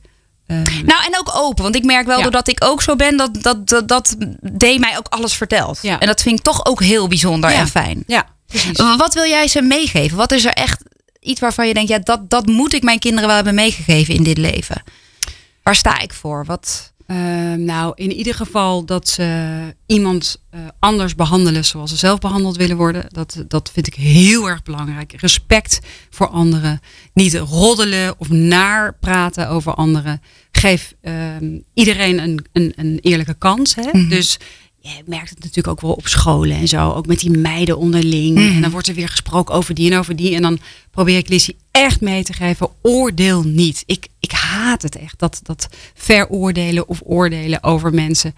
Eh, 0.52 0.82
Nou, 0.82 1.04
en 1.04 1.18
ook 1.18 1.30
open. 1.34 1.62
Want 1.62 1.76
ik 1.76 1.84
merk 1.84 2.06
wel, 2.06 2.16
Ja. 2.16 2.22
doordat 2.22 2.48
ik 2.48 2.64
ook 2.64 2.82
zo 2.82 2.96
ben, 2.96 3.16
dat, 3.16 3.42
dat, 3.42 3.68
dat, 3.68 3.88
dat 3.88 4.16
D 4.58 4.78
mij 4.78 4.96
ook 4.98 5.06
alles 5.08 5.34
vertelt. 5.34 5.78
Ja. 5.82 5.98
En 6.00 6.06
dat 6.06 6.22
vind 6.22 6.38
ik 6.38 6.44
toch 6.44 6.66
ook 6.66 6.82
heel 6.82 7.08
bijzonder 7.08 7.50
Ja. 7.50 7.56
en 7.58 7.68
fijn. 7.68 8.02
ja, 8.06 8.26
precies. 8.46 8.78
Wat 8.96 9.14
wil 9.14 9.26
jij 9.26 9.48
ze 9.48 9.62
meegeven? 9.62 10.16
Wat 10.16 10.32
is 10.32 10.44
er 10.44 10.52
echt 10.52 10.82
iets 11.20 11.40
waarvan 11.40 11.66
je 11.68 11.74
denkt, 11.74 11.88
ja, 11.90 11.98
dat, 11.98 12.30
dat 12.30 12.46
moet 12.46 12.72
ik 12.74 12.82
mijn 12.82 12.98
kinderen 12.98 13.26
wel 13.26 13.36
hebben 13.36 13.54
meegegeven 13.54 14.14
in 14.14 14.22
dit 14.22 14.38
leven? 14.38 14.82
Waar 15.62 15.74
sta 15.76 15.98
ik 16.00 16.12
voor? 16.12 16.44
Wat... 16.44 16.91
Ehm, 17.06 17.64
nou, 17.64 17.92
in 17.94 18.12
ieder 18.12 18.34
geval 18.34 18.84
dat 18.84 19.08
ze 19.08 19.74
iemand 19.86 20.42
eh, 20.50 20.60
anders 20.78 21.14
behandelen 21.14 21.64
zoals 21.64 21.90
ze 21.90 21.96
zelf 21.96 22.18
behandeld 22.18 22.56
willen 22.56 22.76
worden. 22.76 23.04
Dat, 23.08 23.44
dat 23.48 23.70
vind 23.72 23.86
ik 23.86 23.94
heel 23.94 24.48
erg 24.48 24.62
belangrijk. 24.62 25.12
Respect 25.12 25.80
voor 26.10 26.28
anderen. 26.28 26.80
Niet 27.14 27.34
roddelen 27.34 28.14
of 28.18 28.28
naar 28.28 28.94
praten 28.94 29.48
over 29.48 29.74
anderen. 29.74 30.22
Geef 30.52 30.94
ehm, 31.00 31.58
iedereen 31.74 32.18
een, 32.18 32.46
een, 32.52 32.72
een 32.76 32.98
eerlijke 33.00 33.34
kans. 33.34 33.74
Hè? 33.74 33.88
Mhm. 33.92 34.08
Dus 34.08 34.38
je 34.82 35.02
merkt 35.06 35.30
het 35.30 35.38
natuurlijk 35.38 35.68
ook 35.68 35.80
wel 35.80 35.92
op 35.92 36.06
scholen 36.06 36.56
en 36.56 36.68
zo. 36.68 36.90
Ook 36.92 37.06
met 37.06 37.18
die 37.18 37.30
meiden 37.30 37.78
onderling. 37.78 38.34
Mhm. 38.38 38.54
En 38.54 38.60
dan 38.60 38.70
wordt 38.70 38.88
er 38.88 38.94
weer 38.94 39.08
gesproken 39.08 39.54
over 39.54 39.74
die 39.74 39.90
en 39.92 39.98
over 39.98 40.16
die. 40.16 40.34
En 40.34 40.42
dan 40.42 40.58
probeer 40.90 41.16
ik 41.16 41.28
Lizzie 41.28 41.56
echt 41.70 42.00
mee 42.00 42.24
te 42.24 42.32
geven. 42.32 42.68
Oordeel 42.82 43.42
niet. 43.42 43.82
Ik, 43.86 44.06
ik 44.20 44.32
haat 44.32 44.82
het 44.82 44.96
echt. 44.96 45.18
Dat, 45.18 45.40
dat 45.42 45.68
veroordelen 45.94 46.88
of 46.88 47.00
oordelen 47.04 47.62
over 47.62 47.94
mensen. 47.94 48.34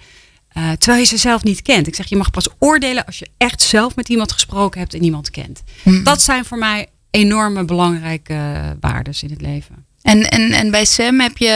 eh, 0.49 0.71
terwijl 0.71 1.01
je 1.03 1.09
ze 1.09 1.17
zelf 1.17 1.43
niet 1.45 1.63
kent. 1.63 1.87
Ik 1.87 1.95
zeg, 1.95 2.09
je 2.09 2.17
mag 2.17 2.31
pas 2.31 2.49
oordelen 2.59 3.05
als 3.07 3.19
je 3.19 3.29
echt 3.37 3.63
zelf 3.63 3.97
met 3.97 4.09
iemand 4.09 4.33
gesproken 4.33 4.81
hebt 4.81 4.95
en 4.95 5.03
iemand 5.05 5.31
kent. 5.31 5.63
Mhm. 5.83 6.03
Dat 6.03 6.23
zijn 6.23 6.45
voor 6.45 6.59
mij 6.59 6.87
enorme 7.11 7.65
belangrijke 7.65 8.77
waarden 8.81 9.15
in 9.21 9.31
het 9.31 9.41
leven. 9.41 9.85
En, 10.05 10.31
en, 10.31 10.53
en 10.53 10.71
bij 10.71 10.85
Sam 10.85 11.21
heb 11.21 11.39
je, 11.39 11.51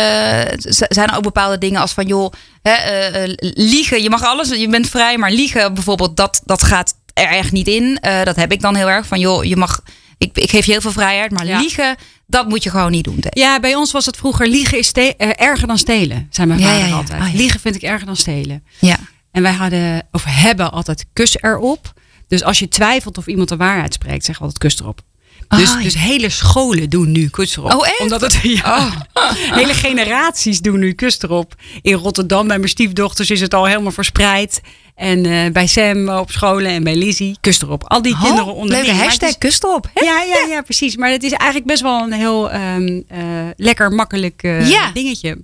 zijn 0.88 1.08
er 1.08 1.16
ook 1.16 1.22
bepaalde 1.22 1.58
dingen 1.58 1.80
als 1.80 1.92
van 1.92 2.06
joh, 2.06 2.32
hè, 2.62 2.72
eh, 2.72 3.24
eh, 3.24 3.30
liegen, 3.54 4.02
je 4.02 4.10
mag 4.10 4.22
alles, 4.22 4.48
je 4.48 4.68
bent 4.68 4.88
vrij, 4.88 5.18
maar 5.18 5.30
liegen 5.30 5.74
bijvoorbeeld, 5.74 6.16
dat, 6.16 6.42
dat 6.44 6.62
gaat 6.62 6.94
er 7.14 7.28
echt 7.28 7.52
niet 7.52 7.68
in. 7.68 7.98
Eh, 8.00 8.22
dat 8.22 8.36
heb 8.36 8.52
ik 8.52 8.60
dan 8.60 8.74
heel 8.74 8.90
erg 8.90 9.06
van 9.06 9.20
joh, 9.20 9.44
je 9.44 9.56
mag, 9.56 9.82
ik, 10.18 10.30
ik 10.38 10.50
geef 10.50 10.64
je 10.64 10.72
heel 10.72 10.80
veel 10.80 10.92
vrijheid, 10.92 11.30
maar 11.30 11.46
Ja. 11.46 11.58
liegen, 11.58 11.96
dat 12.26 12.48
moet 12.48 12.62
je 12.62 12.70
gewoon 12.70 12.90
niet 12.90 13.04
doen. 13.04 13.18
Ja, 13.30 13.60
bij 13.60 13.74
ons 13.74 13.92
was 13.92 14.06
het 14.06 14.16
vroeger 14.16 14.48
liegen 14.48 14.78
is 14.78 14.92
erger 14.92 15.66
dan 15.66 15.78
stelen, 15.78 16.26
zei 16.30 16.46
mijn 16.46 16.60
vader 16.60 16.78
ja, 16.78 16.86
ja. 16.86 16.94
altijd. 16.94 17.22
Oh. 17.22 17.34
Liegen 17.34 17.60
vind 17.60 17.74
ik 17.74 17.82
erger 17.82 18.06
dan 18.06 18.16
stelen. 18.16 18.64
Ja. 18.78 18.96
En 19.32 19.42
wij 19.42 19.52
hadden, 19.52 20.06
of 20.12 20.24
hebben 20.26 20.72
altijd 20.72 21.06
kus 21.12 21.36
erop. 21.40 21.92
Dus 22.28 22.42
als 22.42 22.58
je 22.58 22.68
twijfelt 22.68 23.18
of 23.18 23.26
iemand 23.26 23.48
de 23.48 23.56
waarheid 23.56 23.94
spreekt, 23.94 24.26
we 24.26 24.32
altijd 24.38 24.58
kus 24.58 24.80
erop. 24.80 25.00
Dus, 25.48 25.70
Oh, 25.70 25.76
ja. 25.76 25.82
dus 25.82 25.94
hele 25.94 26.28
scholen 26.30 26.90
doen 26.90 27.12
nu 27.12 27.28
kus 27.28 27.56
erop. 27.56 27.72
Oh, 27.74 27.86
echt? 27.86 28.00
Omdat 28.00 28.20
het, 28.20 28.38
ja, 28.62 29.06
hele 29.32 29.74
generaties 29.74 30.60
doen 30.60 30.78
nu 30.78 30.92
kus 30.92 31.22
erop. 31.22 31.54
In 31.82 31.94
Rotterdam 31.94 32.48
bij 32.48 32.56
mijn 32.58 32.68
stiefdochters 32.70 33.30
is 33.30 33.40
het 33.40 33.54
al 33.54 33.64
helemaal 33.66 33.92
verspreid. 33.92 34.60
En 34.94 35.26
eh, 35.26 35.52
bij 35.52 35.66
Sam 35.66 36.08
op 36.08 36.30
scholen 36.30 36.70
en 36.70 36.84
bij 36.84 36.96
Lizzie, 36.96 37.36
kus 37.40 37.62
erop. 37.62 37.84
Al 37.90 38.02
die 38.02 38.18
kinderen 38.18 38.46
Oh, 38.46 38.56
onderling. 38.56 38.70
leuke 38.72 38.86
Maar 38.86 38.96
het 38.96 39.04
hashtag 39.04 39.28
is- 39.28 39.38
kust 39.38 39.64
erop. 39.64 39.90
hè? 39.94 40.04
ja, 40.04 40.22
ja, 40.22 40.46
ja, 40.48 40.62
precies. 40.62 40.96
Maar 40.96 41.10
het 41.10 41.22
is 41.22 41.30
eigenlijk 41.32 41.70
best 41.70 41.82
wel 41.82 42.02
een 42.02 42.12
heel 42.12 42.50
ehm, 42.50 43.00
eh, 43.08 43.18
lekker 43.56 43.90
makkelijk 43.92 44.42
eh, 44.42 44.68
Ja. 44.70 44.90
dingetje. 44.92 45.38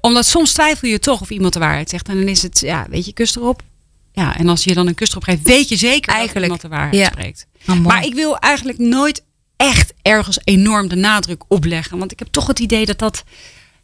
Omdat 0.00 0.26
soms 0.26 0.52
twijfel 0.52 0.88
je 0.88 0.98
toch 0.98 1.20
of 1.20 1.30
iemand 1.30 1.52
de 1.52 1.58
waarheid 1.58 1.90
zegt. 1.90 2.08
En 2.08 2.14
dan 2.18 2.28
is 2.28 2.42
het, 2.42 2.60
ja, 2.60 2.86
weet 2.90 3.04
je, 3.06 3.12
kus 3.12 3.36
erop. 3.36 3.62
Ja, 4.12 4.36
en 4.36 4.48
als 4.48 4.64
je 4.64 4.74
dan 4.74 4.86
een 4.86 4.94
kus 4.94 5.10
erop 5.10 5.22
geeft, 5.24 5.42
weet 5.42 5.68
je 5.68 5.76
zeker 5.76 6.12
Eigenlijk, 6.14 6.34
dat 6.34 6.42
iemand 6.44 6.60
de 6.60 6.68
waarheid 6.68 6.94
ja. 6.96 7.06
spreekt. 7.06 7.46
Oh, 7.68 7.76
maar 7.86 8.04
ik 8.04 8.14
wil 8.14 8.38
eigenlijk 8.38 8.78
nooit 8.78 9.24
echt 9.56 9.92
ergens 10.02 10.38
enorm 10.44 10.88
de 10.88 10.96
nadruk 10.96 11.42
opleggen. 11.48 11.98
Want 11.98 12.12
ik 12.12 12.18
heb 12.18 12.28
toch 12.30 12.46
het 12.46 12.58
idee 12.58 12.86
dat 12.86 12.98
dat 12.98 13.24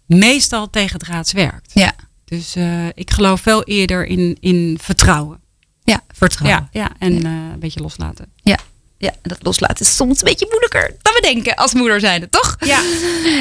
meestal 0.07 0.71
tegendraads 0.71 1.33
werkt. 1.33 1.71
Ja, 1.75 1.93
Dus 2.25 2.57
eh, 2.57 2.87
ik 2.95 3.11
geloof 3.11 3.41
veel 3.41 3.63
eerder 3.65 4.07
in, 4.07 4.37
in 4.41 4.79
vertrouwen. 4.83 5.41
ja, 5.85 6.01
vertrouwen. 6.15 6.69
Ja, 6.73 6.81
ja, 6.83 6.91
en 6.99 7.25
eh, 7.25 7.31
een 7.31 7.59
beetje 7.59 7.81
loslaten. 7.81 8.33
Ja. 8.43 8.59
Ja, 8.99 9.13
dat 9.23 9.39
loslaten 9.43 9.87
is 9.87 9.97
soms 9.97 10.19
een 10.19 10.25
beetje 10.29 10.47
moeilijker 10.51 10.97
dan 11.03 11.13
we 11.15 11.21
denken 11.21 11.55
als 11.55 11.73
moeder 11.75 12.01
zijnde, 12.01 12.29
toch? 12.29 12.57
Ja. 12.61 12.81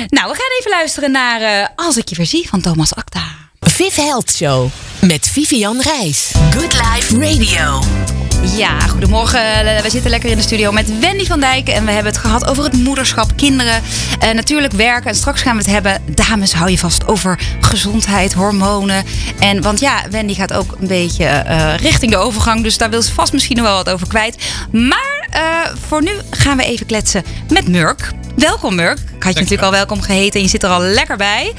Nou, 0.07 0.31
we 0.31 0.37
gaan 0.37 0.57
even 0.59 0.71
luisteren 0.71 1.11
naar 1.11 1.41
eh, 1.41 1.67
Als 1.75 1.97
ik 1.97 2.09
je 2.09 2.15
weer 2.15 2.25
zie 2.25 2.47
van 2.49 2.61
Thomas 2.61 2.95
Acta. 2.95 3.23
Viv 3.59 3.95
Health 3.95 4.31
Show 4.31 4.69
met 5.01 5.27
Vivian 5.27 5.81
Reis. 5.81 6.31
Good 6.51 6.73
Life 6.73 7.19
Radio. 7.19 8.20
Ja, 8.41 8.79
goedemorgen. 8.79 9.41
We 9.81 9.89
zitten 9.89 10.09
lekker 10.09 10.29
in 10.29 10.35
de 10.35 10.41
studio 10.41 10.71
met 10.71 10.99
Wendy 10.99 11.25
van 11.25 11.39
Dijk. 11.39 11.67
En 11.67 11.85
we 11.85 11.91
hebben 11.91 12.11
het 12.11 12.21
gehad 12.21 12.47
over 12.47 12.63
het 12.63 12.73
moederschap, 12.73 13.35
kinderen. 13.35 13.81
En 14.19 14.35
natuurlijk 14.35 14.73
werken. 14.73 15.09
En 15.09 15.15
straks 15.15 15.41
gaan 15.41 15.55
we 15.57 15.61
het 15.61 15.71
hebben, 15.71 16.01
dames, 16.05 16.53
hou 16.53 16.69
je 16.69 16.77
vast, 16.77 17.07
over 17.07 17.39
gezondheid, 17.59 18.33
hormonen. 18.33 19.03
En 19.39 19.61
want 19.61 19.79
ja, 19.79 20.01
Wendy 20.09 20.33
gaat 20.33 20.53
ook 20.53 20.75
een 20.79 20.87
beetje 20.87 21.25
eh, 21.25 21.75
richting 21.75 22.11
de 22.11 22.17
overgang. 22.17 22.63
Dus 22.63 22.77
daar 22.77 22.89
wil 22.89 23.01
ze 23.01 23.13
vast 23.13 23.33
misschien 23.33 23.55
nog 23.57 23.65
wel 23.65 23.75
wat 23.75 23.89
over 23.89 24.07
kwijt. 24.07 24.35
Maar 24.71 25.20
eh, 25.31 25.65
voor 25.87 26.03
nu 26.03 26.11
gaan 26.29 26.57
we 26.57 26.63
even 26.63 26.85
kletsen 26.85 27.23
met 27.49 27.67
Murk. 27.67 28.11
Welkom 28.35 28.75
Murk. 28.75 28.97
Ik 28.99 29.23
had 29.23 29.33
je 29.33 29.39
natuurlijk 29.39 29.61
al 29.61 29.71
welkom 29.71 30.01
geheten 30.01 30.33
en 30.39 30.41
je 30.41 30.47
zit 30.51 30.63
er 30.63 30.69
al 30.69 30.81
lekker 30.81 31.17
bij. 31.17 31.53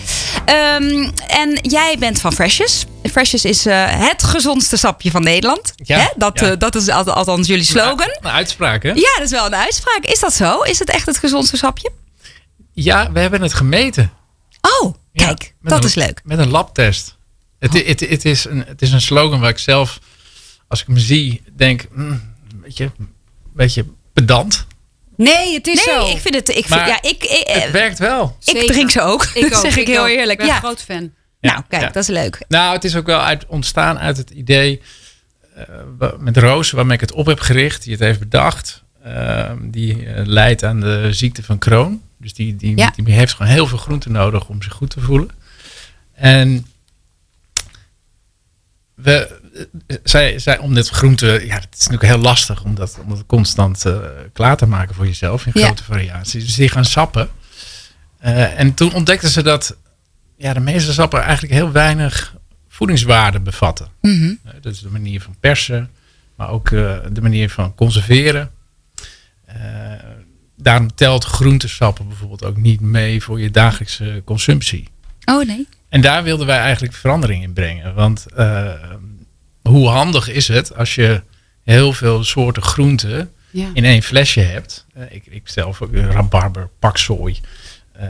Ehm, 0.44 1.10
en 1.26 1.58
jij 1.62 1.96
bent 1.98 2.20
van 2.20 2.32
Freshers. 2.32 2.84
Freshers 3.10 3.44
is 3.44 3.66
eh, 3.66 3.84
het 4.08 4.22
gezondste 4.22 4.76
sapje 4.76 5.10
van 5.10 5.22
Nederland. 5.22 5.72
Ja, 5.76 5.98
Hè? 5.98 6.06
Dat, 6.16 6.40
ja. 6.40 6.50
eh, 6.50 6.58
dat 6.58 6.74
is 6.74 6.88
al- 6.88 7.12
althans 7.12 7.46
jullie 7.46 7.64
slogan. 7.64 8.08
Een 8.20 8.30
uitspraak, 8.30 8.82
hè? 8.82 8.88
Ja, 8.88 9.14
dat 9.16 9.24
is 9.24 9.30
wel 9.30 9.46
een 9.46 9.54
uitspraak. 9.56 10.00
Is 10.04 10.20
dat 10.20 10.32
zo? 10.34 10.60
Is 10.60 10.78
het 10.78 10.90
echt 10.90 11.06
het 11.06 11.18
gezondste 11.18 11.56
sapje? 11.56 11.90
Ja, 12.72 13.12
we 13.12 13.20
hebben 13.20 13.42
het 13.42 13.54
gemeten. 13.54 14.12
Oh, 14.82 14.94
kijk, 15.14 15.54
dat 15.62 15.78
een- 15.82 15.88
is 15.88 15.94
leuk. 15.94 16.20
Met 16.24 16.38
een 16.38 16.48
labtest. 16.50 17.16
Het, 17.58 17.74
i- 17.74 17.84
het, 17.86 18.00
het, 18.00 18.24
is 18.24 18.44
een, 18.44 18.64
het 18.66 18.82
is 18.82 18.92
een 18.92 19.00
slogan 19.00 19.40
waar 19.40 19.50
ik 19.50 19.58
zelf, 19.58 19.98
als 20.68 20.80
ik 20.80 20.86
hem 20.86 20.98
zie, 20.98 21.42
denk, 21.56 21.84
mm, 21.92 22.10
een 22.10 22.60
beetje, 22.62 22.84
een 22.98 23.12
beetje 23.52 23.84
pedant. 24.12 24.66
Nee, 25.16 25.54
het 25.54 25.66
is 25.66 25.84
Nee, 25.86 25.94
zo. 25.94 26.06
ik 26.10 26.18
vind 26.18 26.34
het. 26.34 26.48
Ik, 26.48 26.66
vind, 26.66 26.68
ja, 26.86 27.02
ik, 27.02 27.22
ik, 27.22 27.22
eh, 27.46 27.62
Het 27.62 27.70
werkt 27.72 27.98
wel. 27.98 28.36
ik 28.44 28.66
drink 28.66 28.90
ze 28.90 29.00
ook. 29.00 29.24
Ik 29.34 29.42
dat 29.50 29.54
ook, 29.54 29.60
zeg 29.64 29.76
ik, 29.76 29.86
heel 29.86 30.02
ook. 30.02 30.08
eerlijk. 30.08 30.38
ben 30.38 30.46
Ja. 30.46 30.54
een 30.54 30.60
groot 30.62 30.82
fan. 30.82 31.12
Ja, 31.40 31.52
nou, 31.52 31.64
kijk, 31.68 31.82
ja. 31.82 31.88
dat 31.88 32.02
is 32.02 32.08
leuk. 32.08 32.44
Nou, 32.48 32.74
het 32.74 32.84
is 32.84 32.96
ook 32.96 33.06
wel 33.06 33.20
uit, 33.20 33.46
ontstaan 33.46 33.98
uit 33.98 34.16
het 34.16 34.30
idee 34.30 34.82
eh, 35.54 35.64
met 36.18 36.36
Roos, 36.36 36.70
waarmee 36.70 36.94
ik 36.94 37.00
het 37.00 37.12
op 37.12 37.26
heb 37.26 37.40
gericht, 37.40 37.82
die 37.82 37.92
het 37.92 38.00
heeft 38.02 38.18
bedacht. 38.18 38.82
Ehm, 39.04 39.56
die 39.70 40.06
eh, 40.06 40.26
leidt 40.26 40.62
aan 40.64 40.80
de 40.80 41.08
ziekte 41.12 41.42
van 41.42 41.58
Crohn. 41.58 42.02
Dus 42.16 42.34
die, 42.34 42.56
die, 42.56 42.76
Ja. 42.76 42.92
die 42.96 43.14
heeft 43.14 43.32
gewoon 43.34 43.52
heel 43.52 43.66
veel 43.66 43.78
groente 43.78 44.10
nodig 44.10 44.48
om 44.48 44.62
zich 44.62 44.72
goed 44.72 44.90
te 44.90 45.00
voelen. 45.00 45.28
En 46.12 46.66
we, 48.94 49.40
zij, 50.04 50.38
zij, 50.38 50.58
om 50.58 50.74
dit 50.74 50.88
groente, 50.88 51.26
ja, 51.26 51.54
het 51.54 51.68
is 51.70 51.86
natuurlijk 51.86 52.12
heel 52.12 52.22
lastig 52.22 52.64
om 52.64 52.74
dat, 52.74 52.98
om 53.02 53.08
dat 53.08 53.26
constant 53.26 53.84
eh, 53.84 53.96
klaar 54.32 54.56
te 54.56 54.66
maken 54.66 54.94
voor 54.94 55.06
jezelf 55.06 55.46
in 55.46 55.52
Ja. 55.54 55.64
grote 55.64 55.84
variaties. 55.84 56.44
Dus 56.44 56.54
die 56.54 56.68
gaan 56.68 56.84
sappen. 56.84 57.28
Eh, 58.18 58.58
en 58.58 58.74
toen 58.74 58.94
ontdekten 58.94 59.28
ze 59.28 59.42
dat 59.42 59.76
ja, 60.36 60.52
de 60.52 60.60
meeste 60.60 60.92
sappen 60.92 61.22
eigenlijk 61.22 61.52
heel 61.52 61.72
weinig 61.72 62.34
voedingswaarde 62.68 63.40
bevatten. 63.40 63.88
Mhm. 64.00 64.34
Eh, 64.44 64.52
dat 64.60 64.72
is 64.72 64.80
de 64.80 64.90
manier 64.90 65.20
van 65.20 65.36
persen, 65.40 65.90
maar 66.36 66.48
ook 66.48 66.70
de 66.70 67.20
manier 67.20 67.50
van 67.50 67.74
conserveren. 67.74 68.50
Daarom 70.56 70.94
telt 70.94 71.24
groentesappen 71.24 72.08
bijvoorbeeld 72.08 72.44
ook 72.44 72.56
niet 72.56 72.80
mee 72.80 73.22
voor 73.22 73.40
je 73.40 73.50
dagelijkse 73.50 74.22
consumptie. 74.24 74.88
Oh 75.24 75.46
nee. 75.46 75.66
En 75.88 76.00
daar 76.00 76.22
wilden 76.22 76.46
wij 76.46 76.58
eigenlijk 76.58 76.94
verandering 76.94 77.42
in 77.42 77.52
brengen. 77.52 77.94
Want 77.94 78.26
hoe 79.72 79.88
handig 79.88 80.28
is 80.28 80.48
het 80.48 80.76
als 80.76 80.94
je 80.94 81.22
heel 81.64 81.92
veel 81.92 82.24
soorten 82.24 82.62
groenten 82.62 83.32
Ja. 83.50 83.66
in 83.74 83.84
één 83.84 84.02
flesje 84.02 84.40
hebt. 84.40 84.86
Eh, 84.94 85.02
ik, 85.10 85.26
ik 85.26 85.42
zelf 85.48 85.82
ook 85.82 85.94
rabarber, 85.94 86.68
pakzooi, 86.78 87.40
eh 87.92 88.08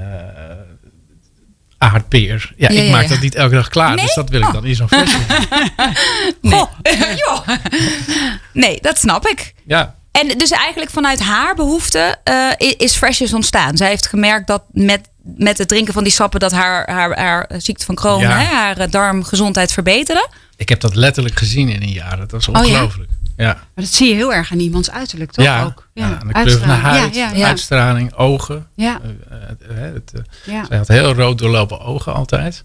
aardpeer. 1.79 2.53
Ja, 2.57 2.68
Ja, 2.72 2.81
ik 2.81 2.87
ja, 2.87 2.90
maak 2.90 3.09
dat 3.09 3.20
niet 3.20 3.35
elke 3.35 3.55
dag 3.55 3.68
klaar. 3.68 3.94
Nee? 3.94 4.05
Dus 4.05 4.14
dat 4.14 4.29
wil 4.29 4.40
ik 4.40 4.46
Oh. 4.46 4.53
dan 4.53 4.64
in 4.64 4.75
zo'n 4.75 4.88
flesje. 4.88 5.18
Nee. 6.40 6.64
Nee, 8.53 8.79
dat 8.81 8.98
snap 8.98 9.27
ik. 9.27 9.55
ja, 9.66 9.94
En 10.12 10.29
dus 10.38 10.51
eigenlijk 10.51 10.90
vanuit 10.90 11.20
haar 11.20 11.55
behoefte 11.55 12.16
eh, 12.25 12.48
i- 12.59 12.75
is 12.77 12.96
Freshers 12.96 13.33
ontstaan. 13.33 13.77
Zij 13.77 13.88
heeft 13.88 14.07
gemerkt 14.07 14.46
dat 14.46 14.62
met, 14.72 15.09
met 15.22 15.59
het 15.59 15.68
drinken 15.68 15.92
van 15.94 16.03
die 16.05 16.12
sappen... 16.12 16.40
dat 16.40 16.53
haar, 16.53 16.90
haar, 16.90 17.18
haar 17.18 17.51
ziekte 17.57 17.85
van 17.85 17.94
Crohn, 17.94 18.25
hè, 18.25 18.44
haar 18.55 18.90
darmgezondheid 18.90 19.72
verbeterde. 19.72 20.29
Ik 20.62 20.68
heb 20.68 20.81
dat 20.81 20.94
letterlijk 20.94 21.38
gezien 21.38 21.68
in 21.68 21.83
een 21.83 21.92
jaar. 21.92 22.16
Dat 22.18 22.31
was 22.31 22.48
Oh, 22.48 22.55
ja? 22.55 22.61
ongelooflijk. 22.61 23.11
ja. 23.37 23.44
Maar 23.55 23.85
dat 23.85 23.92
zie 23.94 24.09
je 24.09 24.14
heel 24.14 24.35
erg 24.35 24.53
aan 24.53 24.59
iemands 24.61 24.90
uiterlijk, 24.90 25.33
toch? 25.33 25.44
Ja, 25.44 25.64
ook? 25.64 25.88
ja, 25.94 26.18
aan 26.20 26.27
de 26.27 26.33
kleur 26.33 26.59
van 26.59 26.68
de 26.68 26.75
huid, 26.75 27.14
Ja, 27.14 27.31
ja, 27.31 27.37
ja. 27.37 27.46
uitstraling, 27.46 28.14
ogen. 28.14 28.66
Ja. 28.75 29.01
Eh, 29.03 29.38
eh, 29.87 29.92
het, 29.94 30.12
eh, 30.14 30.55
ja. 30.55 30.64
Zij 30.68 30.77
had 30.77 30.88
heel 30.88 31.12
rood 31.14 31.38
doorlopen 31.38 31.81
ogen 31.81 32.14
altijd. 32.14 32.64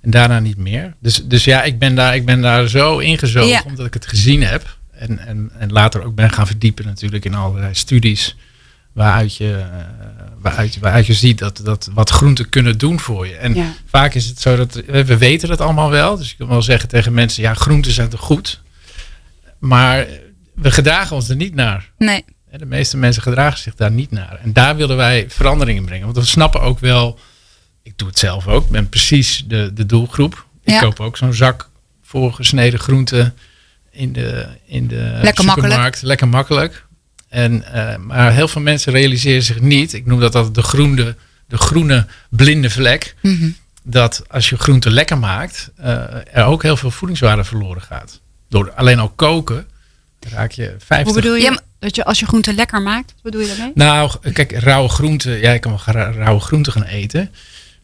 En 0.00 0.10
daarna 0.10 0.38
niet 0.38 0.56
meer. 0.56 0.94
Dus, 1.00 1.24
dus 1.24 1.44
ja, 1.44 1.62
ik 1.62 1.78
ben 1.78 1.94
daar, 1.94 2.14
ik 2.14 2.24
ben 2.24 2.40
daar 2.40 2.68
zo 2.68 2.98
ingezogen 2.98 3.48
Ja. 3.48 3.62
omdat 3.66 3.86
ik 3.86 3.94
het 3.94 4.06
gezien 4.06 4.42
heb. 4.42 4.76
En, 4.90 5.18
en, 5.26 5.50
en 5.58 5.72
later 5.72 6.04
ook 6.04 6.14
ben 6.14 6.30
gaan 6.30 6.46
verdiepen 6.46 6.84
natuurlijk 6.84 7.24
in 7.24 7.34
allerlei 7.34 7.74
studies. 7.74 8.36
Waaruit 8.98 9.36
je, 9.36 9.54
eh, 9.56 9.66
waaruit, 10.40 10.78
waaruit 10.78 11.06
je 11.06 11.14
ziet 11.14 11.38
dat, 11.38 11.60
dat 11.64 11.90
wat 11.94 12.10
groenten 12.10 12.48
kunnen 12.48 12.78
doen 12.78 13.00
voor 13.00 13.26
je. 13.26 13.36
En 13.36 13.54
Ja. 13.54 13.72
vaak 13.86 14.14
is 14.14 14.26
het 14.26 14.40
zo 14.40 14.56
dat 14.56 14.76
eh, 14.76 15.04
we 15.04 15.16
weten 15.16 15.48
dat 15.48 15.60
allemaal 15.60 15.90
wel. 15.90 16.16
Dus 16.16 16.30
je 16.30 16.36
kan 16.36 16.48
wel 16.48 16.62
zeggen 16.62 16.88
tegen 16.88 17.12
mensen, 17.12 17.42
ja, 17.42 17.54
groenten 17.54 17.92
zijn 17.92 18.08
toch 18.08 18.20
goed. 18.20 18.60
Maar 19.58 20.06
we 20.54 20.70
gedragen 20.70 21.16
ons 21.16 21.28
er 21.28 21.36
niet 21.36 21.54
naar. 21.54 21.90
Nee. 21.98 22.24
De 22.56 22.66
meeste 22.66 22.96
mensen 22.96 23.22
gedragen 23.22 23.58
zich 23.58 23.74
daar 23.74 23.90
niet 23.90 24.10
naar. 24.10 24.38
En 24.42 24.52
daar 24.52 24.76
willen 24.76 24.96
wij 24.96 25.24
verandering 25.28 25.78
in 25.78 25.84
brengen. 25.84 26.04
Want 26.04 26.16
we 26.18 26.24
snappen 26.24 26.60
ook 26.60 26.78
wel, 26.78 27.18
ik 27.82 27.92
doe 27.98 28.08
het 28.08 28.18
zelf 28.18 28.46
ook, 28.46 28.64
ik 28.64 28.70
ben 28.70 28.88
precies 28.88 29.44
de, 29.46 29.70
de 29.74 29.86
doelgroep. 29.86 30.46
Ik 30.64 30.72
Ja. 30.72 30.80
koop 30.80 31.00
ook 31.00 31.16
zo'n 31.16 31.34
zak 31.34 31.68
voorgesneden 32.02 32.80
groenten 32.80 33.34
in 33.90 34.12
de, 34.12 34.46
in 34.66 34.86
de 34.88 34.94
Lekker 35.22 35.22
makkelijk. 35.22 35.54
supermarkt. 35.72 36.02
Lekker 36.02 36.28
makkelijk. 36.28 36.86
En, 37.28 37.72
eh, 37.72 37.96
maar 37.96 38.32
heel 38.32 38.48
veel 38.48 38.62
mensen 38.62 38.92
realiseren 38.92 39.42
zich 39.42 39.60
niet, 39.60 39.92
ik 39.92 40.06
noem 40.06 40.20
dat 40.20 40.34
altijd 40.34 40.54
de 40.54 40.62
groene, 40.62 41.16
de 41.46 41.58
groene 41.58 42.06
blinde 42.30 42.70
vlek. 42.70 43.14
Mhm. 43.22 43.48
Dat 43.82 44.22
als 44.28 44.48
je 44.48 44.56
groenten 44.58 44.92
lekker 44.92 45.18
maakt, 45.18 45.70
eh, 45.76 46.36
er 46.36 46.44
ook 46.44 46.62
heel 46.62 46.76
veel 46.76 46.90
voedingswaarde 46.90 47.44
verloren 47.44 47.82
gaat. 47.82 48.20
Door 48.48 48.72
alleen 48.72 48.98
al 48.98 49.08
koken 49.08 49.66
raak 50.30 50.50
je 50.50 50.74
50 50.78 51.04
Hoe 51.12 51.22
bedoel 51.22 51.34
je? 51.36 51.42
Ja, 51.42 51.60
dat 51.78 51.96
je 51.96 52.04
als 52.04 52.18
je 52.20 52.26
groente 52.26 52.52
lekker 52.54 52.82
maakt, 52.82 53.12
wat 53.14 53.22
bedoel 53.22 53.40
je 53.40 53.46
daarmee? 53.46 53.72
Nou, 53.74 54.10
kijk, 54.32 54.52
rauwe 54.52 54.88
groenten. 54.88 55.40
Ja, 55.40 55.52
je 55.52 55.58
kan 55.58 55.78
wel 55.84 55.94
rauwe 55.94 56.40
groenten 56.40 56.72
gaan 56.72 56.82
eten. 56.82 57.30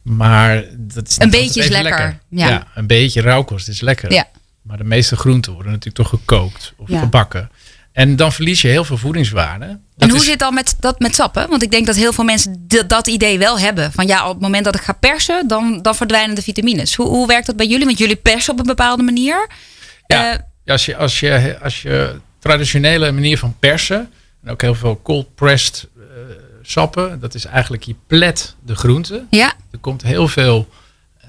Maar 0.02 0.64
dat 0.76 1.08
is 1.08 1.18
Een 1.18 1.30
beetje 1.30 1.60
is 1.62 1.68
lekker, 1.68 2.18
ja. 2.28 2.66
een 2.74 2.86
beetje 2.86 3.20
rauwkost 3.20 3.68
is 3.68 3.80
lekker. 3.80 4.12
Ja. 4.12 4.28
Maar 4.62 4.76
de 4.76 4.84
meeste 4.84 5.16
groenten 5.16 5.52
worden 5.52 5.72
natuurlijk 5.72 6.08
toch 6.08 6.20
gekookt 6.20 6.72
of 6.76 6.88
Ja. 6.88 6.98
gebakken. 6.98 7.50
En 7.94 8.16
dan 8.16 8.32
verlies 8.32 8.62
je 8.62 8.68
heel 8.68 8.84
veel 8.84 8.96
voedingswaarde. 8.96 9.64
En 9.98 10.08
hoe 10.10 10.18
is- 10.18 10.24
zit 10.24 10.38
dan 10.38 10.54
met, 10.54 10.76
dat 10.80 10.98
met 10.98 11.14
sappen? 11.14 11.48
Want 11.48 11.62
ik 11.62 11.70
denk 11.70 11.86
dat 11.86 11.96
heel 11.96 12.12
veel 12.12 12.24
mensen 12.24 12.66
dat 12.86 13.06
idee 13.06 13.38
wel 13.38 13.58
hebben. 13.58 13.92
Van 13.92 14.06
ja, 14.06 14.26
op 14.28 14.32
het 14.32 14.42
moment 14.42 14.64
dat 14.64 14.74
ik 14.74 14.80
ga 14.80 14.92
persen, 14.92 15.48
dan, 15.48 15.82
dan 15.82 15.94
verdwijnen 15.94 16.34
de 16.34 16.42
vitamines. 16.42 16.94
Hoe, 16.94 17.06
hoe 17.06 17.26
werkt 17.26 17.46
dat 17.46 17.56
bij 17.56 17.66
jullie? 17.66 17.84
Want 17.84 17.98
jullie 17.98 18.16
persen 18.16 18.52
op 18.52 18.58
een 18.58 18.66
bepaalde 18.66 19.02
manier. 19.02 19.48
Ja, 20.06 20.32
Eh, 20.32 20.38
als, 20.72 20.84
je, 20.86 20.96
als, 20.96 21.20
je, 21.20 21.58
als 21.62 21.82
je 21.82 22.20
traditionele 22.38 23.12
manier 23.12 23.38
van 23.38 23.56
persen. 23.58 24.12
En 24.44 24.50
ook 24.50 24.60
heel 24.62 24.74
veel 24.74 25.00
cold 25.02 25.34
pressed 25.34 25.88
eh, 25.96 26.02
sappen. 26.62 27.20
Dat 27.20 27.34
is 27.34 27.44
eigenlijk 27.44 27.82
je 27.82 27.94
plet 28.06 28.54
de 28.64 28.74
groenten. 28.76 29.26
ja, 29.30 29.52
Er 29.70 29.78
komt 29.78 30.02
heel 30.02 30.28
veel 30.28 30.68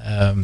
ehm, 0.03 0.43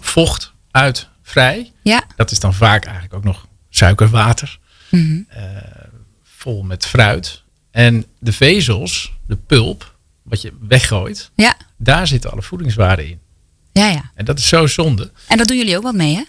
vocht 0.00 0.52
uit 0.70 1.08
vrij. 1.22 1.72
ja. 1.82 2.02
Dat 2.16 2.30
is 2.30 2.40
dan 2.40 2.54
vaak 2.54 2.84
eigenlijk 2.84 3.14
ook 3.14 3.24
nog 3.24 3.46
suikerwater. 3.70 4.58
Mhm. 4.90 5.20
eh, 5.28 5.42
vol 6.22 6.62
met 6.62 6.86
fruit. 6.86 7.42
En 7.70 8.04
de 8.18 8.32
vezels, 8.32 9.12
de 9.26 9.36
pulp, 9.36 9.96
wat 10.22 10.42
je 10.42 10.52
weggooit, 10.68 11.30
Ja, 11.34 11.56
daar 11.76 12.06
zitten 12.06 12.30
alle 12.30 12.42
voedingswaarden 12.42 13.06
in. 13.08 13.18
ja, 13.72 13.88
ja. 13.88 14.10
En 14.14 14.24
dat 14.24 14.38
is 14.38 14.48
zo 14.48 14.66
zonde. 14.66 15.10
En 15.26 15.36
dat 15.38 15.48
doen 15.48 15.56
jullie 15.56 15.76
ook 15.76 15.82
wat 15.82 15.94
mee, 15.94 16.14
hè? 16.14 16.22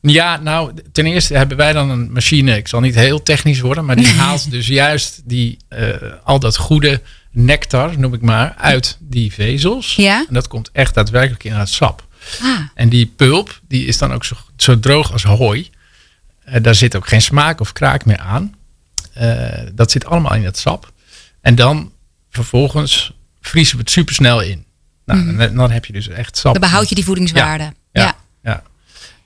Ja, 0.00 0.36
nou, 0.36 0.72
ten 0.92 1.06
eerste 1.06 1.36
hebben 1.36 1.56
wij 1.56 1.72
dan 1.72 1.90
een 1.90 2.12
machine. 2.12 2.56
Ik 2.56 2.68
zal 2.68 2.80
niet 2.80 2.94
heel 2.94 3.22
technisch 3.22 3.60
worden, 3.60 3.84
maar 3.84 3.96
die 3.96 4.06
haalt 4.22 4.50
dus 4.50 4.66
juist 4.66 5.20
die, 5.24 5.56
eh, 5.68 5.90
al 6.24 6.38
dat 6.40 6.56
goede 6.56 7.00
nectar, 7.30 7.98
noem 7.98 8.14
ik 8.14 8.20
maar, 8.20 8.54
uit 8.54 8.96
die 9.00 9.32
vezels. 9.32 9.94
Ja. 9.96 10.24
En 10.28 10.34
dat 10.34 10.48
komt 10.48 10.70
echt 10.72 10.94
daadwerkelijk 10.94 11.44
in 11.44 11.52
het 11.52 11.68
sap. 11.68 12.06
Ah, 12.42 12.60
En 12.74 12.88
die 12.88 13.06
pulp, 13.06 13.60
die 13.68 13.84
is 13.86 13.98
dan 13.98 14.12
ook 14.12 14.24
zo, 14.24 14.36
zo 14.56 14.78
droog 14.78 15.12
als 15.12 15.22
hooi. 15.22 15.70
Eh, 16.52 16.62
daar 16.62 16.74
zit 16.74 16.96
ook 16.96 17.08
geen 17.08 17.22
smaak 17.22 17.60
of 17.60 17.72
kraak 17.72 18.04
meer 18.04 18.18
aan. 18.18 18.54
Eh, 19.14 19.48
dat 19.74 19.90
zit 19.90 20.04
allemaal 20.06 20.34
in 20.34 20.44
het 20.44 20.58
sap. 20.58 20.92
En 21.40 21.54
dan 21.54 21.92
vervolgens 22.30 23.12
vriezen 23.40 23.76
we 23.76 23.82
het 23.82 23.90
supersnel 23.90 24.40
in. 24.40 24.64
Nou, 25.04 25.36
dan, 25.36 25.54
dan 25.56 25.70
heb 25.70 25.84
je 25.84 25.92
dus 25.92 26.08
echt 26.08 26.36
sap. 26.36 26.52
dan 26.52 26.62
behoud 26.62 26.88
je 26.88 26.94
die 26.94 27.04
voedingswaarde. 27.04 27.72
Ja. 27.92 28.02
Ja, 28.02 28.14
ja. 28.42 28.62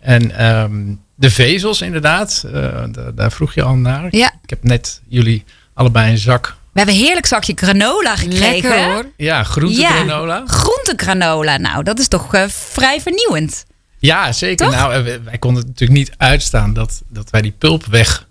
En 0.01 0.37
ehm, 0.37 0.95
de 1.15 1.31
vezels 1.31 1.81
inderdaad, 1.81 2.43
eh, 2.47 2.53
da- 2.91 3.11
daar 3.11 3.33
vroeg 3.33 3.55
je 3.55 3.63
al 3.63 3.75
naar. 3.75 4.07
Ja. 4.17 4.33
Ik 4.43 4.51
heb 4.51 4.63
net 4.63 5.01
jullie 5.09 5.45
allebei 5.75 6.11
een 6.11 6.19
zak 6.19 6.47
We 6.73 6.79
hebben 6.79 6.95
een 6.95 7.01
heerlijk 7.05 7.27
zakje 7.27 7.53
granola 7.57 8.17
gekregen. 8.17 8.51
Lekker 8.53 8.85
hoor. 8.85 9.07
ja, 9.17 9.43
groentegranola. 9.45 10.43
Groentegranola. 10.47 11.57
Nou, 11.57 11.83
dat 11.83 11.99
is 11.99 12.09
toch 12.09 12.31
vrij 12.49 13.01
vernieuwend. 13.01 13.65
Ja, 14.03 14.33
zeker. 14.33 14.67
Toch? 14.67 14.75
Nou, 14.75 14.95
eh, 14.95 15.03
wij, 15.03 15.23
wij 15.23 15.39
konden 15.39 15.63
het 15.63 15.71
natuurlijk 15.71 15.99
niet 15.99 16.13
uitstaan 16.17 16.75
dat, 16.75 17.03
dat 17.09 17.31
wij 17.31 17.43
die 17.43 17.55
pulp 17.59 17.85
weg 17.85 18.27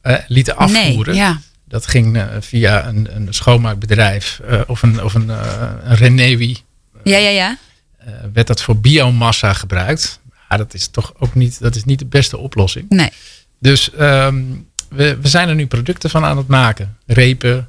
eh, 0.00 0.16
lieten 0.26 0.56
afvoeren. 0.56 1.14
Ja. 1.14 1.40
Dat 1.64 1.86
ging 1.86 2.16
eh, 2.16 2.26
via 2.40 2.86
een, 2.86 3.16
een 3.16 3.34
schoonmaakbedrijf 3.34 4.40
of 4.66 4.82
een, 4.82 5.02
of 5.02 5.14
een, 5.14 5.28
een 5.28 5.96
Renewi. 5.96 6.58
Ja, 7.04 7.18
ja, 7.18 7.28
ja. 7.28 7.58
werd 8.32 8.46
dat 8.46 8.62
voor 8.62 8.76
biomassa 8.76 9.52
gebruikt. 9.52 10.20
Maar 10.48 10.58
dat 10.58 10.74
is 10.74 10.88
toch 10.88 11.12
ook 11.18 11.34
niet, 11.34 11.60
dat 11.60 11.74
is 11.74 11.84
niet 11.84 11.98
de 11.98 12.06
beste 12.06 12.38
oplossing. 12.38 12.88
Nee. 12.88 13.10
Dus 13.60 13.92
ehm, 13.92 14.42
we, 14.88 15.16
we 15.20 15.28
zijn 15.28 15.48
er 15.48 15.54
nu 15.54 15.66
producten 15.66 16.10
van 16.10 16.24
aan 16.24 16.36
het 16.36 16.46
maken. 16.46 16.96
Repen, 17.06 17.68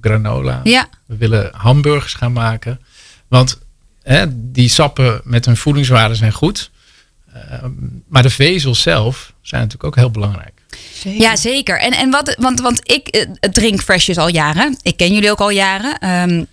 granola. 0.00 0.60
Ja. 0.64 0.88
We 1.06 1.16
willen 1.16 1.50
hamburgers 1.52 2.14
gaan 2.14 2.32
maken. 2.32 2.80
Want 3.28 3.58
hè, 4.02 4.24
die 4.30 4.68
sappen 4.68 5.20
met 5.24 5.44
hun 5.44 5.56
voedingswaarde 5.56 6.14
zijn 6.14 6.32
goed. 6.32 6.70
Ehm, 7.50 7.72
maar 8.08 8.22
de 8.22 8.30
vezels 8.30 8.82
zelf 8.82 9.32
zijn 9.42 9.60
natuurlijk 9.60 9.88
ook 9.88 9.96
heel 9.96 10.10
belangrijk. 10.10 10.52
Zeker. 10.92 11.20
Ja, 11.20 11.36
zeker. 11.36 11.80
En, 11.80 11.92
en 11.92 12.10
wat, 12.10 12.34
want, 12.38 12.60
want 12.60 12.90
ik 12.90 13.08
eh, 13.08 13.28
drink 13.50 13.80
Freshjes 13.80 14.18
al 14.18 14.28
jaren. 14.28 14.78
Ik 14.82 14.96
ken 14.96 15.12
jullie 15.12 15.30
ook 15.30 15.40
al 15.40 15.50
jaren. 15.50 15.98
Ehm, 15.98 16.44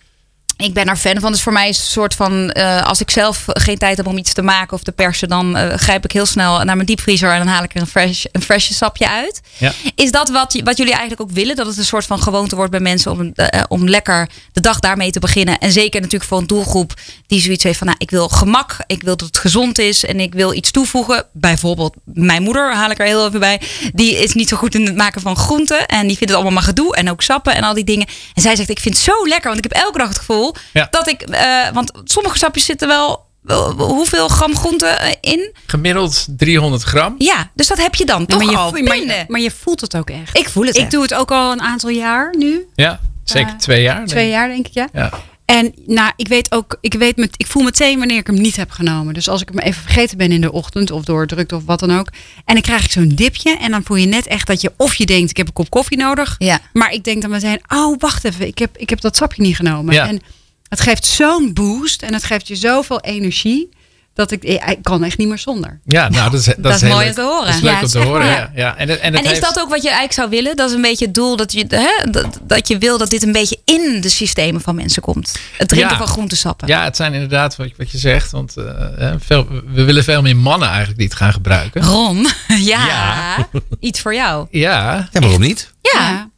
ik 0.57 0.73
ben 0.73 0.85
er 0.85 0.97
fan 0.97 1.19
van. 1.19 1.31
Dus 1.31 1.41
voor 1.41 1.53
mij 1.53 1.69
is 1.69 1.77
het 1.77 1.85
een 1.85 1.91
soort 1.91 2.13
van... 2.13 2.51
eh, 2.51 2.83
als 2.83 3.01
ik 3.01 3.11
zelf 3.11 3.43
geen 3.47 3.77
tijd 3.77 3.97
heb 3.97 4.07
om 4.07 4.17
iets 4.17 4.33
te 4.33 4.41
maken 4.41 4.73
of 4.73 4.83
te 4.83 4.91
persen... 4.91 5.29
dan 5.29 5.57
eh, 5.57 5.77
grijp 5.77 6.03
ik 6.03 6.11
heel 6.11 6.25
snel 6.25 6.63
naar 6.63 6.75
mijn 6.75 6.87
diepvriezer... 6.87 7.31
en 7.31 7.37
dan 7.37 7.47
haal 7.47 7.63
ik 7.63 7.75
er 7.75 7.81
een 7.81 7.87
fresh, 7.87 8.25
een 8.31 8.41
fresh 8.41 8.71
sapje 8.71 9.09
uit. 9.09 9.41
Ja. 9.57 9.73
Is 9.95 10.11
dat 10.11 10.29
wat, 10.29 10.59
wat 10.63 10.77
jullie 10.77 10.91
eigenlijk 10.91 11.21
ook 11.21 11.31
willen? 11.31 11.55
Dat 11.55 11.65
het 11.65 11.77
een 11.77 11.85
soort 11.85 12.05
van 12.05 12.21
gewoonte 12.21 12.55
wordt 12.55 12.71
bij 12.71 12.79
mensen... 12.79 13.11
om, 13.11 13.31
eh, 13.35 13.63
om 13.67 13.89
lekker 13.89 14.29
de 14.53 14.61
dag 14.61 14.79
daarmee 14.79 15.11
te 15.11 15.19
beginnen. 15.19 15.57
En 15.57 15.71
zeker 15.71 16.01
natuurlijk 16.01 16.29
voor 16.29 16.39
een 16.39 16.47
doelgroep 16.47 16.93
die 17.27 17.41
zoiets 17.41 17.63
heeft 17.63 17.77
van... 17.77 17.87
Nou, 17.87 17.99
ik 17.99 18.11
wil 18.11 18.29
gemak, 18.29 18.77
ik 18.87 19.03
wil 19.03 19.17
dat 19.17 19.27
het 19.27 19.37
gezond 19.37 19.79
is... 19.79 20.05
en 20.05 20.19
ik 20.19 20.33
wil 20.33 20.53
iets 20.53 20.71
toevoegen. 20.71 21.25
Bijvoorbeeld 21.33 21.95
mijn 22.03 22.43
moeder 22.43 22.75
haal 22.75 22.91
ik 22.91 22.99
er 22.99 23.05
heel 23.05 23.27
even 23.27 23.39
bij. 23.39 23.61
Die 23.93 24.15
is 24.15 24.33
niet 24.33 24.49
zo 24.49 24.57
goed 24.57 24.75
in 24.75 24.85
het 24.85 24.95
maken 24.95 25.21
van 25.21 25.35
groenten. 25.35 25.85
En 25.85 26.07
die 26.07 26.17
vindt 26.17 26.19
het 26.19 26.33
allemaal 26.33 26.51
maar 26.51 26.63
gedoe. 26.63 26.95
En 26.95 27.09
ook 27.09 27.21
sappen 27.21 27.55
en 27.55 27.63
al 27.63 27.73
die 27.73 27.83
dingen. 27.83 28.07
En 28.33 28.41
zij 28.41 28.55
zegt, 28.55 28.69
ik 28.69 28.79
vind 28.79 28.95
het 28.95 29.03
zo 29.03 29.27
lekker. 29.27 29.51
Want 29.51 29.65
ik 29.65 29.71
heb 29.71 29.81
elke 29.81 29.97
dag 29.97 30.07
het 30.07 30.17
gevoel 30.17 30.46
Ja. 30.73 30.87
dat 30.89 31.07
ik... 31.07 31.21
eh, 31.21 31.69
want 31.73 31.91
sommige 32.03 32.37
sapjes 32.37 32.65
zitten 32.65 32.87
wel 32.87 33.25
Hoeveel 33.77 34.27
gram 34.27 34.55
groente 34.55 34.85
eh, 34.85 35.15
in? 35.21 35.51
Gemiddeld 35.67 36.25
300 36.29 36.83
gram. 36.83 37.15
Ja, 37.17 37.49
dus 37.53 37.67
dat 37.67 37.77
heb 37.77 37.95
je 37.95 38.05
dan 38.05 38.25
toch 38.25 38.43
maar, 38.43 38.51
je, 38.51 38.57
al 38.57 38.69
voelt- 38.69 38.83
maar, 38.87 38.97
je, 38.97 39.25
maar 39.27 39.39
je 39.41 39.51
voelt 39.51 39.81
het 39.81 39.97
ook 39.97 40.09
echt. 40.09 40.37
ik 40.37 40.49
voel 40.49 40.65
het 40.65 40.75
Ik 40.75 40.81
echt. 40.81 40.91
doe 40.91 41.01
het 41.01 41.13
ook 41.13 41.31
al 41.31 41.51
een 41.51 41.61
aantal 41.61 41.89
jaar 41.89 42.33
nu. 42.37 42.67
Ja, 42.75 42.99
zeker 43.23 43.51
Eh, 43.51 43.57
twee 43.57 43.81
jaar. 43.81 43.95
denk 43.95 44.07
Twee 44.07 44.29
jaar 44.29 44.47
denk 44.47 44.67
ik, 44.67 44.73
ja. 44.73 44.87
Ja. 44.93 45.09
En 45.47 45.73
nou, 45.85 46.11
ik 46.15 46.27
weet 46.27 46.51
ook, 46.51 46.77
ik, 46.81 46.93
weet 46.93 47.17
met, 47.17 47.33
ik 47.37 47.47
voel 47.47 47.63
meteen 47.63 47.97
wanneer 47.97 48.17
ik 48.17 48.27
hem 48.27 48.41
niet 48.41 48.55
heb 48.55 48.71
genomen. 48.71 49.13
Dus 49.13 49.29
als 49.29 49.41
ik 49.41 49.49
hem 49.49 49.59
even 49.59 49.81
vergeten 49.81 50.17
ben 50.17 50.31
in 50.31 50.41
de 50.41 50.51
ochtend 50.51 50.91
of 50.91 51.03
door 51.03 51.27
drukte 51.27 51.55
of 51.55 51.65
wat 51.65 51.79
dan 51.79 51.97
ook. 51.97 52.09
En 52.45 52.53
dan 52.53 52.61
krijg 52.61 52.83
ik 52.83 52.91
zo'n 52.91 53.11
dipje. 53.15 53.57
En 53.57 53.71
dan 53.71 53.83
voel 53.83 53.97
je 53.97 54.05
net 54.05 54.27
echt 54.27 54.47
dat 54.47 54.61
je, 54.61 54.71
of 54.77 54.95
je 54.95 55.05
denkt, 55.05 55.29
ik 55.29 55.37
heb 55.37 55.47
een 55.47 55.53
kop 55.53 55.69
koffie 55.69 55.97
nodig. 55.97 56.35
Ja. 56.37 56.61
Maar 56.73 56.91
ik 56.91 57.03
denk 57.03 57.21
dan 57.21 57.31
meteen, 57.31 57.61
oh 57.67 57.99
wacht 57.99 58.23
even, 58.23 58.47
ik 58.47 58.57
heb, 58.57 58.77
ik 58.77 58.89
heb 58.89 59.01
dat 59.01 59.15
sapje 59.15 59.41
niet 59.41 59.55
genomen. 59.55 59.93
Ja. 59.93 60.07
En 60.07 60.21
het 60.67 60.79
geeft 60.79 61.05
zo'n 61.05 61.53
boost 61.53 62.01
en 62.01 62.13
het 62.13 62.23
geeft 62.23 62.47
je 62.47 62.55
zoveel 62.55 62.99
energie. 62.99 63.69
Dat 64.17 64.31
ik, 64.31 64.43
ik 64.43 64.77
kan 64.81 65.03
echt 65.03 65.17
niet 65.17 65.27
meer 65.27 65.37
zonder. 65.37 65.79
Ja, 65.85 66.09
nou, 66.09 66.31
dat 66.31 66.39
is, 66.39 66.53
dat 66.57 66.75
is 66.75 66.81
heel 66.81 66.89
mooi 66.89 67.05
leuk. 67.05 67.17
om 67.17 67.23
te 67.23 67.29
horen. 67.29 67.45
Dat 67.45 67.55
is 67.55 67.61
Ja, 67.61 67.71
leuk 67.73 67.81
om 67.81 67.87
te 67.87 67.99
horen. 67.99 68.25
Ja. 68.25 68.51
Ja. 68.55 68.77
En, 68.77 68.89
en, 68.89 69.13
En 69.13 69.23
is 69.23 69.29
heeft- 69.29 69.41
dat 69.41 69.59
ook 69.59 69.69
wat 69.69 69.77
je 69.81 69.87
eigenlijk 69.87 70.13
zou 70.13 70.29
willen? 70.29 70.55
Dat 70.55 70.69
is 70.69 70.75
een 70.75 70.81
beetje 70.81 71.05
het 71.05 71.13
doel 71.13 71.35
dat 71.35 71.51
je, 71.51 71.65
hè, 71.67 72.11
dat, 72.11 72.39
dat 72.43 72.67
je 72.67 72.77
wil 72.77 72.97
dat 72.97 73.09
dit 73.09 73.23
een 73.23 73.31
beetje 73.31 73.59
in 73.65 74.01
de 74.01 74.09
systemen 74.09 74.61
van 74.61 74.75
mensen 74.75 75.01
komt. 75.01 75.35
Het 75.57 75.67
drinken 75.67 75.91
Ja. 75.91 75.97
van 75.97 76.07
groentesappen. 76.07 76.67
Ja, 76.67 76.83
het 76.83 76.95
zijn 76.95 77.13
inderdaad 77.13 77.55
wat, 77.55 77.67
wat 77.77 77.91
je 77.91 77.97
zegt. 77.97 78.31
Want 78.31 78.57
eh, 78.57 79.13
veel, 79.19 79.47
we 79.73 79.83
willen 79.83 80.03
veel 80.03 80.21
meer 80.21 80.37
mannen 80.37 80.67
eigenlijk 80.67 80.97
die 80.97 81.07
het 81.07 81.17
gaan 81.17 81.33
gebruiken. 81.33 81.81
Ron, 81.83 82.27
ja, 82.47 82.85
Ja. 82.87 83.47
iets 83.79 84.01
voor 84.01 84.13
jou. 84.13 84.47
Ja. 84.51 85.07
Ja, 85.11 85.19
waarom 85.19 85.41
niet? 85.41 85.71
Ja, 85.81 86.29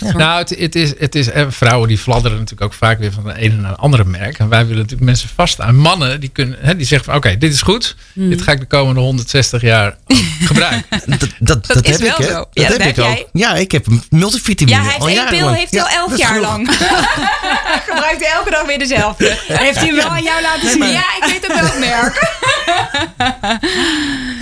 Nou, 0.00 0.38
het, 0.38 0.58
het 0.58 0.74
is, 0.74 0.92
het 0.98 1.14
is, 1.14 1.28
vrouwen 1.48 1.88
die 1.88 1.98
fladderen 1.98 2.38
natuurlijk 2.38 2.72
ook 2.72 2.78
vaak 2.78 2.98
weer 2.98 3.12
van 3.12 3.24
de 3.24 3.38
ene 3.38 3.54
naar 3.54 3.70
de 3.70 3.76
andere 3.76 4.04
merk. 4.04 4.38
En 4.38 4.48
wij 4.48 4.62
willen 4.62 4.76
natuurlijk 4.76 5.02
mensen 5.08 5.28
vaststaan. 5.34 5.76
Mannen 5.76 6.20
die, 6.20 6.28
kunnen, 6.28 6.58
hè, 6.60 6.76
die 6.76 6.86
zeggen 6.86 7.06
van 7.06 7.16
oké, 7.16 7.36
dit 7.38 7.52
is 7.52 7.62
goed. 7.62 7.96
Hmm. 8.12 8.28
Dit 8.28 8.42
ga 8.42 8.52
ik 8.52 8.60
de 8.60 8.66
komende 8.66 9.00
160 9.00 9.62
jaar 9.62 9.96
gebruiken. 10.48 10.84
Dat, 11.06 11.20
dat, 11.38 11.66
dat, 11.66 11.84
is 11.84 11.90
heb 11.90 12.00
wel 12.00 12.10
ik, 12.10 12.16
hè? 12.16 12.24
zo. 12.24 12.32
Dat 12.32 12.48
Ja, 12.52 12.62
dat 12.68 12.72
heb 12.72 12.96
heb 12.96 12.96
ik 12.96 13.04
ook. 13.04 13.28
Ja, 13.32 13.54
ik 13.54 13.72
heb 13.72 13.86
een 13.86 14.02
multivitamine. 14.10 14.76
ja 14.76 14.82
hij 14.82 14.92
heeft 14.92 15.02
al 15.02 15.08
één 15.08 15.26
pil, 15.28 15.52
heeft 15.52 15.70
hij 15.70 15.82
al 15.82 15.88
elf 15.88 16.16
jaar 16.18 16.40
lang. 16.40 16.68
Gebruikt 17.88 18.24
hij 18.24 18.32
elke 18.34 18.50
dag 18.50 18.66
weer 18.66 18.78
dezelfde. 18.78 19.38
Heeft 19.46 19.76
hij 19.78 19.86
hem 19.86 19.96
wel 19.96 20.08
aan 20.08 20.22
jou 20.22 20.42
laten 20.42 20.70
zien? 20.70 20.86
Ja, 20.86 21.04
ik 21.20 21.24
weet 21.24 21.50
ook 21.50 21.60
welk 21.60 21.78
merk. 21.78 22.34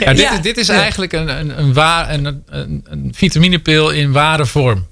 Ja, 0.00 0.10
dit, 0.12 0.20
Ja. 0.20 0.32
is, 0.32 0.40
dit 0.40 0.56
is 0.56 0.68
eigenlijk 0.68 1.12
een, 1.12 1.28
een, 1.28 1.58
een, 1.58 1.72
waar, 1.72 2.10
een, 2.10 2.44
een, 2.46 2.84
een 2.88 3.12
vitaminepil 3.16 3.90
in 3.90 4.12
ware 4.12 4.46
vorm. 4.46 4.86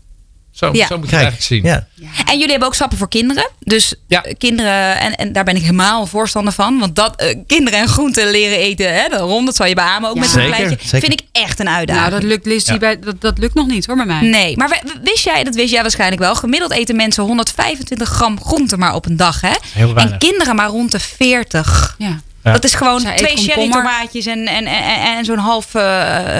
Zo, 0.62 0.70
Ja. 0.72 0.86
zo 0.86 0.98
moet 0.98 1.10
je 1.10 1.16
het 1.16 1.24
eigenlijk 1.24 1.42
zien. 1.42 1.62
ja. 1.62 1.86
En 2.24 2.32
jullie 2.34 2.50
hebben 2.50 2.68
ook 2.68 2.74
sappen 2.74 2.98
voor 2.98 3.08
kinderen. 3.08 3.50
Dus 3.58 3.94
Ja. 4.08 4.22
eh, 4.24 4.34
kinderen, 4.38 4.98
en, 4.98 5.14
en 5.16 5.32
daar 5.32 5.44
ben 5.44 5.56
ik 5.56 5.60
helemaal 5.62 6.06
voorstander 6.06 6.52
van. 6.52 6.78
Want 6.78 6.96
dat 6.96 7.16
eh, 7.16 7.36
kinderen 7.46 7.78
en 7.80 7.88
groenten 7.88 8.30
leren 8.30 8.58
eten, 8.58 8.94
hè, 8.94 9.08
daarom, 9.08 9.44
dat 9.44 9.56
zal 9.56 9.66
je 9.66 9.74
beamen 9.74 10.08
ook 10.08 10.14
Ja. 10.14 10.20
met 10.20 10.30
zo'n 10.30 10.40
Zeker, 10.40 10.56
kleintje. 10.56 10.88
zeker. 10.88 11.08
Vind 11.08 11.20
ik 11.20 11.26
echt 11.32 11.60
een 11.60 11.68
uitdaging. 11.68 12.08
Nou, 12.08 12.20
dat 12.20 12.30
lukt, 12.30 12.46
Lizzie, 12.46 12.78
bij, 12.78 12.98
dat, 12.98 13.20
dat 13.20 13.38
lukt 13.38 13.54
nog 13.54 13.66
niet 13.66 13.86
hoor 13.86 13.96
bij 13.96 14.06
mij. 14.06 14.20
Nee, 14.20 14.56
maar 14.56 14.80
wist 15.02 15.24
jij, 15.24 15.44
dat 15.44 15.54
wist 15.54 15.70
jij 15.72 15.82
waarschijnlijk 15.82 16.20
wel. 16.20 16.34
Gemiddeld 16.34 16.72
eten 16.72 16.96
mensen 16.96 17.22
125 17.24 18.08
gram 18.08 18.40
groente 18.42 18.76
maar 18.76 18.94
op 18.94 19.06
een 19.06 19.16
dag. 19.16 19.40
Hè? 19.40 19.52
Heel. 19.72 19.96
En 19.96 20.18
kinderen 20.18 20.56
maar 20.56 20.68
rond 20.68 20.92
de 20.92 21.00
40. 21.00 21.94
Ja. 21.98 22.20
Ja. 22.44 22.52
Dat 22.52 22.64
is 22.64 22.74
gewoon 22.74 23.00
Zij 23.00 23.16
twee 23.16 23.34
komkommer. 23.36 23.72
tomaatjes 23.76 24.26
en, 24.26 24.46
en, 24.46 24.66
en, 24.66 25.16
en 25.16 25.24
zo'n 25.24 25.38
half 25.38 25.74
eh, 25.74 25.82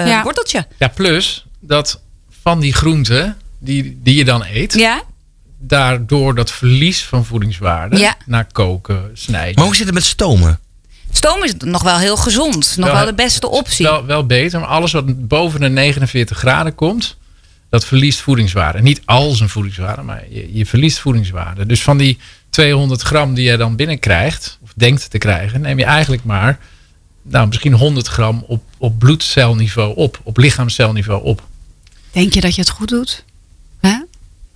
Ja. 0.07 0.23
worteltje. 0.23 0.65
Ja, 0.77 0.87
plus 0.87 1.45
dat 1.59 2.01
van 2.43 2.59
die 2.59 2.73
groenten 2.73 3.37
die, 3.63 3.99
die 4.03 4.15
je 4.15 4.25
dan 4.25 4.43
eet, 4.53 4.73
Ja? 4.73 5.03
daardoor 5.59 6.35
dat 6.35 6.51
verlies 6.51 7.03
van 7.03 7.25
voedingswaarde 7.25 7.97
Ja. 7.97 8.15
naar 8.25 8.47
koken, 8.51 9.09
snijden. 9.13 9.55
Maar 9.55 9.65
hoe 9.65 9.75
zit 9.75 9.85
het 9.85 9.93
met 9.93 10.03
stomen? 10.05 10.59
Stoom 11.11 11.43
is 11.43 11.53
nog 11.57 11.83
wel 11.83 11.97
heel 11.97 12.17
gezond. 12.17 12.73
Nog 12.77 12.85
Wel- 12.85 12.95
wel 12.95 13.05
de 13.05 13.13
beste 13.13 13.49
optie. 13.49 13.85
Wel, 13.85 14.05
wel 14.05 14.25
beter, 14.25 14.59
maar 14.59 14.69
alles 14.69 14.91
wat 14.91 15.27
boven 15.27 15.59
de 15.59 15.69
49 15.69 16.37
graden 16.37 16.75
komt, 16.75 17.17
dat 17.69 17.85
verliest 17.85 18.19
voedingswaarde. 18.19 18.81
Niet 18.81 19.01
al 19.05 19.31
zijn 19.31 19.49
voedingswaarde, 19.49 20.01
maar 20.01 20.23
je, 20.29 20.53
je 20.53 20.65
verliest 20.65 20.99
voedingswaarde. 20.99 21.65
Dus 21.65 21.81
van 21.83 21.97
die 21.97 22.17
200 22.49 23.01
gram 23.01 23.33
die 23.33 23.49
je 23.49 23.57
dan 23.57 23.75
binnenkrijgt, 23.75 24.57
of 24.63 24.71
denkt 24.75 25.09
te 25.11 25.17
krijgen, 25.17 25.61
neem 25.61 25.77
je 25.79 25.85
eigenlijk 25.85 26.23
maar 26.23 26.59
nou, 27.21 27.47
misschien 27.47 27.73
100 27.73 28.07
gram 28.07 28.43
op, 28.47 28.63
op 28.77 28.99
bloedcelniveau 28.99 29.95
op, 29.95 30.19
op 30.23 30.37
lichaamscelniveau 30.37 31.23
op. 31.23 31.43
Denk 32.11 32.33
je 32.33 32.41
dat 32.41 32.55
je 32.55 32.61
het 32.61 32.69
goed 32.69 32.89
doet? 32.89 33.23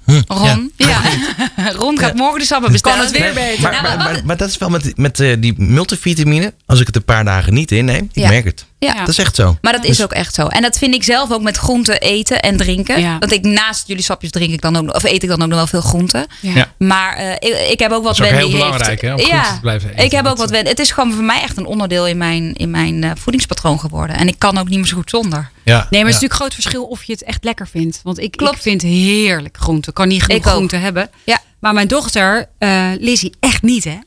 Hm, 0.07 0.21
Ron, 0.27 0.71
ja. 0.75 1.01
Ron 1.75 1.99
gaat 1.99 2.13
morgen 2.15 2.39
de 2.39 2.45
sappen 2.45 2.71
bestellen. 2.71 2.97
Kan 2.97 3.07
het 3.07 3.17
weer 3.17 3.33
beter. 3.33 3.61
Maar, 3.61 3.71
Nou, 3.71 3.83
maar, 3.83 3.97
maar, 3.97 4.21
maar 4.25 4.37
dat 4.37 4.49
is 4.49 4.57
wel 4.57 4.69
met, 4.69 4.97
met 4.97 5.19
eh, 5.19 5.35
die 5.39 5.53
multivitamine. 5.57 6.53
Als 6.65 6.79
ik 6.79 6.87
het 6.87 6.95
een 6.95 7.03
paar 7.03 7.25
dagen 7.25 7.53
niet 7.53 7.71
inneem, 7.71 8.03
ik 8.03 8.21
Ja. 8.21 8.29
merk 8.29 8.45
het. 8.45 8.65
Ja. 8.79 8.93
Dat 8.93 9.07
is 9.07 9.17
echt 9.17 9.35
zo. 9.35 9.57
Maar 9.61 9.73
dat 9.73 9.83
is 9.85 10.03
ook 10.03 10.11
echt 10.11 10.33
zo. 10.33 10.47
En 10.47 10.61
dat 10.61 10.77
vind 10.77 10.93
ik 10.93 11.03
zelf 11.03 11.31
ook 11.31 11.41
met 11.41 11.57
groenten 11.57 11.99
eten 11.99 12.39
en 12.41 12.57
drinken. 12.57 12.99
Ja. 12.99 13.17
Want 13.19 13.31
ik 13.31 13.41
naast 13.43 13.87
jullie 13.87 14.03
sapjes 14.03 14.31
drink 14.31 14.51
ik 14.53 14.61
dan 14.61 14.75
ook, 14.75 14.95
of 14.95 15.03
eet 15.03 15.23
ik 15.23 15.29
dan 15.29 15.41
ook 15.41 15.47
nog 15.47 15.57
wel 15.57 15.67
veel 15.67 15.81
groenten. 15.81 16.25
Ja. 16.41 16.71
Maar 16.77 17.15
eh, 17.15 17.31
ik, 17.31 17.69
ik 17.71 17.79
heb 17.79 17.91
ook 17.91 18.03
wat 18.03 18.17
Dat 18.17 18.25
is 18.25 18.31
ook 18.33 18.37
heel 18.39 18.47
heeft. 18.47 18.59
belangrijk, 18.61 19.01
hè, 19.01 19.13
om 19.13 19.19
ja, 19.19 19.25
groenten 19.25 19.53
te 19.53 19.59
blijven 19.61 19.89
eten. 19.89 20.03
Ik 20.03 20.11
heb 20.11 20.25
ook 20.25 20.37
wat 20.37 20.49
Wendy. 20.49 20.69
Het 20.69 20.79
is 20.79 20.91
gewoon 20.91 21.13
voor 21.13 21.23
mij 21.23 21.41
echt 21.41 21.57
een 21.57 21.65
onderdeel 21.65 22.07
in 22.07 22.17
mijn, 22.17 22.53
in 22.53 22.69
mijn 22.71 23.03
eh, 23.03 23.11
voedingspatroon 23.15 23.79
geworden. 23.79 24.15
En 24.17 24.27
ik 24.27 24.39
kan 24.39 24.57
ook 24.57 24.67
niet 24.69 24.77
meer 24.77 24.87
zo 24.87 24.95
goed 24.97 25.09
zonder. 25.09 25.49
Ja, 25.63 25.73
Nee, 25.73 25.85
maar 25.89 25.89
het 25.89 25.99
is 25.99 26.03
natuurlijk 26.05 26.31
een 26.31 26.37
groot 26.37 26.53
verschil 26.53 26.83
of 26.83 27.03
je 27.03 27.11
het 27.13 27.23
echt 27.23 27.43
lekker 27.43 27.67
vindt. 27.67 27.99
Want 28.03 28.19
ik, 28.19 28.31
Klopt. 28.31 28.55
ik 28.55 28.61
vind 28.61 28.81
heerlijk 28.81 29.57
groente. 29.59 29.89
Ik 29.89 29.95
kan 29.95 30.07
niet 30.07 30.23
genoeg 30.23 30.39
Ik 30.41 30.45
ook. 30.47 30.53
groente 30.53 30.75
hebben. 30.75 31.09
Ja. 31.23 31.39
Maar 31.59 31.73
mijn 31.73 31.87
dochter, 31.87 32.49
eh 32.57 32.89
Lizzie, 32.99 33.33
echt 33.39 33.61
niet 33.61 33.83
hè. 33.83 33.97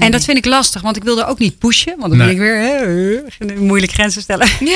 En 0.00 0.10
dat 0.10 0.24
vind 0.24 0.36
ik 0.38 0.44
lastig, 0.44 0.82
want 0.82 0.96
ik 0.96 1.02
wilde 1.04 1.24
ook 1.26 1.38
niet 1.38 1.58
pushen. 1.58 1.94
Want 1.98 2.08
dan 2.08 2.18
Nee. 2.18 2.26
ben 2.26 2.34
ik 2.36 2.40
weer 2.40 2.60
hè, 2.60 2.86
uh, 3.54 3.58
moeilijk 3.58 3.92
grenzen 3.92 4.22
stellen. 4.22 4.48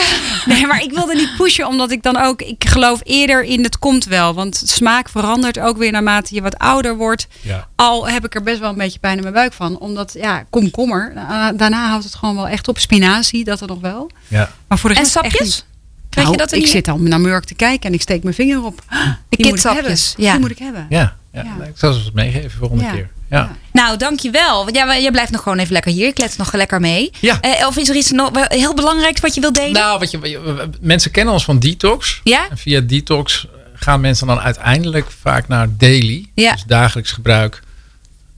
Nee, 0.45 0.67
maar 0.67 0.83
ik 0.83 0.91
wilde 0.93 1.15
niet 1.15 1.37
pushen, 1.37 1.67
omdat 1.67 1.91
ik 1.91 2.03
dan 2.03 2.17
ook... 2.17 2.43
Ik 2.43 2.65
geloof 2.69 3.01
eerder 3.05 3.43
in 3.45 3.63
het 3.63 3.79
komt 3.79 4.05
wel. 4.05 4.35
Want 4.35 4.63
smaak 4.67 5.09
verandert 5.09 5.59
ook 5.59 5.77
weer 5.77 5.93
naarmate 5.93 6.35
je 6.35 6.43
wat 6.43 6.59
ouder 6.59 6.97
wordt. 6.97 7.27
Ja. 7.41 7.69
Al 7.77 8.09
heb 8.09 8.25
ik 8.25 8.35
er 8.35 8.43
best 8.43 8.59
wel 8.59 8.71
een 8.71 8.77
beetje 8.77 8.99
pijn 8.99 9.17
in 9.17 9.23
mijn 9.23 9.35
buik 9.35 9.53
van. 9.53 9.79
Omdat, 9.79 10.13
ja, 10.19 10.45
komkommer. 10.51 11.13
uh, 11.17 11.49
daarna 11.57 11.89
houdt 11.89 12.05
het 12.05 12.15
gewoon 12.15 12.35
wel 12.35 12.49
echt 12.49 12.69
op. 12.69 12.79
Spinazie, 12.79 13.45
dat 13.45 13.61
er 13.61 13.67
nog 13.67 13.81
wel. 13.81 14.11
Ja. 14.29 14.51
Maar 14.69 14.79
voor 14.79 14.91
de 14.91 14.97
En 14.97 15.03
rest 15.03 15.17
echt 15.17 15.25
sapjes? 15.25 15.45
niet. 15.55 15.65
Krijg 16.11 16.29
je 16.29 16.35
Nou, 16.35 16.37
dat 16.45 16.51
er 16.51 16.57
ik 16.57 16.63
niet 16.63 16.73
zit 16.73 16.89
al 16.89 16.99
naar 16.99 17.21
Murk 17.21 17.45
te 17.45 17.55
kijken 17.55 17.89
en 17.89 17.95
ik 17.95 18.01
steek 18.03 18.23
mijn 18.23 18.35
vinger 18.35 18.65
op. 18.65 18.83
Die 19.29 19.47
moet 19.49 19.59
ik 19.65 19.71
hebben. 19.73 19.97
ja. 20.17 20.31
Die 20.33 20.41
moet 20.41 20.51
ik 20.51 20.59
hebben. 20.59 20.87
Ja, 20.89 21.17
ja. 21.35 21.43
Ja. 21.59 21.65
ik 21.65 21.73
zal 21.75 21.93
ze 21.93 22.03
wat 22.05 22.13
meegeven 22.13 22.51
volgende 22.51 22.85
Ja. 22.85 22.91
keer. 22.93 23.09
Ja. 23.31 23.57
Nou, 23.73 23.97
dankjewel. 23.97 24.71
Jij, 24.71 25.03
jij 25.03 25.11
blijft 25.11 25.31
nog 25.31 25.43
gewoon 25.43 25.59
even 25.59 25.73
lekker 25.73 25.93
hier. 25.93 26.07
Ik 26.07 26.15
klets 26.15 26.37
nog 26.37 26.53
lekker 26.53 26.81
mee. 26.81 27.11
Ja. 27.21 27.41
Eh, 27.41 27.67
of 27.67 27.77
is 27.77 27.89
er 27.89 27.97
iets 27.97 28.11
nog 28.11 28.31
heel 28.35 28.75
belangrijks 28.75 29.21
wat 29.21 29.35
je 29.35 29.41
wilt 29.41 29.55
delen? 29.55 29.73
Nou, 29.73 29.99
wat 29.99 30.11
je, 30.11 30.19
je- 30.23 30.69
mensen 30.81 31.11
kennen 31.11 31.35
ons 31.35 31.45
van 31.45 31.59
detox. 31.59 32.21
Ja? 32.25 32.47
En 32.51 32.59
via 32.59 32.81
detox 32.81 33.47
gaan 33.75 34.01
mensen 34.01 34.27
dan 34.27 34.41
uiteindelijk 34.41 35.07
vaak 35.21 35.49
naar 35.49 35.69
daily. 35.79 36.27
Ja. 36.35 36.53
Dus 36.53 36.65
dagelijks 36.67 37.11
gebruik. 37.13 37.63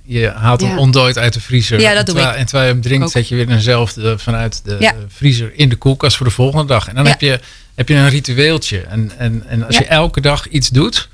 Je 0.02 0.30
haalt 0.30 0.60
hem 0.60 0.70
Ja. 0.70 0.76
ontdooid 0.76 1.18
uit 1.18 1.32
de 1.32 1.40
vriezer. 1.40 1.80
Ja, 1.80 1.88
dat 1.90 1.98
en 1.98 2.04
terwijl, 2.04 2.28
ik. 2.28 2.34
En 2.36 2.44
terwijl 2.46 2.66
je 2.68 2.72
hem 2.72 2.82
drinkt, 2.82 3.04
Ook. 3.04 3.10
zet 3.10 3.28
je 3.28 3.34
weer 3.34 3.50
eenzelfde 3.50 4.18
vanuit 4.18 4.60
de 4.64 4.76
Ja. 4.80 4.92
eh, 4.92 4.98
vriezer 5.08 5.52
in 5.54 5.68
de 5.68 5.76
koelkast 5.76 6.16
voor 6.16 6.26
de 6.26 6.32
volgende 6.32 6.64
dag. 6.66 6.88
En 6.88 6.94
dan 6.94 7.04
Ja. 7.04 7.10
heb, 7.10 7.20
je, 7.20 7.40
heb 7.74 7.88
je 7.88 7.94
een 7.94 8.08
ritueeltje. 8.08 8.80
En, 8.80 9.12
en, 9.18 9.42
en 9.48 9.66
als 9.66 9.74
Ja. 9.76 9.80
je 9.82 9.88
elke 9.88 10.20
dag 10.20 10.48
iets 10.48 10.68
doet, 10.68 11.08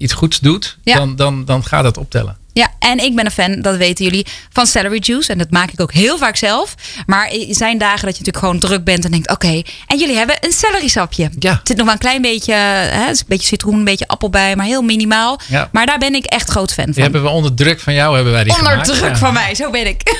iets 0.00 0.12
goeds 0.12 0.38
doet, 0.40 0.78
Ja. 0.84 0.94
dan, 0.96 1.16
dan, 1.16 1.44
dan 1.44 1.64
gaat 1.64 1.82
dat 1.82 1.96
optellen. 1.98 2.38
Ja, 2.52 2.68
en 2.78 2.98
ik 2.98 3.14
ben 3.14 3.24
een 3.24 3.30
fan, 3.30 3.60
dat 3.60 3.76
weten 3.76 4.04
jullie, 4.04 4.26
van 4.52 4.66
celery 4.66 4.98
juice. 5.00 5.32
En 5.32 5.38
dat 5.38 5.50
maak 5.50 5.70
ik 5.70 5.80
ook 5.80 5.92
heel 5.92 6.18
vaak 6.18 6.36
zelf. 6.36 6.74
Maar 7.06 7.28
er 7.28 7.46
zijn 7.54 7.78
dagen 7.78 8.04
dat 8.06 8.16
je 8.16 8.24
natuurlijk 8.24 8.36
gewoon 8.38 8.58
druk 8.58 8.84
bent 8.84 9.04
en 9.04 9.10
denkt... 9.10 9.30
oké, 9.30 9.62
en 9.86 9.98
jullie 9.98 10.16
hebben 10.16 10.36
een 10.40 10.52
celery 10.52 10.88
sapje. 10.88 11.30
Ja. 11.38 11.50
Er 11.50 11.60
zit 11.64 11.76
nog 11.76 11.84
wel 11.84 11.94
een 11.94 12.00
klein 12.00 12.22
beetje, 12.22 12.52
hè, 12.52 13.08
een 13.08 13.16
beetje 13.26 13.46
citroen, 13.46 13.74
een 13.74 13.84
beetje 13.84 14.08
appel 14.08 14.30
bij... 14.30 14.56
maar 14.56 14.66
heel 14.66 14.82
minimaal. 14.82 15.40
Ja. 15.48 15.68
Maar 15.72 15.86
daar 15.86 15.98
ben 15.98 16.14
ik 16.14 16.24
echt 16.24 16.50
groot 16.50 16.72
fan 16.72 16.84
Die 16.84 16.94
van. 16.94 17.02
hebben 17.02 17.22
we 17.22 17.28
onder 17.28 17.54
druk 17.54 17.80
van 17.80 17.94
jou 17.94 18.14
hebben 18.14 18.32
wij 18.32 18.44
die 18.44 18.52
Onder 18.52 18.70
gemaakt. 18.70 18.88
druk 18.88 19.10
Ja. 19.10 19.16
van 19.16 19.32
mij, 19.32 19.54
zo 19.54 19.70
ben 19.70 19.86
ik. 19.86 20.02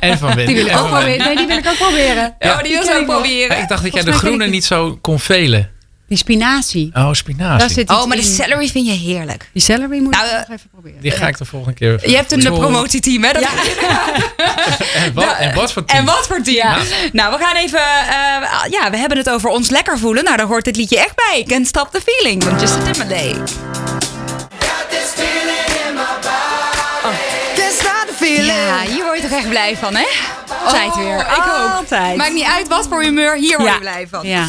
En 0.00 0.18
van 0.18 0.34
Wendy. 0.34 0.54
Die 0.54 0.64
wil 0.64 0.66
ik 0.66 0.78
ook 0.80 0.88
proberen. 0.88 1.26
Nee, 1.26 1.36
die 1.36 1.46
wil 1.46 1.56
ik 1.56 1.66
ook 1.66 1.76
proberen. 1.76 2.34
Oh, 2.38 2.62
die 2.62 2.72
wil 2.72 2.84
ze 2.84 2.96
ook 3.00 3.04
proberen. 3.06 3.58
ik 3.58 3.68
dacht 3.68 3.82
dat 3.82 3.94
jij 3.94 4.02
de 4.02 4.12
groene 4.12 4.46
niet 4.46 4.64
zo 4.64 4.98
kon 5.00 5.20
velen. 5.20 5.70
Die 6.08 6.18
spinazie. 6.18 6.90
Oh, 6.94 7.12
spinazie. 7.12 7.58
Daar 7.58 7.68
zit 7.68 7.78
iets 7.78 7.92
Oh, 7.92 8.06
maar 8.06 8.16
de 8.16 8.22
in. 8.22 8.28
celery 8.28 8.68
vind 8.68 8.86
je 8.86 8.92
heerlijk. 8.92 9.50
Die 9.52 9.62
celery 9.62 9.98
moet 9.98 10.12
Nou, 10.12 10.26
ik 10.26 10.32
eh, 10.32 10.38
nog 10.38 10.48
even 10.58 10.70
proberen. 10.70 11.00
Die 11.00 11.10
ga 11.10 11.28
ik 11.28 11.38
de 11.38 11.44
volgende 11.44 11.74
keer. 11.74 12.10
Je 12.10 12.16
hebt 12.16 12.32
een 12.32 12.40
promotieteam, 12.52 13.24
hè? 13.24 13.32
Dat 13.32 13.42
En 14.94 15.14
wat, 15.14 15.36
en 15.38 15.54
wat 15.54 15.72
voor 15.72 15.84
team? 15.84 15.98
En 15.98 16.04
wat 16.04 16.26
voor 16.26 16.42
team? 16.42 16.76
Nou, 17.12 17.38
we 17.38 17.44
gaan 17.44 17.56
even... 17.56 17.78
eh, 17.80 18.70
ja, 18.70 18.90
we 18.90 18.96
hebben 18.96 19.18
het 19.18 19.30
over 19.30 19.50
ons 19.50 19.68
lekker 19.70 19.98
voelen. 19.98 20.24
Nou, 20.24 20.36
daar 20.36 20.46
hoort 20.46 20.64
dit 20.64 20.76
liedje 20.76 20.98
echt 20.98 21.14
bij. 21.14 21.44
Can't 21.46 21.66
Stop 21.66 21.90
the 21.92 22.00
Feeling 22.00 22.42
van 22.42 22.60
Justin 22.60 22.82
Timberlake. 22.92 23.42
Ja, 28.20 28.80
hier 28.80 29.04
word 29.04 29.16
je 29.22 29.28
toch 29.28 29.38
echt 29.38 29.48
blij 29.48 29.76
van, 29.76 29.94
hè? 29.94 30.06
Altijd 30.64 30.94
weer. 30.96 31.18
Ik 31.20 31.26
ook. 31.38 31.72
Altijd. 31.74 32.16
Maakt 32.16 32.32
niet 32.32 32.44
uit 32.44 32.68
wat 32.68 32.86
voor 32.88 33.02
humeur, 33.02 33.36
hier 33.36 33.56
word 33.58 33.68
je 33.68 33.74
Ja. 33.74 33.78
blij 33.80 34.06
van. 34.10 34.26
Ja. 34.26 34.46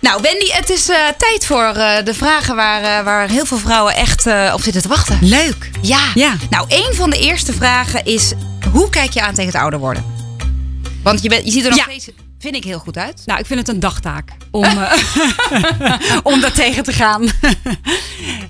Nou, 0.00 0.22
Wendy, 0.22 0.50
het 0.52 0.70
is 0.70 0.88
eh, 0.88 0.96
tijd 1.18 1.46
voor 1.46 1.64
eh, 1.64 2.04
de 2.04 2.14
vragen 2.14 2.56
waar, 2.56 2.82
eh, 2.98 3.04
waar 3.04 3.28
heel 3.28 3.46
veel 3.46 3.58
vrouwen 3.58 3.94
echt 3.94 4.26
op 4.52 4.62
zitten 4.62 4.82
te 4.82 4.88
wachten. 4.88 5.18
Leuk. 5.20 5.70
Ja. 5.82 6.00
Ja. 6.14 6.36
Nou, 6.50 6.64
een 6.68 6.94
van 6.94 7.10
de 7.10 7.18
eerste 7.18 7.52
vragen 7.52 8.04
is: 8.04 8.32
hoe 8.72 8.90
kijk 8.90 9.12
je 9.12 9.20
aan 9.22 9.34
tegen 9.34 9.52
het 9.52 9.60
ouder 9.60 9.78
worden? 9.78 10.04
Want 11.02 11.22
je, 11.22 11.28
bent, 11.28 11.44
je 11.44 11.50
ziet 11.50 11.64
er 11.64 11.70
nog 11.70 11.78
Ja. 11.78 11.84
steeds, 11.84 12.08
vind 12.38 12.54
ik, 12.54 12.64
heel 12.64 12.78
goed 12.78 12.96
uit. 12.96 13.22
Nou, 13.26 13.38
ik 13.40 13.46
vind 13.46 13.58
het 13.60 13.68
een 13.68 13.80
dagtaak 13.80 14.30
om, 14.50 14.64
om 16.22 16.40
daar 16.40 16.52
tegen 16.52 16.82
te 16.82 16.92
gaan. 16.92 17.22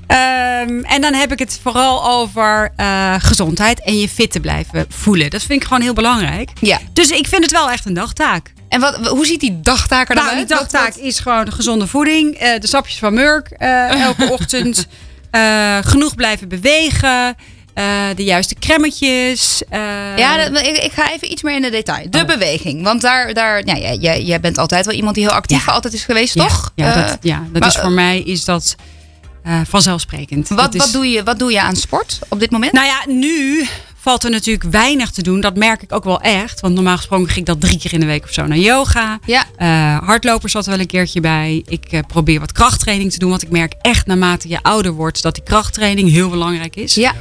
Ehm, 0.06 0.80
en 0.84 1.00
dan 1.00 1.14
heb 1.14 1.32
ik 1.32 1.38
het 1.38 1.58
vooral 1.62 2.08
over 2.10 2.72
gezondheid 3.18 3.82
en 3.82 3.98
je 3.98 4.08
fit 4.08 4.30
te 4.30 4.40
blijven 4.40 4.86
voelen. 4.88 5.30
Dat 5.30 5.42
vind 5.42 5.60
ik 5.62 5.66
gewoon 5.68 5.82
heel 5.82 5.92
belangrijk. 5.92 6.50
Ja. 6.60 6.78
Dus 6.92 7.10
ik 7.10 7.26
vind 7.26 7.42
het 7.42 7.52
wel 7.52 7.70
echt 7.70 7.86
een 7.86 7.94
dagtaak. 7.94 8.52
En 8.68 8.80
wat, 8.80 8.96
hoe 9.08 9.26
ziet 9.26 9.40
die 9.40 9.60
dagtaak 9.60 10.08
er 10.08 10.14
dan 10.14 10.24
Nou, 10.24 10.36
die 10.36 10.56
uit? 10.56 10.70
dagtaak 10.70 10.94
is 10.94 11.18
gewoon 11.20 11.52
gezonde 11.52 11.86
voeding. 11.86 12.34
eh, 12.34 12.60
de 12.60 12.66
sapjes 12.66 12.98
van 12.98 13.14
Murk 13.14 13.48
eh, 13.50 14.02
elke 14.02 14.30
ochtend. 14.40 14.86
eh, 15.30 15.78
genoeg 15.80 16.14
blijven 16.14 16.48
bewegen. 16.48 17.36
de 18.16 18.24
juiste 18.24 18.54
cremmetjes. 18.54 19.62
eh, 19.70 19.80
Ja, 20.16 20.48
dat- 20.48 20.66
ik, 20.66 20.76
ik 20.76 20.92
ga 20.92 21.12
even 21.12 21.30
iets 21.32 21.42
meer 21.42 21.54
in 21.54 21.62
de 21.62 21.70
detail. 21.70 22.10
De 22.10 22.18
Oh. 22.18 22.24
beweging. 22.26 22.82
Want 22.82 23.00
daar, 23.00 23.34
daar 23.34 23.62
ja, 23.66 23.76
jij, 23.76 23.96
jij, 23.96 24.22
jij 24.22 24.40
bent 24.40 24.58
altijd 24.58 24.86
wel 24.86 24.94
iemand 24.94 25.14
die 25.14 25.24
heel 25.24 25.32
actief 25.32 25.66
Ja. 25.66 25.72
altijd 25.72 25.94
is 25.94 26.04
geweest, 26.04 26.34
ja, 26.34 26.46
toch? 26.46 26.72
Ja, 26.74 26.94
dat, 26.94 27.18
ja, 27.20 27.42
dat 27.52 27.60
maar, 27.60 27.68
is 27.68 27.76
voor 27.76 27.90
mij 27.92 28.20
is 28.20 28.44
dat 28.44 28.74
vanzelfsprekend. 29.68 30.48
wat, 30.48 30.58
Dat 30.58 30.74
is- 30.74 30.80
wat, 30.80 30.92
doe 30.92 31.10
je, 31.10 31.22
wat 31.22 31.38
doe 31.38 31.52
je 31.52 31.60
aan 31.60 31.76
sport 31.76 32.18
op 32.28 32.40
dit 32.40 32.50
moment? 32.50 32.72
Nou 32.72 32.86
ja, 32.86 33.02
nu 33.06 33.66
valt 34.08 34.24
er 34.24 34.30
natuurlijk 34.30 34.70
weinig 34.70 35.10
te 35.10 35.22
doen. 35.22 35.40
Dat 35.40 35.56
merk 35.56 35.82
ik 35.82 35.92
ook 35.92 36.04
wel 36.04 36.20
echt. 36.20 36.60
Want 36.60 36.74
normaal 36.74 36.96
gesproken 36.96 37.26
ging 37.26 37.38
ik 37.38 37.46
dat 37.46 37.60
drie 37.60 37.78
keer 37.78 37.92
in 37.92 38.00
de 38.00 38.06
week 38.06 38.24
of 38.24 38.32
zo 38.32 38.46
naar 38.46 38.58
yoga. 38.58 39.18
ja. 39.26 39.44
Eh 39.56 40.06
hardloper 40.06 40.48
zat 40.48 40.64
er 40.64 40.70
wel 40.70 40.80
een 40.80 40.86
keertje 40.86 41.20
bij. 41.20 41.62
Ik 41.66 41.84
eh, 41.84 42.00
probeer 42.06 42.40
wat 42.40 42.52
krachttraining 42.52 43.12
te 43.12 43.18
doen. 43.18 43.30
Want 43.30 43.42
ik 43.42 43.50
merk 43.50 43.74
echt 43.80 44.06
naarmate 44.06 44.48
je 44.48 44.62
ouder 44.62 44.92
wordt 44.92 45.22
dat 45.22 45.34
die 45.34 45.44
krachttraining 45.44 46.10
heel 46.10 46.28
belangrijk 46.28 46.76
is. 46.76 46.94
Ja. 46.94 47.14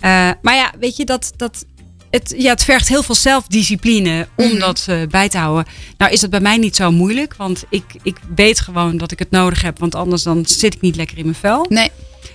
Eh, 0.00 0.30
maar 0.42 0.54
ja, 0.54 0.72
weet 0.78 0.96
je, 0.96 1.04
dat, 1.04 1.32
dat, 1.36 1.64
het, 2.10 2.34
ja, 2.36 2.50
het 2.50 2.64
vergt 2.64 2.88
heel 2.88 3.02
veel 3.02 3.14
zelfdiscipline 3.14 4.28
om 4.36 4.46
Mhm. 4.48 4.58
dat 4.58 4.84
eh, 4.88 4.96
bij 5.08 5.28
te 5.28 5.38
houden. 5.38 5.64
Nou 5.98 6.12
is 6.12 6.20
dat 6.20 6.30
bij 6.30 6.40
mij 6.40 6.56
niet 6.56 6.76
zo 6.76 6.90
moeilijk. 6.90 7.34
Want 7.36 7.64
ik, 7.68 7.84
ik 8.02 8.16
weet 8.34 8.60
gewoon 8.60 8.96
dat 8.96 9.12
ik 9.12 9.18
het 9.18 9.30
nodig 9.30 9.62
heb. 9.62 9.78
Want 9.78 9.94
anders 9.94 10.22
dan 10.22 10.46
zit 10.46 10.74
ik 10.74 10.80
niet 10.80 10.96
lekker 10.96 11.18
in 11.18 11.24
mijn 11.24 11.36
vel. 11.36 11.66
Nee. 11.68 11.90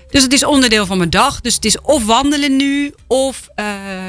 Dus 0.10 0.24
het 0.24 0.34
is 0.34 0.46
onderdeel 0.46 0.86
van 0.86 0.98
mijn 0.98 1.10
dag. 1.10 1.42
Dus 1.42 1.56
het 1.56 1.66
is 1.66 1.82
of 1.82 2.06
wandelen 2.06 2.56
nu 2.56 2.94
of 3.08 3.48
eh, 3.56 3.66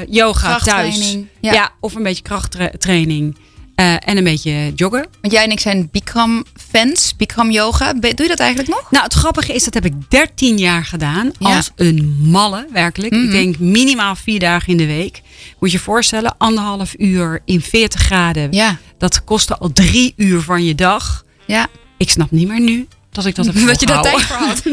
yoga 0.09 0.57
thuis. 0.57 1.17
Ja. 1.41 1.71
of 1.79 1.95
een 1.95 2.03
beetje 2.03 2.23
krachttraining. 2.23 3.37
Eh, 3.77 3.93
en 3.93 4.17
een 4.17 4.23
beetje 4.23 4.71
joggen. 4.75 5.07
Want 5.21 5.33
jij 5.33 5.43
en 5.43 5.51
ik 5.51 5.59
zijn 5.59 5.89
Bikram-fans, 5.91 7.15
Bikram-yoga. 7.15 7.93
Doe 7.93 8.11
je 8.15 8.27
dat 8.27 8.39
eigenlijk 8.39 8.69
nog? 8.69 8.91
Nou, 8.91 9.03
het 9.03 9.13
grappige 9.13 9.53
is, 9.53 9.63
dat 9.63 9.73
heb 9.73 9.85
ik 9.85 9.93
13 10.09 10.57
jaar 10.57 10.85
gedaan. 10.85 11.31
Ja. 11.39 11.55
Als 11.55 11.71
een 11.75 12.17
malle, 12.21 12.67
werkelijk. 12.71 13.13
Mhm. 13.13 13.23
Ik 13.23 13.31
denk 13.31 13.59
minimaal 13.59 14.15
vier 14.15 14.39
dagen 14.39 14.67
in 14.67 14.77
de 14.77 14.85
week. 14.85 15.21
Moet 15.59 15.71
je 15.71 15.77
je 15.77 15.83
voorstellen, 15.83 16.35
anderhalf 16.37 16.93
uur 16.97 17.41
in 17.45 17.61
40 17.61 18.01
graden. 18.01 18.51
Ja. 18.51 18.77
Dat 18.97 19.23
kostte 19.23 19.57
al 19.57 19.73
drie 19.73 20.13
uur 20.15 20.41
van 20.41 20.63
je 20.63 20.75
dag. 20.75 21.25
Ja. 21.45 21.67
Ik 21.97 22.09
snap 22.09 22.31
niet 22.31 22.47
meer 22.47 22.61
nu 22.61 22.87
dat 23.11 23.25
ik 23.25 23.35
dat 23.35 23.45
heb 23.45 23.55
Dat 23.67 23.79
je 23.79 23.85
daar 23.85 24.01
tijd 24.01 24.21
voor 24.21 24.35
had. 24.35 24.63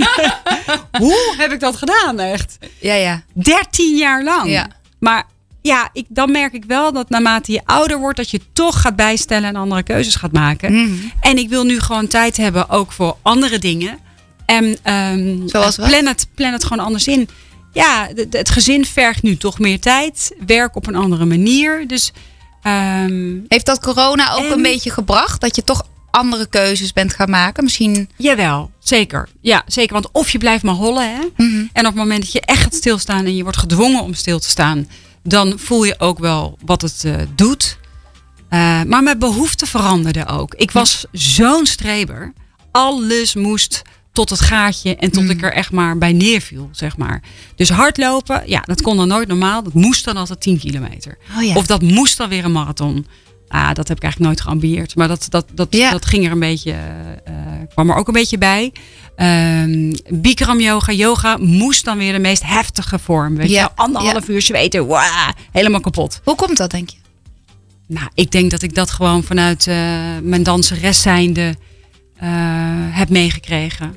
Hoe 1.03 1.35
heb 1.37 1.53
ik 1.53 1.61
dat 1.61 1.77
gedaan, 1.77 2.21
echt? 2.21 2.59
Ja, 2.81 2.95
ja. 2.95 3.23
13 3.33 3.97
jaar 3.97 4.25
lang. 4.25 4.51
Ja. 4.51 4.69
Maar 4.99 5.25
ja, 5.67 5.89
ik, 5.93 6.07
dan 6.09 6.31
merk 6.31 6.53
ik 6.53 6.65
wel 6.65 6.93
dat 6.93 7.09
naarmate 7.11 7.53
je 7.53 7.61
ouder 7.65 7.99
wordt, 7.99 8.17
dat 8.17 8.31
je 8.31 8.41
toch 8.53 8.81
gaat 8.81 8.97
bijstellen 8.97 9.49
en 9.49 9.57
andere 9.57 9.83
keuzes 9.83 10.15
gaat 10.15 10.33
maken. 10.33 10.73
Mhm. 10.73 10.93
En 11.21 11.39
ik 11.39 11.49
wil 11.49 11.65
nu 11.65 11.81
gewoon 11.81 12.07
tijd 12.07 12.37
hebben 12.37 12.69
ook 12.71 12.93
voor 12.93 13.17
andere 13.23 13.59
dingen. 13.59 13.99
En 14.47 14.77
ehm, 14.83 15.49
Zoals 15.49 15.77
wat? 15.77 15.89
plan, 15.89 16.07
het, 16.07 16.27
plan 16.35 16.53
het 16.53 16.65
gewoon 16.65 16.85
anders 16.85 17.07
in. 17.07 17.29
Ja, 17.73 18.09
het 18.31 18.51
gezin 18.51 18.85
vergt 18.87 19.23
nu 19.23 19.37
toch 19.37 19.59
meer 19.59 19.81
tijd. 19.81 20.35
Werk 20.47 20.77
op 20.77 20.87
een 20.87 20.95
andere 20.97 21.25
manier. 21.25 21.87
Dus 21.89 22.13
ehm, 22.63 23.37
Heeft 23.49 23.67
dat 23.67 23.81
corona 23.81 24.33
ook 24.33 24.45
En- 24.45 24.53
een 24.53 24.63
beetje 24.63 24.91
gebracht? 24.91 25.41
Dat 25.41 25.57
je 25.57 25.65
toch 25.65 25.87
andere 26.11 26.47
keuzes 26.47 26.93
bent 26.93 27.15
gaan 27.15 27.31
maken? 27.31 27.65
Misschien... 27.65 28.09
jawel, 28.17 28.71
zeker. 28.79 29.29
Ja, 29.41 29.63
zeker. 29.67 29.93
Want 29.93 30.09
of 30.13 30.31
je 30.31 30.39
blijft 30.39 30.63
maar 30.65 30.75
hollen. 30.75 31.15
Hè? 31.15 31.21
Mhm. 31.37 31.65
En 31.73 31.87
op 31.87 31.93
het 31.93 31.95
moment 31.95 32.21
dat 32.21 32.33
je 32.33 32.41
echt 32.41 32.63
gaat 32.63 32.75
stilstaan 32.75 33.25
en 33.25 33.37
je 33.37 33.43
wordt 33.43 33.59
gedwongen 33.59 34.03
om 34.03 34.15
stil 34.15 34.39
te 34.39 34.49
staan, 34.49 34.89
dan 35.25 35.59
voel 35.59 35.85
je 35.85 35.95
ook 35.99 36.19
wel 36.19 36.59
wat 36.65 36.83
het 36.83 37.05
eh, 37.05 37.15
doet. 37.35 37.79
Eh, 38.49 38.83
maar 38.83 39.03
mijn 39.03 39.19
behoeften 39.19 39.67
veranderden 39.67 40.27
ook. 40.27 40.55
Ik 40.55 40.71
was 40.71 41.05
zo'n 41.13 41.67
streber. 41.67 42.33
Alles 42.71 43.35
moest 43.35 43.83
tot 44.13 44.31
het 44.31 44.41
gaatje 44.41 44.97
en 44.97 45.11
tot 45.11 45.31
ik 45.31 45.43
er 45.43 45.53
echt 45.53 45.73
maar 45.73 45.99
bij 45.99 46.13
neerviel, 46.13 46.69
zeg 46.73 46.97
maar. 46.97 47.23
Dus 47.57 47.69
hardlopen, 47.71 48.43
ja, 48.47 48.61
dat 48.61 48.83
kon 48.83 48.97
dan 48.97 49.09
nooit 49.09 49.29
normaal. 49.29 49.63
Dat 49.63 49.73
moest 49.73 50.05
dan 50.05 50.17
altijd 50.17 50.41
10 50.41 50.59
kilometer. 50.59 51.19
Oh 51.37 51.43
ja. 51.43 51.55
Of 51.55 51.67
dat 51.67 51.83
moest 51.83 52.17
dan 52.17 52.29
weer 52.29 52.45
een 52.45 52.53
marathon. 52.53 53.07
Ah, 53.55 53.73
dat 53.73 53.89
heb 53.89 53.97
ik 53.97 54.03
eigenlijk 54.03 54.19
nooit 54.33 54.41
geambieerd. 54.41 54.97
Maar 54.97 55.09
dat, 55.09 55.27
dat, 55.29 55.47
dat, 55.53 55.67
Ja. 55.71 55.91
dat 55.91 56.05
ging 56.07 56.25
er 56.27 56.33
een 56.33 56.39
beetje, 56.39 56.73
eh, 57.25 57.35
kwam 57.73 57.91
er 57.91 57.97
ook 57.97 58.07
een 58.07 58.13
beetje 58.15 58.39
bij. 58.39 58.73
Ehm 59.17 59.93
Bikram 60.09 60.61
yoga, 60.61 60.93
yoga 60.93 61.37
moest 61.37 61.85
dan 61.85 61.99
weer 61.99 62.13
de 62.13 62.19
meest 62.19 62.43
heftige 62.47 62.99
vorm. 62.99 63.37
Weet 63.37 63.51
Ja. 63.51 63.63
je, 63.63 63.71
anderhalf 63.83 64.29
uur 64.29 64.43
zweten, 64.43 64.87
helemaal 65.53 65.81
kapot. 65.81 66.21
Hoe 66.25 66.35
komt 66.35 66.57
dat, 66.57 66.71
denk 66.71 66.89
je? 66.91 66.97
Nou, 67.87 68.09
ik 68.15 68.31
denk 68.31 68.51
dat 68.51 68.63
ik 68.63 68.75
dat 68.75 68.91
gewoon 68.91 69.23
vanuit 69.23 69.67
eh, 69.67 69.77
mijn 70.23 70.43
danseres 70.43 71.03
zijnde 71.03 71.55
eh, 72.17 72.29
heb 72.91 73.09
meegekregen. 73.09 73.97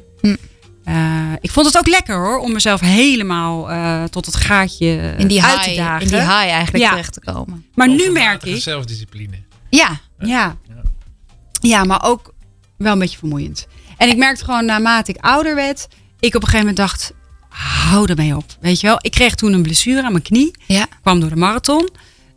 Eh, 0.88 1.32
ik 1.42 1.52
vond 1.52 1.66
het 1.66 1.78
ook 1.78 1.88
lekker 1.88 2.16
hoor, 2.16 2.38
om 2.38 2.52
mezelf 2.52 2.80
helemaal 2.80 3.70
eh, 3.72 4.04
tot 4.04 4.26
het 4.26 4.36
gaatje 4.36 5.16
In 5.18 5.28
die 5.28 5.44
uit 5.44 5.64
te 5.64 5.76
dagen. 5.76 6.02
in 6.02 6.08
die 6.08 6.18
high 6.20 6.32
eigenlijk 6.32 6.78
Ja. 6.84 6.90
terecht 6.90 7.14
te 7.14 7.20
komen. 7.32 7.66
Maar 7.76 7.88
nu 7.90 8.12
merk 8.12 8.44
ik, 8.44 8.62
Zelfdiscipline. 8.62 9.38
Ja. 9.70 10.00
Ja. 10.20 10.58
ja, 11.62 11.84
maar 11.84 12.04
ook 12.04 12.34
wel 12.78 12.94
een 12.94 13.00
beetje 13.00 13.18
vermoeiend. 13.18 13.68
En 13.98 14.10
ik 14.10 14.18
merkte 14.18 14.44
gewoon 14.46 14.66
naarmate 14.66 15.12
ik 15.12 15.18
ouder 15.26 15.56
werd, 15.56 15.88
ik 16.20 16.36
op 16.36 16.42
een 16.42 16.48
gegeven 16.48 16.60
moment 16.60 16.78
dacht, 16.78 17.12
hou 17.50 18.10
ermee 18.10 18.36
op. 18.36 18.46
Weet 18.60 18.80
je 18.82 18.88
wel, 18.88 18.98
ik 19.02 19.12
kreeg 19.12 19.36
toen 19.36 19.54
een 19.54 19.62
blessure 19.62 20.04
aan 20.04 20.12
mijn 20.12 20.24
knie, 20.24 20.52
Ja. 20.68 20.86
kwam 21.02 21.20
door 21.20 21.30
de 21.30 21.36
marathon. 21.36 21.90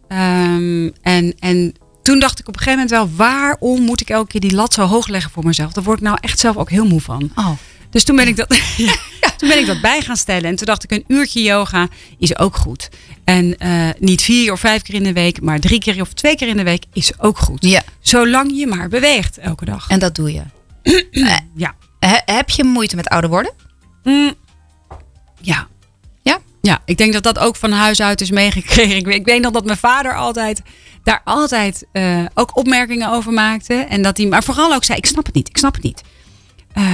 Ehm, 0.08 0.88
en, 1.02 1.34
en 1.38 1.74
toen 2.02 2.18
dacht 2.18 2.38
ik 2.38 2.48
op 2.48 2.54
een 2.54 2.60
gegeven 2.62 2.86
moment 2.86 2.90
wel, 3.16 3.26
waarom 3.26 3.80
moet 3.82 4.00
ik 4.00 4.10
elke 4.10 4.28
keer 4.28 4.40
die 4.40 4.54
lat 4.54 4.72
zo 4.74 4.82
hoog 4.86 5.06
leggen 5.08 5.30
voor 5.30 5.44
mezelf? 5.44 5.72
Daar 5.72 5.84
word 5.84 5.98
ik 5.98 6.04
nou 6.04 6.18
echt 6.20 6.38
zelf 6.38 6.56
ook 6.56 6.70
heel 6.70 6.86
moe 6.86 7.00
van. 7.00 7.30
Oh. 7.34 7.50
Dus 7.90 8.04
toen 8.04 8.16
ben 8.16 8.28
ik 8.28 8.36
dat, 8.36 8.56
ja, 9.20 9.30
toen 9.36 9.48
ben 9.48 9.58
ik 9.58 9.66
dat 9.66 9.80
bij 9.80 10.00
gaan 10.00 10.16
stellen. 10.16 10.44
En 10.44 10.56
toen 10.56 10.66
dacht 10.66 10.84
ik, 10.84 10.90
een 10.90 11.04
uurtje 11.06 11.42
yoga 11.42 11.88
is 12.18 12.38
ook 12.38 12.56
goed. 12.56 12.88
En 13.24 13.58
eh, 13.58 13.88
niet 13.98 14.22
vier 14.22 14.52
of 14.52 14.60
vijf 14.60 14.82
keer 14.82 14.94
in 14.94 15.02
de 15.02 15.12
week, 15.12 15.40
maar 15.40 15.60
drie 15.60 15.78
keer 15.78 16.00
of 16.00 16.12
twee 16.12 16.36
keer 16.36 16.48
in 16.48 16.56
de 16.56 16.62
week 16.62 16.84
is 16.92 17.18
ook 17.18 17.38
goed. 17.38 17.64
Ja. 17.64 17.82
Zolang 18.00 18.58
je 18.58 18.66
maar 18.66 18.88
beweegt 18.88 19.38
elke 19.38 19.64
dag. 19.64 19.88
En 19.88 19.98
dat 19.98 20.14
doe 20.14 20.32
je. 20.32 20.42
ja. 21.54 21.74
He- 21.98 22.32
heb 22.34 22.50
je 22.50 22.64
moeite 22.64 22.96
met 22.96 23.08
ouder 23.08 23.30
worden? 23.30 23.52
Mm. 24.02 24.34
Ja. 25.40 25.68
Ja? 26.22 26.38
Ja, 26.60 26.82
ik 26.84 26.96
denk 26.96 27.12
dat 27.12 27.22
dat 27.22 27.38
ook 27.38 27.56
van 27.56 27.72
huis 27.72 28.00
uit 28.02 28.20
is 28.20 28.30
meegekregen. 28.30 28.96
Ik 28.96 29.06
weet, 29.06 29.14
ik 29.14 29.24
weet 29.24 29.42
nog 29.42 29.52
dat 29.52 29.64
mijn 29.64 29.78
vader 29.78 30.16
altijd 30.16 30.62
daar 31.04 31.20
altijd 31.24 31.86
eh, 31.92 32.24
ook 32.34 32.56
opmerkingen 32.56 33.10
over 33.10 33.32
maakte. 33.32 33.74
En 33.74 34.02
dat 34.02 34.16
hij, 34.16 34.26
maar 34.26 34.44
vooral 34.44 34.74
ook 34.74 34.84
zei, 34.84 34.98
ik 34.98 35.06
snap 35.06 35.26
het 35.26 35.34
niet, 35.34 35.48
ik 35.48 35.56
snap 35.58 35.74
het 35.74 35.82
niet. 35.82 36.02
Eh, 36.72 36.84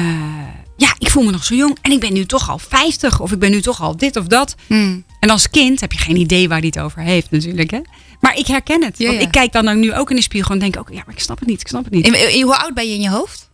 ja, 0.77 0.95
ik 0.99 1.11
voel 1.11 1.23
me 1.23 1.31
nog 1.31 1.45
zo 1.45 1.55
jong 1.55 1.79
en 1.83 1.93
ik 1.93 2.01
ben 2.01 2.13
nu 2.13 2.27
toch 2.27 2.51
al 2.51 2.59
50 2.59 3.21
of 3.21 3.33
ik 3.33 3.39
ben 3.39 3.51
nu 3.51 3.63
toch 3.63 3.83
al 3.83 3.97
dit 3.97 4.17
of 4.17 4.27
dat. 4.27 4.55
Hmm. 4.67 5.05
En 5.21 5.31
als 5.31 5.51
kind 5.51 5.81
heb 5.81 5.93
je 5.93 5.99
geen 5.99 6.17
idee 6.17 6.49
waar 6.49 6.59
hij 6.59 6.67
het 6.67 6.79
over 6.79 7.01
heeft 7.01 7.31
natuurlijk. 7.31 7.71
Hè? 7.71 7.81
Maar 8.21 8.37
ik 8.37 8.47
herken 8.47 8.85
het. 8.85 8.99
Ja, 8.99 9.07
want 9.07 9.19
ja. 9.21 9.27
ik 9.27 9.33
kijk 9.33 9.53
dan 9.53 9.69
ook 9.69 9.77
nu 9.77 9.95
ook 9.95 10.11
in 10.11 10.17
de 10.17 10.23
spiegel 10.23 10.53
en 10.55 10.59
denk 10.59 10.79
ook, 10.79 10.89
ja, 10.91 11.03
maar 11.07 11.15
ik 11.15 11.21
snap 11.21 11.39
het 11.39 11.49
niet, 11.49 11.61
ik 11.61 11.69
snap 11.69 11.85
het 11.85 11.93
niet. 11.93 12.07
In- 12.07 12.35
in- 12.35 12.43
hoe 12.43 12.57
oud 12.57 12.75
ben 12.75 12.89
je 12.89 12.95
in 12.95 13.01
je 13.01 13.11
hoofd? 13.11 13.49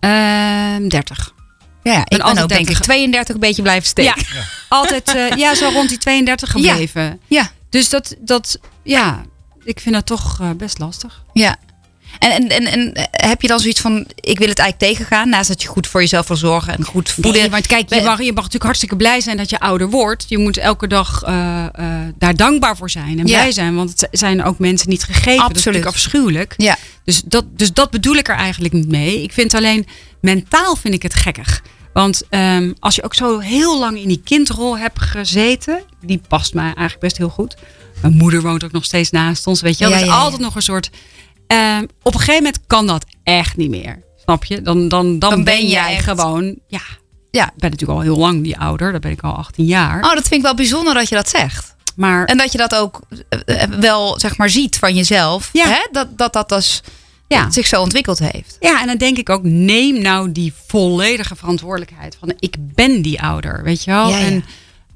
Ehm 0.00 0.88
30. 0.88 1.34
Ja, 1.82 1.92
ja 1.92 2.00
ik 2.00 2.08
ben, 2.08 2.20
altijd 2.20 2.42
ook 2.42 2.48
denk 2.48 2.60
ik 2.60 2.66
30. 2.66 2.86
32 2.86 3.34
een 3.34 3.40
beetje 3.40 3.62
blijven 3.62 3.88
steken. 3.88 4.24
Ja, 4.34 4.44
altijd 4.68 5.14
eh, 5.14 5.30
ja, 5.36 5.54
zo 5.54 5.68
rond 5.68 5.88
die 5.88 5.98
32 5.98 6.50
gebleven. 6.50 7.20
Ja. 7.26 7.50
Dus 7.70 7.88
dat, 7.88 8.14
dat, 8.18 8.58
ja, 8.82 9.22
ik 9.64 9.80
vind 9.80 9.94
dat 9.94 10.06
toch 10.06 10.40
eh, 10.40 10.50
best 10.50 10.78
lastig. 10.78 11.22
Ja. 11.32 11.56
En, 12.18 12.48
en, 12.48 12.66
en, 12.66 12.92
eh, 12.94 13.04
heb 13.10 13.42
je 13.42 13.48
dan 13.48 13.60
zoiets 13.60 13.80
van, 13.80 14.06
ik 14.14 14.38
wil 14.38 14.48
het 14.48 14.58
eigenlijk 14.58 14.92
tegengaan, 14.92 15.28
naast 15.28 15.48
dat 15.48 15.62
je 15.62 15.68
goed 15.68 15.86
voor 15.86 16.00
jezelf 16.00 16.28
wil 16.28 16.36
zorgen 16.36 16.76
en 16.76 16.84
goed 16.84 17.10
voeden? 17.10 17.32
Nee, 17.32 17.50
want 17.50 17.66
kijk, 17.66 17.94
je 17.94 18.02
mag, 18.02 18.18
je 18.18 18.24
mag 18.24 18.34
natuurlijk 18.34 18.64
hartstikke 18.64 18.96
blij 18.96 19.20
zijn 19.20 19.36
dat 19.36 19.50
je 19.50 19.60
ouder 19.60 19.90
wordt. 19.90 20.24
Je 20.28 20.38
moet 20.38 20.56
elke 20.56 20.86
dag 20.86 21.22
eh, 21.22 21.64
eh, 21.64 21.70
daar 22.18 22.36
dankbaar 22.36 22.76
voor 22.76 22.90
zijn 22.90 23.18
en 23.18 23.26
Ja. 23.26 23.38
blij 23.38 23.52
zijn. 23.52 23.74
Want 23.74 23.90
het 23.90 24.08
zijn 24.10 24.44
ook 24.44 24.58
mensen 24.58 24.88
niet 24.88 25.02
gegeven. 25.04 25.24
Dat 25.24 25.34
is 25.34 25.40
Absoluut. 25.40 25.64
natuurlijk 25.64 25.94
afschuwelijk. 25.94 26.54
Ja. 26.56 26.76
Dus 27.04 27.22
dat, 27.24 27.44
dus 27.50 27.72
dat 27.72 27.90
bedoel 27.90 28.14
ik 28.14 28.28
er 28.28 28.36
eigenlijk 28.36 28.74
niet 28.74 28.88
mee. 28.88 29.22
Ik 29.22 29.32
vind 29.32 29.54
alleen, 29.54 29.86
mentaal 30.20 30.76
vind 30.76 30.94
ik 30.94 31.02
het 31.02 31.14
gekkig. 31.14 31.62
Want 31.92 32.22
ehm, 32.30 32.72
als 32.78 32.94
je 32.94 33.02
ook 33.02 33.14
zo 33.14 33.38
heel 33.38 33.78
lang 33.78 33.98
in 33.98 34.08
die 34.08 34.20
kindrol 34.24 34.78
hebt 34.78 35.00
gezeten, 35.00 35.82
die 36.04 36.20
past 36.28 36.54
mij 36.54 36.64
eigenlijk 36.64 37.00
best 37.00 37.16
heel 37.16 37.28
goed. 37.28 37.56
Mijn 38.02 38.16
moeder 38.16 38.42
woont 38.42 38.64
ook 38.64 38.72
nog 38.72 38.84
steeds 38.84 39.10
naast 39.10 39.46
ons, 39.46 39.60
weet 39.60 39.78
je 39.78 39.84
wel. 39.84 39.92
Ja, 39.92 40.00
Er 40.00 40.06
is 40.06 40.12
altijd 40.12 40.40
nog 40.40 40.54
een 40.54 40.62
soort... 40.62 40.90
ehm, 41.48 41.82
op 42.02 42.12
een 42.14 42.20
gegeven 42.20 42.42
moment 42.42 42.60
kan 42.66 42.86
dat 42.86 43.04
echt 43.22 43.56
niet 43.56 43.70
meer. 43.70 44.02
Snap 44.22 44.44
je? 44.44 44.62
Dan, 44.62 44.88
dan, 44.88 45.18
dan, 45.18 45.30
Dan 45.30 45.44
ben, 45.44 45.66
jij 45.68 45.94
echt- 45.94 46.04
gewoon... 46.04 46.58
Ja, 46.68 46.80
Ja. 47.30 47.44
ik 47.46 47.56
ben 47.56 47.70
natuurlijk 47.70 47.98
al 47.98 48.04
heel 48.04 48.16
lang 48.16 48.42
die 48.42 48.58
ouder. 48.58 48.92
Dat 48.92 49.00
ben 49.00 49.10
ik 49.10 49.20
al 49.22 49.32
18 49.34 49.64
jaar. 49.64 49.96
Oh, 50.04 50.12
dat 50.14 50.22
vind 50.28 50.34
ik 50.34 50.42
wel 50.42 50.54
bijzonder 50.54 50.94
dat 50.94 51.08
je 51.08 51.14
dat 51.14 51.28
zegt. 51.28 51.74
maar 51.96 52.24
En 52.24 52.36
dat 52.36 52.52
je 52.52 52.58
dat 52.58 52.74
ook 52.74 53.00
eh, 53.28 53.62
eh, 53.62 53.70
wel 53.70 54.18
zeg 54.20 54.36
maar 54.36 54.50
ziet 54.50 54.76
van 54.78 54.94
jezelf. 54.94 55.50
Ja. 55.52 55.66
Hè? 55.68 55.86
Dat, 55.92 56.18
dat 56.18 56.32
dat 56.32 56.48
dus 56.48 56.82
ja. 57.28 57.50
zich 57.50 57.66
zo 57.66 57.80
ontwikkeld 57.80 58.18
heeft. 58.18 58.56
Ja, 58.60 58.80
en 58.80 58.86
dan 58.86 58.96
denk 58.96 59.18
ik 59.18 59.28
ook, 59.28 59.42
neem 59.42 60.02
nou 60.02 60.32
die 60.32 60.52
volledige 60.66 61.36
verantwoordelijkheid 61.36 62.16
van 62.20 62.32
ik 62.38 62.56
ben 62.58 63.02
die 63.02 63.22
ouder, 63.22 63.62
weet 63.62 63.84
je 63.84 63.90
wel? 63.90 64.08
Ja, 64.08 64.18
ja. 64.18 64.24
En 64.26 64.44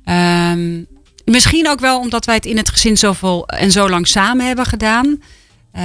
ehm, 0.05 0.83
misschien 1.35 1.69
ook 1.69 1.81
wel 1.81 1.99
omdat 1.99 2.25
wij 2.25 2.35
het 2.35 2.47
in 2.47 2.57
het 2.57 2.69
gezin 2.69 2.97
zoveel 2.99 3.47
en 3.47 3.71
zo 3.71 3.89
lang 3.89 4.09
samen 4.09 4.47
hebben 4.47 4.67
gedaan. 4.67 5.23
Eh, 5.73 5.83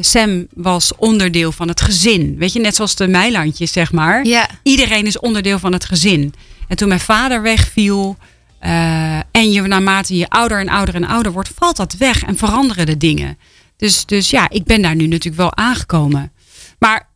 Sam 0.00 0.46
was 0.54 0.92
onderdeel 0.96 1.52
van 1.52 1.68
het 1.68 1.80
gezin, 1.80 2.36
weet 2.38 2.52
je, 2.52 2.60
net 2.60 2.74
zoals 2.74 2.94
de 2.94 3.08
Meilandjes, 3.08 3.72
zeg 3.72 3.92
maar. 3.92 4.24
Ja. 4.26 4.48
Iedereen 4.62 5.06
is 5.06 5.18
onderdeel 5.18 5.58
van 5.58 5.72
het 5.72 5.84
gezin. 5.84 6.34
En 6.68 6.76
toen 6.76 6.88
mijn 6.88 7.00
vader 7.00 7.42
wegviel 7.42 8.16
eh, 8.58 9.16
en 9.16 9.52
je 9.52 9.62
naarmate 9.62 10.16
je 10.16 10.28
ouder 10.28 10.58
en 10.60 10.68
ouder 10.68 10.94
en 10.94 11.04
ouder 11.04 11.32
wordt, 11.32 11.50
valt 11.54 11.76
dat 11.76 11.94
weg 11.96 12.22
en 12.22 12.36
veranderen 12.36 12.86
de 12.86 12.96
dingen. 12.96 13.38
Dus, 13.76 14.06
dus 14.06 14.30
ja, 14.30 14.50
ik 14.50 14.64
ben 14.64 14.82
daar 14.82 14.94
nu 14.94 15.06
natuurlijk 15.06 15.36
wel 15.42 15.56
aangekomen. 15.56 16.32
Maar 16.78 17.08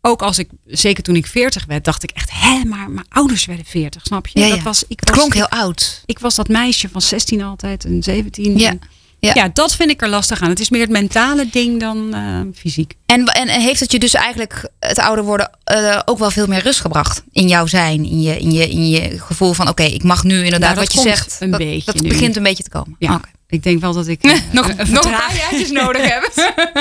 ook 0.00 0.22
als 0.22 0.38
ik, 0.38 0.48
zeker 0.66 1.02
toen 1.02 1.16
ik 1.16 1.26
40 1.26 1.64
werd, 1.64 1.84
dacht 1.84 2.02
ik 2.02 2.10
echt, 2.10 2.30
hè, 2.32 2.64
maar 2.64 2.90
mijn 2.90 3.06
ouders 3.08 3.44
werden 3.44 3.64
40, 3.66 4.02
snap 4.04 4.26
je? 4.26 4.40
Ja, 4.40 4.48
Dat 4.48 4.62
was, 4.62 4.84
ik 4.88 5.00
was, 5.04 5.16
klonk 5.16 5.34
heel 5.34 5.48
oud. 5.48 6.02
ik 6.06 6.18
was 6.18 6.34
dat 6.34 6.48
meisje 6.48 6.88
van 6.88 7.02
16 7.02 7.42
altijd 7.42 7.84
en 7.84 8.02
17. 8.02 8.58
Ja. 8.58 8.68
En- 8.70 8.80
Ja. 9.18 9.32
ja, 9.34 9.50
dat 9.52 9.76
vind 9.76 9.90
ik 9.90 10.02
er 10.02 10.08
lastig 10.08 10.42
aan. 10.42 10.48
Het 10.48 10.60
is 10.60 10.70
meer 10.70 10.80
het 10.80 10.90
mentale 10.90 11.48
ding 11.50 11.80
dan 11.80 12.14
eh, 12.14 12.40
fysiek. 12.54 12.94
En, 13.06 13.24
en, 13.24 13.48
en 13.48 13.60
heeft 13.60 13.80
het 13.80 13.92
je 13.92 13.98
dus 13.98 14.14
eigenlijk 14.14 14.68
het 14.80 14.98
ouder 14.98 15.24
worden 15.24 15.50
eh, 15.64 16.00
ook 16.04 16.18
wel 16.18 16.30
veel 16.30 16.46
meer 16.46 16.62
rust 16.62 16.80
gebracht 16.80 17.22
in 17.32 17.48
jouw 17.48 17.66
zijn, 17.66 18.04
in 18.04 18.22
je, 18.22 18.38
in 18.38 18.52
je, 18.52 18.68
in 18.68 18.88
je 18.88 19.18
gevoel 19.20 19.52
van 19.52 19.68
oké, 19.68 19.82
ik 19.82 20.02
mag 20.02 20.24
nu 20.24 20.44
inderdaad 20.44 20.74
Nou, 20.74 20.80
wat 20.80 20.92
je 20.92 21.00
zegt. 21.00 21.36
een 21.40 21.50
dat, 21.50 21.58
beetje 21.58 21.92
dat 21.92 22.02
nu. 22.02 22.08
begint 22.08 22.36
een 22.36 22.42
beetje 22.42 22.62
te 22.62 22.70
komen. 22.70 22.96
Ja, 22.98 23.20
ik 23.48 23.62
denk 23.62 23.80
wel 23.80 23.92
dat 23.92 24.06
ik 24.06 24.22
eh, 24.24 24.32
Nog, 24.52 24.68
een, 24.68 24.80
een 24.80 24.92
nog 24.92 25.04
een 25.04 25.10
paar 25.10 25.36
jaartjes 25.36 25.70
nodig 25.82 26.02
hebben. 26.08 26.30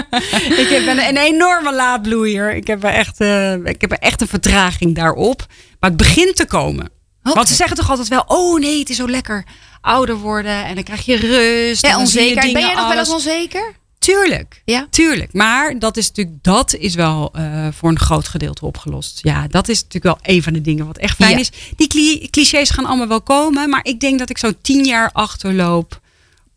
ik 0.64 0.68
heb 0.70 0.88
een, 0.88 1.08
een 1.08 1.18
enorme 1.18 1.74
laadbloeier. 1.74 2.56
Ik 2.56 2.68
heb, 2.68 2.84
er 2.84 2.94
echt, 2.94 3.20
ik 3.64 3.82
heb 3.82 3.92
er 3.92 4.00
echt 4.00 4.22
een 4.22 4.28
vertraging 4.28 4.96
daarop. 4.96 5.46
Maar 5.80 5.90
het 5.90 6.00
begint 6.00 6.36
te 6.36 6.46
komen. 6.46 6.90
Want 7.34 7.48
ze 7.48 7.56
zeggen 7.56 7.78
toch 7.78 7.90
altijd 7.90 8.08
wel: 8.08 8.24
oh 8.28 8.60
nee, 8.60 8.80
het 8.80 8.90
is 8.90 8.96
zo 8.96 9.10
lekker 9.10 9.46
ouder 9.86 10.16
worden. 10.18 10.66
En 10.66 10.76
dan 10.76 10.84
krijg 10.84 11.06
je 11.06 11.16
rust. 11.16 11.82
Ja, 11.86 11.90
je 11.90 11.98
onzekerheid. 11.98 12.54
Ben 12.54 12.62
jij 12.62 12.74
nog 12.76 12.88
wel 12.88 12.98
eens 12.98 13.14
onzeker? 13.14 13.74
Tuurlijk. 14.00 14.62
Ja. 14.66 14.88
Tuurlijk. 14.90 15.34
Maar 15.34 15.80
dat 15.80 15.98
is 15.98 16.08
natuurlijk 16.08 16.38
dat 16.44 16.74
is 16.76 16.96
wel 16.96 17.32
eh, 17.34 17.68
voor 17.72 17.90
een 17.90 18.00
groot 18.00 18.28
gedeelte 18.28 18.66
opgelost. 18.66 19.20
Ja, 19.22 19.48
dat 19.48 19.68
is 19.70 19.84
natuurlijk 19.84 20.04
wel 20.22 20.36
een 20.36 20.44
van 20.44 20.54
de 20.54 20.62
dingen 20.62 20.86
wat 20.86 20.98
echt 20.98 21.16
fijn 21.16 21.32
Ja. 21.32 21.38
is. 21.38 21.52
Die 21.76 21.88
cli- 21.88 22.28
clichés 22.30 22.70
gaan 22.70 22.86
allemaal 22.86 23.08
wel 23.08 23.22
komen. 23.22 23.70
Maar 23.70 23.80
ik 23.84 24.00
denk 24.00 24.20
dat 24.20 24.30
ik 24.30 24.38
zo 24.38 24.52
tien 24.62 24.86
jaar 24.86 25.10
achterloop 25.14 26.00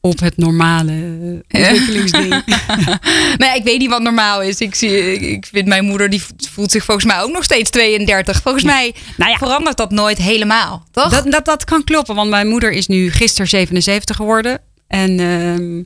op 0.01 0.21
het 0.21 0.37
normale 0.37 0.93
eh, 1.49 1.61
ontwikkelingsding. 1.61 2.43
Ja, 3.39 3.55
ik 3.55 3.65
weet 3.65 3.79
niet 3.79 3.91
wat 3.91 4.03
normaal 4.03 4.43
is. 4.43 4.61
Ik, 4.61 4.75
zie, 4.75 5.19
ik, 5.31 5.47
vind 5.53 5.67
mijn 5.67 5.85
moeder, 5.85 6.11
die 6.11 6.23
voelt 6.51 6.71
zich 6.71 6.85
volgens 6.85 7.07
mij 7.07 7.21
ook 7.23 7.31
nog 7.33 7.45
steeds 7.45 7.71
32. 7.71 8.43
Volgens 8.43 8.65
mij 8.65 8.95
Nou 9.17 9.31
ja. 9.31 9.37
verandert 9.37 9.77
dat 9.77 9.91
nooit 9.91 10.19
helemaal, 10.19 10.87
toch? 10.91 11.09
Dat, 11.11 11.31
dat, 11.33 11.45
dat 11.45 11.65
kan 11.65 11.85
kloppen, 11.85 12.15
want 12.15 12.31
mijn 12.31 12.49
moeder 12.49 12.73
is 12.73 12.87
nu 12.87 13.11
gisteren 13.11 13.49
77 13.49 14.17
geworden. 14.17 14.61
En, 14.89 15.21
ehm, 15.21 15.83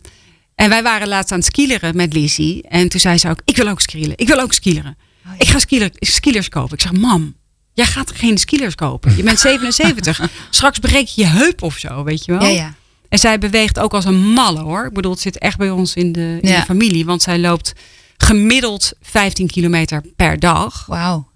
en 0.55 0.69
wij 0.69 0.83
waren 0.83 1.09
laatst 1.09 1.33
aan 1.33 1.39
het 1.39 1.47
skileren 1.47 1.97
met 1.97 2.13
Lizzie. 2.13 2.63
En 2.69 2.89
toen 2.89 3.01
zei 3.01 3.19
ze 3.19 3.29
ook, 3.29 3.41
ik 3.45 3.57
wil 3.57 3.69
ook 3.69 3.81
skileren. 3.81 4.17
Ik 4.17 4.29
wil 4.29 4.41
ook 4.41 4.53
skileren. 4.53 4.97
Oh, 5.27 5.33
Ik 5.39 5.49
ga 5.49 5.59
skilers 6.01 6.49
kopen. 6.49 6.75
Ik 6.75 6.81
zeg, 6.81 6.93
mam, 6.93 7.35
jij 7.73 7.87
gaat 7.87 8.13
geen 8.15 8.39
skilers 8.39 8.75
kopen. 8.75 9.17
Je 9.17 9.23
bent 9.23 9.41
77. 9.51 10.21
Straks 10.51 10.79
breek 10.79 11.07
je 11.07 11.21
je 11.23 11.29
heup 11.29 11.63
of 11.63 11.79
zo, 11.79 12.05
weet 12.05 12.25
je 12.25 12.33
wel. 12.33 12.43
ja, 12.43 12.49
ja. 12.49 12.75
En 13.13 13.19
zij 13.19 13.39
beweegt 13.39 13.79
ook 13.79 13.95
als 13.95 14.05
een 14.05 14.33
malle 14.33 14.61
hoor. 14.61 14.87
Ik 14.87 14.93
bedoel, 14.93 15.13
het 15.13 15.21
zit 15.21 15.39
echt 15.39 15.57
bij 15.59 15.71
ons 15.71 15.95
in 15.95 16.13
de, 16.13 16.39
in 16.41 16.49
Ja. 16.49 16.59
de 16.59 16.65
familie. 16.65 17.05
Want 17.05 17.23
zij 17.23 17.39
loopt 17.39 17.73
gemiddeld 18.17 18.93
15 19.03 19.47
kilometer 19.47 20.03
per 20.17 20.39
dag. 20.39 20.87
Wauw. 20.87 21.29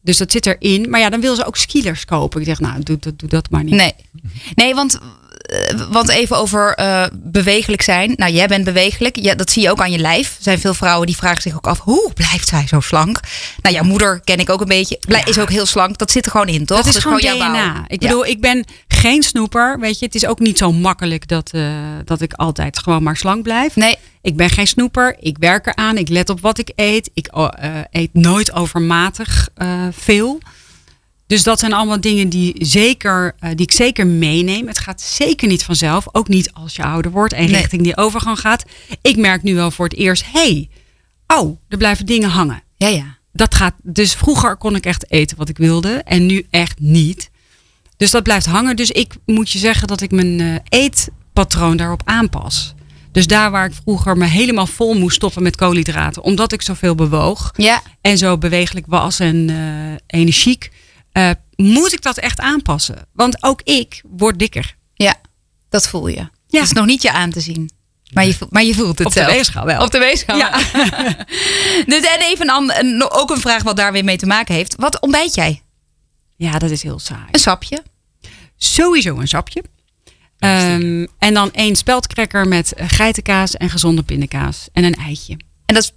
Dus 0.00 0.16
dat 0.16 0.32
zit 0.32 0.46
erin. 0.46 0.90
Maar 0.90 1.00
ja, 1.00 1.10
dan 1.10 1.20
wil 1.20 1.34
ze 1.34 1.44
ook 1.44 1.56
skilers 1.56 2.04
kopen. 2.04 2.40
Ik 2.40 2.46
zeg, 2.46 2.60
nou, 2.60 2.82
doe, 2.82 2.98
doe, 2.98 3.16
doe 3.16 3.28
dat 3.28 3.50
maar 3.50 3.64
niet. 3.64 3.74
Nee, 3.74 3.92
nee 4.54 4.74
want, 4.74 4.98
want 5.90 6.08
even 6.08 6.36
over 6.36 6.74
eh, 6.74 7.04
bewegelijk 7.12 7.82
zijn. 7.82 8.12
Nou, 8.16 8.32
jij 8.32 8.46
bent 8.46 8.64
bewegelijk. 8.64 9.16
Ja, 9.16 9.34
dat 9.34 9.50
zie 9.50 9.62
je 9.62 9.70
ook 9.70 9.80
aan 9.80 9.90
je 9.90 9.98
lijf. 9.98 10.28
Er 10.36 10.42
zijn 10.42 10.58
veel 10.60 10.74
vrouwen 10.74 11.06
die 11.06 11.16
vragen 11.16 11.42
zich 11.42 11.54
ook 11.54 11.66
af... 11.66 11.78
hoe 11.78 12.12
blijft 12.14 12.48
zij 12.48 12.66
zo 12.66 12.80
slank? 12.80 13.20
Nou, 13.62 13.74
jouw 13.74 13.84
moeder 13.84 14.20
ken 14.24 14.38
ik 14.38 14.50
ook 14.50 14.60
een 14.60 14.68
beetje. 14.68 14.98
Is 15.24 15.38
ook 15.38 15.50
heel 15.50 15.66
slank. 15.66 15.98
Dat 15.98 16.10
zit 16.10 16.24
er 16.24 16.30
gewoon 16.30 16.48
in, 16.48 16.64
toch? 16.66 16.76
Dat 16.84 16.94
is 16.94 17.02
gewoon 17.02 17.20
bouw. 17.20 17.36
DNA. 17.36 17.84
Ik 17.86 18.02
Ja. 18.02 18.08
bedoel, 18.08 18.26
ik 18.26 18.40
ben 18.40 18.64
geen 18.88 19.22
snoeper. 19.22 19.78
Weet 19.80 19.98
je, 19.98 20.04
het 20.04 20.14
is 20.14 20.26
ook 20.26 20.38
niet 20.38 20.58
zo 20.58 20.72
makkelijk 20.72 21.28
dat, 21.28 21.50
eh, 21.52 21.62
dat 22.04 22.20
ik 22.20 22.32
altijd 22.32 22.78
gewoon 22.78 23.02
maar 23.02 23.16
slank 23.16 23.42
blijf. 23.42 23.76
Nee, 23.76 23.96
Ik 24.22 24.36
ben 24.36 24.50
geen 24.50 24.66
snoeper. 24.66 25.16
Ik 25.20 25.36
werk 25.40 25.66
eraan. 25.66 25.96
Ik 25.96 26.08
let 26.08 26.28
op 26.30 26.40
wat 26.40 26.58
ik 26.58 26.72
eet. 26.76 27.10
Ik 27.14 27.26
eh, 27.26 27.48
eet 27.90 28.10
nooit 28.12 28.52
overmatig 28.52 29.48
eh, 29.54 29.68
veel. 29.92 30.38
Dus 31.32 31.42
dat 31.42 31.58
zijn 31.58 31.72
allemaal 31.72 32.00
dingen 32.00 32.28
die, 32.28 32.54
zeker, 32.58 33.34
eh, 33.38 33.50
die 33.50 33.66
ik 33.66 33.72
zeker 33.72 34.06
meeneem. 34.06 34.66
Het 34.66 34.78
gaat 34.78 35.00
zeker 35.00 35.48
niet 35.48 35.64
vanzelf. 35.64 36.04
Ook 36.12 36.28
niet 36.28 36.52
als 36.52 36.76
je 36.76 36.82
ouder 36.84 37.10
wordt 37.10 37.32
en 37.32 37.44
Nee. 37.44 37.56
richting 37.56 37.82
die 37.82 37.96
overgang 37.96 38.40
gaat. 38.40 38.64
Ik 39.02 39.16
merk 39.16 39.42
nu 39.42 39.54
wel 39.54 39.70
voor 39.70 39.84
het 39.84 39.96
eerst, 39.96 40.24
hey, 40.32 40.68
oh, 41.26 41.58
er 41.68 41.78
blijven 41.78 42.06
dingen 42.06 42.28
hangen 42.28 42.62
ja, 42.76 42.88
ja. 42.88 43.18
dat 43.32 43.54
gaat. 43.54 43.74
Dus 43.82 44.14
vroeger 44.14 44.56
kon 44.56 44.74
ik 44.74 44.86
echt 44.86 45.10
eten 45.10 45.36
wat 45.36 45.48
ik 45.48 45.56
wilde 45.56 46.02
en 46.04 46.26
nu 46.26 46.46
echt 46.50 46.80
niet. 46.80 47.30
Dus 47.96 48.10
dat 48.10 48.22
blijft 48.22 48.46
hangen. 48.46 48.76
Dus 48.76 48.90
ik 48.90 49.14
moet 49.26 49.50
je 49.50 49.58
zeggen 49.58 49.88
dat 49.88 50.00
ik 50.00 50.10
mijn 50.10 50.40
eh, 50.40 50.54
eetpatroon 50.68 51.76
daarop 51.76 52.02
aanpas. 52.04 52.74
Dus 53.12 53.26
daar 53.26 53.50
waar 53.50 53.66
ik 53.66 53.74
vroeger 53.82 54.16
me 54.16 54.26
helemaal 54.26 54.66
vol 54.66 54.94
moest 54.94 55.16
stoppen 55.16 55.42
met 55.42 55.56
koolhydraten, 55.56 56.22
omdat 56.22 56.52
ik 56.52 56.62
zoveel 56.62 56.94
bewoog 56.94 57.50
Ja, 57.56 57.82
en 58.00 58.18
zo 58.18 58.38
bewegelijk 58.38 58.86
was 58.88 59.18
en 59.18 59.50
eh, 59.50 60.18
energiek, 60.20 60.70
eh, 61.12 61.30
moet 61.56 61.92
ik 61.92 62.02
dat 62.02 62.18
echt 62.18 62.40
aanpassen. 62.40 63.06
Want 63.12 63.42
ook 63.42 63.60
ik 63.62 64.02
word 64.16 64.38
dikker. 64.38 64.76
ja. 64.94 65.14
Dat 65.68 65.88
voel 65.88 66.06
je. 66.08 66.16
Ja. 66.16 66.28
Het 66.48 66.62
is 66.62 66.72
nog 66.72 66.86
niet 66.86 67.02
je 67.02 67.12
aan 67.12 67.30
te 67.30 67.40
zien. 67.40 67.70
Maar 68.12 68.26
je, 68.26 68.34
voelt- 68.34 68.52
maar 68.52 68.62
je 68.64 68.74
voelt 68.74 68.98
het 68.98 69.06
Op 69.06 69.12
de 69.12 69.18
zelf. 69.20 69.32
weegschaal 69.32 69.64
wel. 69.64 69.82
Op 69.84 69.90
de 69.90 69.98
weegschaal. 69.98 70.36
Ja. 70.36 70.50
dus 71.92 72.00
en 72.04 72.20
even 72.20 72.48
een, 72.78 73.10
ook 73.10 73.30
een 73.30 73.40
vraag 73.40 73.62
wat 73.62 73.76
daar 73.76 73.92
weer 73.92 74.04
mee 74.04 74.16
te 74.16 74.26
maken 74.26 74.54
heeft. 74.54 74.74
Wat 74.76 75.00
ontbijt 75.00 75.34
jij? 75.34 75.62
Ja, 76.36 76.58
dat 76.58 76.70
is 76.70 76.82
heel 76.82 76.98
saai. 76.98 77.24
Een 77.30 77.40
sapje? 77.40 77.82
Sowieso 78.56 79.18
een 79.18 79.28
sapje. 79.28 79.62
Ehm, 80.38 81.06
en 81.18 81.34
dan 81.34 81.52
één 81.52 81.76
speldcracker 81.76 82.48
met 82.48 82.72
geitenkaas 82.76 83.56
en 83.56 83.70
gezonde 83.70 84.02
pindakaas. 84.02 84.68
En 84.72 84.84
een 84.84 84.94
eitje. 84.94 85.32
En 85.66 85.74
dat 85.74 85.82
is 85.82 85.92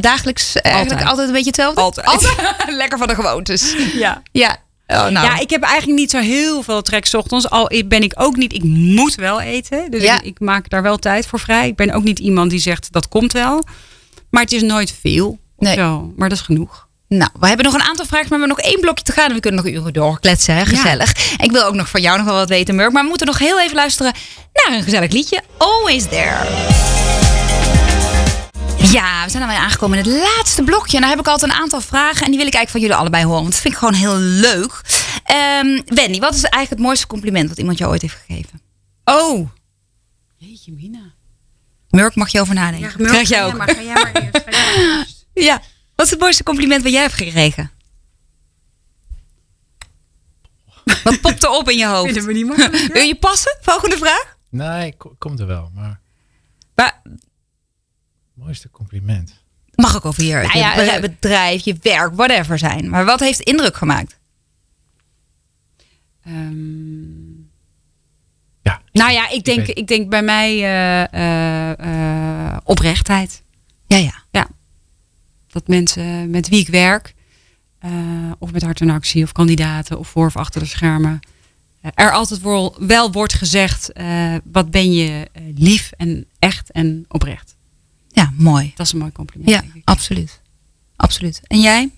dagelijks 0.00 0.56
eh, 0.56 0.72
eigenlijk 0.72 0.92
Altijd. 0.92 1.10
altijd 1.10 1.26
een 1.28 1.34
beetje 1.34 1.62
hetzelfde? 1.64 1.80
Altijd. 2.04 2.36
Lekker 2.82 2.98
van 2.98 3.08
de 3.08 3.14
gewoontes. 3.14 3.74
Ja. 3.94 4.22
Ja. 4.32 4.56
Oh, 4.86 5.06
nou. 5.06 5.12
Ja, 5.26 5.38
ik 5.38 5.50
heb 5.50 5.62
eigenlijk 5.62 5.98
niet 5.98 6.10
zo 6.10 6.18
heel 6.18 6.62
veel 6.62 6.82
trek 6.82 7.06
's 7.06 7.14
ochtends. 7.14 7.50
Al 7.50 7.70
ben 7.86 8.02
ik 8.02 8.12
ook 8.16 8.36
niet, 8.36 8.52
ik 8.52 8.62
moet 8.64 9.14
wel 9.14 9.40
eten. 9.40 9.90
Dus 9.90 10.02
Ja. 10.02 10.14
ik, 10.16 10.24
ik 10.24 10.40
maak 10.40 10.70
daar 10.70 10.82
wel 10.82 10.96
tijd 10.96 11.26
voor 11.26 11.40
vrij. 11.40 11.68
Ik 11.68 11.76
ben 11.76 11.92
ook 11.92 12.02
niet 12.02 12.18
iemand 12.18 12.50
die 12.50 12.58
zegt 12.60 12.92
dat 12.92 13.08
komt 13.08 13.32
wel. 13.32 13.64
Maar 14.30 14.42
het 14.42 14.52
is 14.52 14.62
nooit 14.62 14.94
veel. 15.00 15.38
Nee. 15.58 15.74
Zo. 15.74 16.12
Maar 16.16 16.28
dat 16.28 16.38
is 16.38 16.44
genoeg. 16.44 16.88
Nou, 17.08 17.30
we 17.40 17.46
hebben 17.46 17.64
nog 17.64 17.74
een 17.74 17.82
aantal 17.82 18.06
vragen, 18.06 18.28
maar 18.28 18.38
we 18.38 18.44
hebben 18.46 18.64
nog 18.64 18.72
één 18.72 18.80
blokje 18.80 19.04
te 19.04 19.12
gaan. 19.12 19.28
En 19.28 19.34
we 19.34 19.40
kunnen 19.40 19.64
nog 19.64 19.72
uren 19.74 19.92
doorkletsen, 19.92 20.54
hè? 20.54 20.64
gezellig. 20.66 21.32
Ik 21.36 21.50
wil 21.52 21.64
ook 21.64 21.74
nog 21.74 21.88
van 21.88 22.00
jou 22.00 22.16
nog 22.16 22.26
wel 22.26 22.34
wat 22.34 22.48
weten, 22.48 22.74
Murk. 22.74 22.92
Maar 22.92 23.02
we 23.02 23.08
moeten 23.08 23.26
nog 23.26 23.38
heel 23.38 23.60
even 23.60 23.74
luisteren 23.76 24.12
naar 24.52 24.76
een 24.76 24.82
gezellig 24.82 25.12
liedje. 25.12 25.42
Always 25.56 26.04
There. 26.08 27.09
Ja, 28.92 29.24
we 29.24 29.30
zijn 29.30 29.42
alweer 29.42 29.58
aangekomen 29.58 29.98
in 29.98 30.04
het 30.04 30.22
laatste 30.22 30.62
blokje. 30.62 30.94
En 30.94 31.00
daar 31.00 31.10
heb 31.10 31.18
ik 31.20 31.26
altijd 31.26 31.52
een 31.52 31.56
aantal 31.58 31.80
vragen. 31.80 32.24
En 32.24 32.28
die 32.30 32.38
wil 32.38 32.46
ik 32.46 32.54
eigenlijk 32.54 32.70
van 32.70 32.80
jullie 32.80 32.96
allebei 32.96 33.24
horen. 33.24 33.40
Want 33.40 33.52
dat 33.52 33.60
vind 33.60 33.74
ik 33.74 33.80
gewoon 33.80 33.94
heel 33.94 34.16
leuk. 34.16 34.80
Ehm, 35.24 35.80
Wendy, 35.86 36.18
wat 36.20 36.34
is 36.34 36.42
eigenlijk 36.42 36.70
het 36.70 36.78
mooiste 36.78 37.06
compliment 37.06 37.48
wat 37.48 37.58
iemand 37.58 37.78
jou 37.78 37.90
ooit 37.90 38.02
heeft 38.02 38.16
gegeven? 38.26 38.60
Oh. 39.04 39.48
Jeetje, 40.36 40.72
Mina. 40.72 41.12
Murk, 41.90 42.14
mag 42.14 42.28
je 42.32 42.40
over 42.40 42.54
nadenken? 42.54 43.06
Krijg 43.06 43.28
jij 43.28 43.44
ook? 43.44 43.62
ga 43.62 43.82
jij 43.82 43.92
maar 43.94 44.12
eerst. 44.12 44.42
Ga 44.44 44.50
jij 44.50 44.84
maar 44.84 44.96
eerst. 44.98 45.26
Ja. 45.34 45.62
Wat 45.94 46.04
is 46.06 46.10
het 46.10 46.20
mooiste 46.20 46.42
compliment 46.42 46.82
wat 46.82 46.92
jij 46.92 47.00
hebt 47.02 47.14
gekregen? 47.14 47.70
Wat 51.04 51.20
popt 51.20 51.42
er 51.42 51.50
op 51.50 51.70
in 51.70 51.78
je 51.78 51.86
hoofd? 51.86 52.04
Vinden 52.04 52.26
we 52.26 52.32
niet 52.32 52.46
makkelijk. 52.46 52.92
Wil 52.92 53.02
je 53.02 53.16
passen? 53.16 53.56
Volgende 53.60 53.96
vraag. 53.96 54.36
Nee, 54.50 54.96
ko- 54.96 55.14
komt 55.18 55.40
er 55.40 55.46
wel. 55.46 55.70
Maar 55.74 56.00
Maar 56.74 57.02
mooiste 58.40 58.70
compliment. 58.70 59.42
mag 59.74 59.96
ook 59.96 60.04
over 60.04 60.22
je, 60.24 60.32
Nou 60.34 60.52
je 60.52 60.58
ja, 60.58 60.74
be- 60.74 60.80
eh, 60.82 61.00
bedrijf, 61.00 61.64
je 61.64 61.76
werk, 61.82 62.14
whatever 62.14 62.58
zijn. 62.58 62.88
Maar 62.90 63.04
wat 63.04 63.20
heeft 63.20 63.40
indruk 63.40 63.76
gemaakt? 63.76 64.18
Ehm, 66.24 67.38
Ja. 68.62 68.80
nou 68.92 69.12
ja, 69.12 69.28
ik 69.30 69.44
denk, 69.44 69.66
ik 69.66 69.86
denk 69.86 70.08
bij 70.10 70.22
mij 70.22 70.50
eh, 70.62 71.12
eh, 71.12 72.48
eh, 72.50 72.56
oprechtheid. 72.64 73.42
Ja, 73.86 73.96
ja. 73.96 74.48
Dat 75.52 75.68
mensen 75.68 76.30
met 76.30 76.48
wie 76.48 76.60
ik 76.60 76.68
werk, 76.68 77.14
eh, 77.78 77.90
of 78.38 78.52
met 78.52 78.62
hart 78.62 78.80
en 78.80 78.90
actie, 78.90 79.22
of 79.22 79.32
kandidaten, 79.32 79.98
of 79.98 80.08
voor 80.08 80.26
of 80.26 80.36
achter 80.36 80.60
de 80.60 80.66
schermen, 80.66 81.20
er 81.94 82.12
altijd 82.12 82.40
wel, 82.40 82.76
wel 82.78 83.12
wordt 83.12 83.32
gezegd, 83.34 83.92
eh, 83.92 84.34
wat 84.44 84.70
ben 84.70 84.92
je 84.92 85.28
lief 85.54 85.90
en 85.96 86.26
echt 86.38 86.70
en 86.70 87.04
oprecht. 87.08 87.56
Ja, 88.20 88.32
mooi. 88.36 88.72
Dat 88.76 88.86
is 88.86 88.92
een 88.92 88.98
mooi 88.98 89.12
compliment. 89.12 89.50
Ja, 89.50 89.62
absoluut. 89.84 90.40
Absoluut. 90.96 91.40
En 91.46 91.60
jij? 91.60 91.90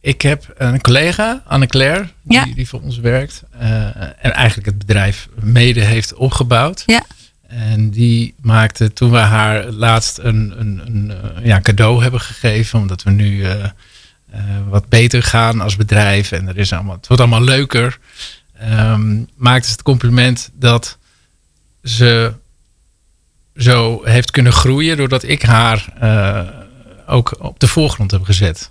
Ik 0.00 0.22
heb 0.22 0.54
een 0.56 0.80
collega, 0.80 1.42
Anne-Claire, 1.46 2.08
die, 2.22 2.38
Ja. 2.38 2.44
die 2.54 2.68
voor 2.68 2.80
ons 2.80 2.98
werkt. 2.98 3.42
eh, 3.50 3.96
en 3.96 4.32
eigenlijk 4.32 4.66
het 4.68 4.78
bedrijf 4.78 5.28
mede 5.40 5.80
heeft 5.80 6.14
opgebouwd. 6.14 6.82
Ja. 6.86 7.04
En 7.46 7.90
die 7.90 8.34
maakte 8.40 8.92
toen 8.92 9.10
we 9.10 9.16
haar 9.18 9.64
laatst 9.70 10.18
een, 10.18 10.60
een, 10.60 10.82
een 10.86 11.10
eh, 11.10 11.44
ja, 11.44 11.60
cadeau 11.60 12.02
hebben 12.02 12.20
gegeven. 12.20 12.78
Omdat 12.78 13.02
we 13.02 13.10
nu 13.10 13.44
eh, 13.44 13.64
eh, 13.64 13.70
wat 14.68 14.88
beter 14.88 15.22
gaan 15.22 15.60
als 15.60 15.76
bedrijf. 15.76 16.32
En 16.32 16.48
er 16.48 16.58
is 16.58 16.72
allemaal, 16.72 16.96
het 16.96 17.06
wordt 17.06 17.22
allemaal 17.22 17.42
leuker. 17.44 17.98
ehm, 18.58 19.22
maakte 19.36 19.66
ze 19.66 19.72
het 19.72 19.82
compliment 19.82 20.50
dat 20.54 20.98
ze 21.82 22.34
zo 23.56 24.00
heeft 24.04 24.30
kunnen 24.30 24.52
groeien. 24.52 24.96
Doordat 24.96 25.22
ik 25.22 25.42
haar 25.42 25.86
eh, 26.00 26.48
ook 27.06 27.36
op 27.38 27.60
de 27.60 27.68
voorgrond 27.68 28.10
heb 28.10 28.22
gezet. 28.22 28.70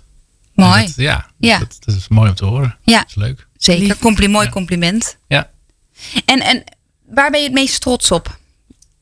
Mooi. 0.54 0.82
dat- 0.84 0.94
ja, 0.96 1.26
Ja. 1.38 1.58
Dat, 1.58 1.76
dat 1.80 1.94
is 1.94 2.08
mooi 2.08 2.28
om 2.28 2.34
te 2.34 2.44
horen. 2.44 2.76
Ja. 2.82 2.98
Dat 2.98 3.08
is 3.08 3.14
leuk. 3.14 3.46
Zeker. 3.56 3.96
Compli 3.98 4.28
mooi 4.28 4.46
Ja. 4.46 4.52
compliment. 4.52 5.16
Ja. 5.28 5.50
En, 6.24 6.40
en 6.40 6.64
waar 7.06 7.30
ben 7.30 7.40
je 7.40 7.46
het 7.46 7.54
meest 7.54 7.80
trots 7.80 8.10
op? 8.10 8.38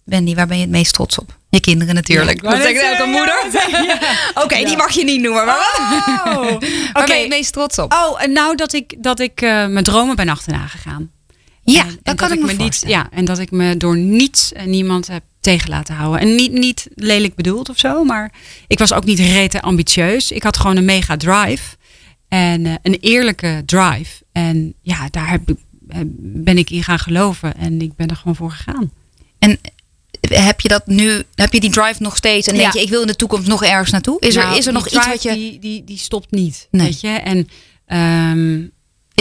Wendy, 0.05 0.35
waar 0.35 0.47
ben 0.47 0.57
je 0.57 0.62
het 0.62 0.70
meest 0.70 0.93
trots 0.93 1.18
op? 1.18 1.37
Je 1.51 1.61
kinderen 1.61 1.95
natuurlijk. 1.95 2.43
Ja, 2.43 2.51
dat 2.51 2.62
zegt 2.62 2.80
elke 2.83 3.11
moeder. 3.11 3.45
zeggen, 3.53 3.99
Oké, 4.45 4.64
die 4.64 4.76
mag 4.76 4.91
je 4.93 5.05
niet 5.05 5.20
noemen. 5.22 5.47
Maar 5.47 5.57
waar 5.74 6.39
Oh, 6.39 6.61
waar 6.93 7.07
ben 7.07 7.16
je 7.16 7.20
het 7.22 7.28
meest 7.30 7.53
trots 7.53 7.78
op? 7.78 7.93
Oh, 7.93 8.22
en 8.22 8.33
nou 8.33 8.57
dat 8.57 8.72
ik, 8.72 8.95
dat 8.99 9.20
ik 9.20 9.41
eh, 9.41 9.49
mijn 9.66 9.85
dromen 9.85 10.16
ben 10.16 10.28
achterna 10.28 10.66
gegaan. 10.66 11.11
ja, 11.64 11.80
En- 11.83 11.89
en 11.89 11.99
dat 12.03 12.14
kan 12.16 12.33
ik 12.33 12.41
me 12.41 12.47
niet, 12.53 12.57
voorstellen. 12.61 12.97
Ja, 12.97 13.09
en 13.11 13.24
dat 13.24 13.39
ik 13.39 13.51
me 13.51 13.76
door 13.76 13.97
niets 13.97 14.53
en 14.53 14.70
niemand 14.70 15.07
heb 15.07 15.22
tegen 15.43 15.70
laten 15.70 15.95
houden. 15.95 16.20
En 16.20 16.34
niet, 16.34 16.53
niet 16.53 16.86
lelijk 16.95 17.34
bedoeld 17.34 17.68
of 17.68 17.78
zo, 17.78 18.05
maar 18.05 18.32
ik 18.66 18.78
was 18.78 18.93
ook 18.93 19.05
niet 19.05 19.18
rete 19.18 19.61
ambitieus. 19.62 20.30
Ik 20.30 20.43
had 20.43 20.57
gewoon 20.57 20.76
een 20.76 20.84
mega 20.84 21.16
drive. 21.16 21.76
En 22.28 22.66
eh, 22.66 22.74
een 22.82 22.99
eerlijke 23.01 23.62
drive. 23.66 24.24
En 24.32 24.74
ja, 24.82 25.09
daar 25.11 25.30
heb, 25.30 25.51
ik- 25.51 25.57
eh, 25.88 25.99
ben 26.16 26.59
ik 26.59 26.70
in 26.70 26.82
gaan 26.82 26.99
geloven. 26.99 27.57
En 27.57 27.80
ik 27.82 27.95
ben 27.97 28.09
er 28.09 28.16
gewoon 28.16 28.36
voor 28.36 28.51
gegaan. 28.51 28.93
En 29.38 29.59
heb 30.20 30.61
je 30.61 30.68
dat 30.68 30.86
nu, 30.86 31.22
heb 31.34 31.53
je 31.53 31.61
die 31.61 31.70
drive 31.70 32.03
nog 32.03 32.16
steeds? 32.16 32.47
En 32.47 32.55
denk 32.57 32.72
Ja. 32.72 32.78
je, 32.80 32.84
ik 32.86 32.90
wil 32.93 33.01
in 33.01 33.07
de 33.07 33.16
toekomst 33.16 33.49
nog 33.49 33.64
ergens 33.64 33.90
naartoe? 33.90 34.20
Is 34.20 34.36
er, 34.36 34.43
Nou, 34.45 34.57
is 34.59 34.66
er 34.66 34.72
nog 34.72 34.86
iets 34.88 35.07
wat 35.07 35.22
je, 35.22 35.32
Die, 35.34 35.59
die, 35.59 35.84
die 35.84 35.99
stopt 35.99 36.30
niet, 36.30 36.68
Nee. 36.70 36.86
weet 36.86 37.01
je. 37.01 37.09
En 37.09 37.49
ehm, 37.86 38.62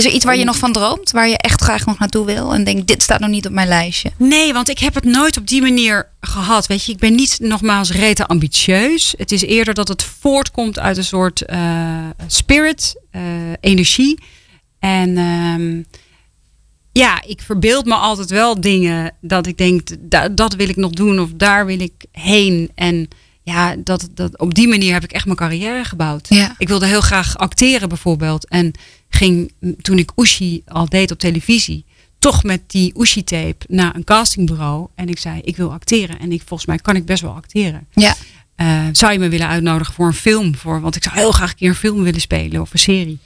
is 0.02 0.08
er 0.10 0.16
iets 0.16 0.26
waar 0.26 0.38
je 0.38 0.44
nog 0.44 0.58
van 0.58 0.72
droomt? 0.74 1.12
Waar 1.12 1.28
je 1.28 1.38
echt 1.38 1.62
graag 1.62 1.86
nog 1.86 2.00
naartoe 2.00 2.26
wil? 2.26 2.54
En 2.54 2.64
denk, 2.64 2.88
dit 2.88 3.04
staat 3.04 3.20
nog 3.20 3.30
niet 3.30 3.46
op 3.46 3.52
mijn 3.52 3.68
lijstje. 3.68 4.12
Nee, 4.18 4.54
want 4.54 4.70
ik 4.70 4.80
heb 4.80 4.94
het 4.96 5.04
nooit 5.04 5.38
op 5.38 5.48
die 5.48 5.62
manier 5.62 6.08
gehad. 6.22 6.68
Weet 6.68 6.86
je, 6.86 6.92
ik 6.92 7.00
ben 7.00 7.16
niet 7.16 7.38
nogmaals 7.42 7.92
rete 7.92 8.26
ambitieus. 8.28 9.14
Het 9.18 9.32
is 9.32 9.42
eerder 9.42 9.74
dat 9.74 9.88
het 9.88 10.04
voortkomt 10.04 10.80
uit 10.80 10.98
een 10.98 11.04
soort 11.04 11.42
eh, 11.46 12.06
spirit, 12.28 12.96
eh, 13.12 13.22
energie. 13.60 14.20
En 14.80 15.18
ehm, 15.18 15.82
ja, 16.92 17.22
ik 17.26 17.42
verbeeld 17.42 17.86
me 17.86 17.94
altijd 17.94 18.30
wel 18.30 18.62
dingen 18.62 19.14
dat 19.22 19.48
ik 19.48 19.58
denk, 19.58 19.90
da- 20.00 20.30
dat 20.30 20.54
wil 20.54 20.70
ik 20.70 20.76
nog 20.76 20.92
doen 20.92 21.20
of 21.20 21.30
daar 21.36 21.66
wil 21.66 21.80
ik 21.80 21.94
heen. 22.12 22.72
En 22.76 23.08
ja, 23.44 23.76
dat, 23.78 24.08
dat, 24.12 24.38
op 24.40 24.54
die 24.56 24.68
manier 24.68 24.94
heb 24.94 25.04
ik 25.04 25.12
echt 25.12 25.26
mijn 25.26 25.38
carrière 25.38 25.84
gebouwd. 25.86 26.26
Ja. 26.30 26.56
Ik 26.58 26.68
wilde 26.68 26.86
heel 26.86 27.02
graag 27.02 27.38
acteren 27.38 27.90
bijvoorbeeld. 27.90 28.48
En 28.48 28.72
ging 29.16 29.54
toen 29.82 29.98
ik 29.98 30.12
Oeshi 30.16 30.62
al 30.66 30.90
deed 30.90 31.12
op 31.12 31.20
televisie, 31.20 31.86
toch 32.20 32.44
met 32.44 32.62
die 32.68 32.94
Oeshi-tape 32.96 33.66
naar 33.68 33.96
een 33.96 34.04
castingbureau. 34.04 34.88
En 34.96 35.10
ik 35.10 35.18
zei, 35.20 35.42
ik 35.42 35.58
wil 35.58 35.72
acteren. 35.72 36.20
En 36.20 36.32
ik, 36.32 36.42
volgens 36.46 36.70
mij 36.70 36.78
kan 36.78 36.96
ik 36.96 37.06
best 37.06 37.22
wel 37.22 37.32
acteren. 37.34 37.88
Ja. 37.94 38.16
Eh, 38.56 38.86
zou 38.92 39.12
je 39.12 39.20
me 39.20 39.30
willen 39.30 39.48
uitnodigen 39.48 39.94
voor 39.94 40.08
een 40.08 40.14
film? 40.14 40.56
Voor, 40.56 40.82
want 40.82 40.96
ik 40.96 41.04
zou 41.04 41.16
heel 41.16 41.32
graag 41.32 41.50
een 41.50 41.56
keer 41.56 41.70
een 41.70 41.76
film 41.76 42.04
willen 42.04 42.22
spelen 42.22 42.62
of 42.62 42.74
een 42.74 42.80
serie. 42.80 43.20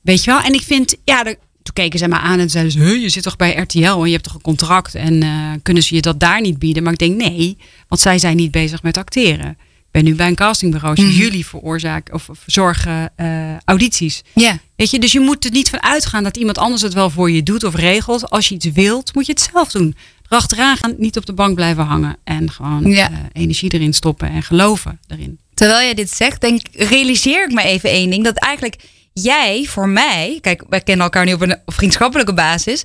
Weet 0.00 0.24
je 0.24 0.30
wel? 0.30 0.40
En 0.40 0.52
ik 0.52 0.62
vind, 0.62 0.96
ja, 1.04 1.22
de, 1.22 1.38
toen 1.62 1.74
keken 1.74 1.98
ze 1.98 2.08
me 2.08 2.18
aan 2.18 2.38
en 2.38 2.50
zeiden 2.50 2.72
ze, 2.72 2.78
"Huh, 2.78 3.02
je 3.02 3.08
zit 3.08 3.22
toch 3.22 3.36
bij 3.36 3.56
RTL 3.56 3.78
en 3.78 4.06
je 4.06 4.12
hebt 4.12 4.24
toch 4.24 4.34
een 4.34 4.40
contract 4.40 4.94
en 4.94 5.22
eh, 5.22 5.50
kunnen 5.62 5.82
ze 5.82 5.94
je 5.94 6.00
dat 6.00 6.20
daar 6.20 6.40
niet 6.40 6.58
bieden? 6.58 6.82
Maar 6.82 6.92
ik 6.92 6.98
denk 6.98 7.16
nee, 7.16 7.56
want 7.88 8.00
zij 8.00 8.18
zijn 8.18 8.36
niet 8.36 8.50
bezig 8.50 8.82
met 8.82 8.96
acteren. 8.96 9.58
Ik 9.92 10.00
ben 10.00 10.10
nu 10.10 10.16
bij 10.16 10.26
een 10.26 10.34
castingbureau. 10.34 11.02
Mhm. 11.02 11.10
Jullie 11.10 11.46
veroorzaken 11.46 12.14
of 12.14 12.28
verzorgen 12.32 13.12
eh, 13.16 13.56
audities. 13.64 14.22
Ja. 14.34 14.58
Weet 14.76 14.90
je, 14.90 14.98
dus 14.98 15.12
je 15.12 15.20
moet 15.20 15.44
er 15.44 15.50
niet 15.50 15.70
van 15.70 15.82
uitgaan 15.82 16.22
dat 16.22 16.36
iemand 16.36 16.58
anders 16.58 16.82
het 16.82 16.92
wel 16.92 17.10
voor 17.10 17.30
je 17.30 17.42
doet 17.42 17.64
of 17.64 17.74
regelt. 17.74 18.30
Als 18.30 18.48
je 18.48 18.54
iets 18.54 18.66
wilt, 18.72 19.14
moet 19.14 19.26
je 19.26 19.32
het 19.32 19.48
zelf 19.52 19.70
doen. 19.70 19.96
Erachteraan 20.28 20.76
gaan, 20.76 20.94
niet 20.98 21.16
op 21.16 21.26
de 21.26 21.32
bank 21.32 21.54
blijven 21.54 21.84
hangen. 21.84 22.16
En 22.24 22.50
gewoon 22.50 22.84
eh, 22.84 23.06
energie 23.32 23.70
erin 23.70 23.92
stoppen 23.92 24.30
en 24.30 24.42
geloven 24.42 25.00
erin. 25.08 25.38
Terwijl 25.54 25.80
jij 25.80 25.94
dit 25.94 26.10
zegt, 26.10 26.40
denk, 26.40 26.60
realiseer 26.72 27.44
ik 27.44 27.52
me 27.52 27.62
even 27.62 27.90
één 27.90 28.10
ding. 28.10 28.24
Dat 28.24 28.36
eigenlijk 28.36 28.76
jij 29.12 29.64
voor 29.68 29.88
mij, 29.88 30.38
kijk, 30.40 30.64
wij 30.68 30.80
kennen 30.80 31.04
elkaar 31.04 31.24
nu 31.24 31.32
op 31.32 31.40
een 31.40 31.58
vriendschappelijke 31.66 32.34
basis. 32.34 32.82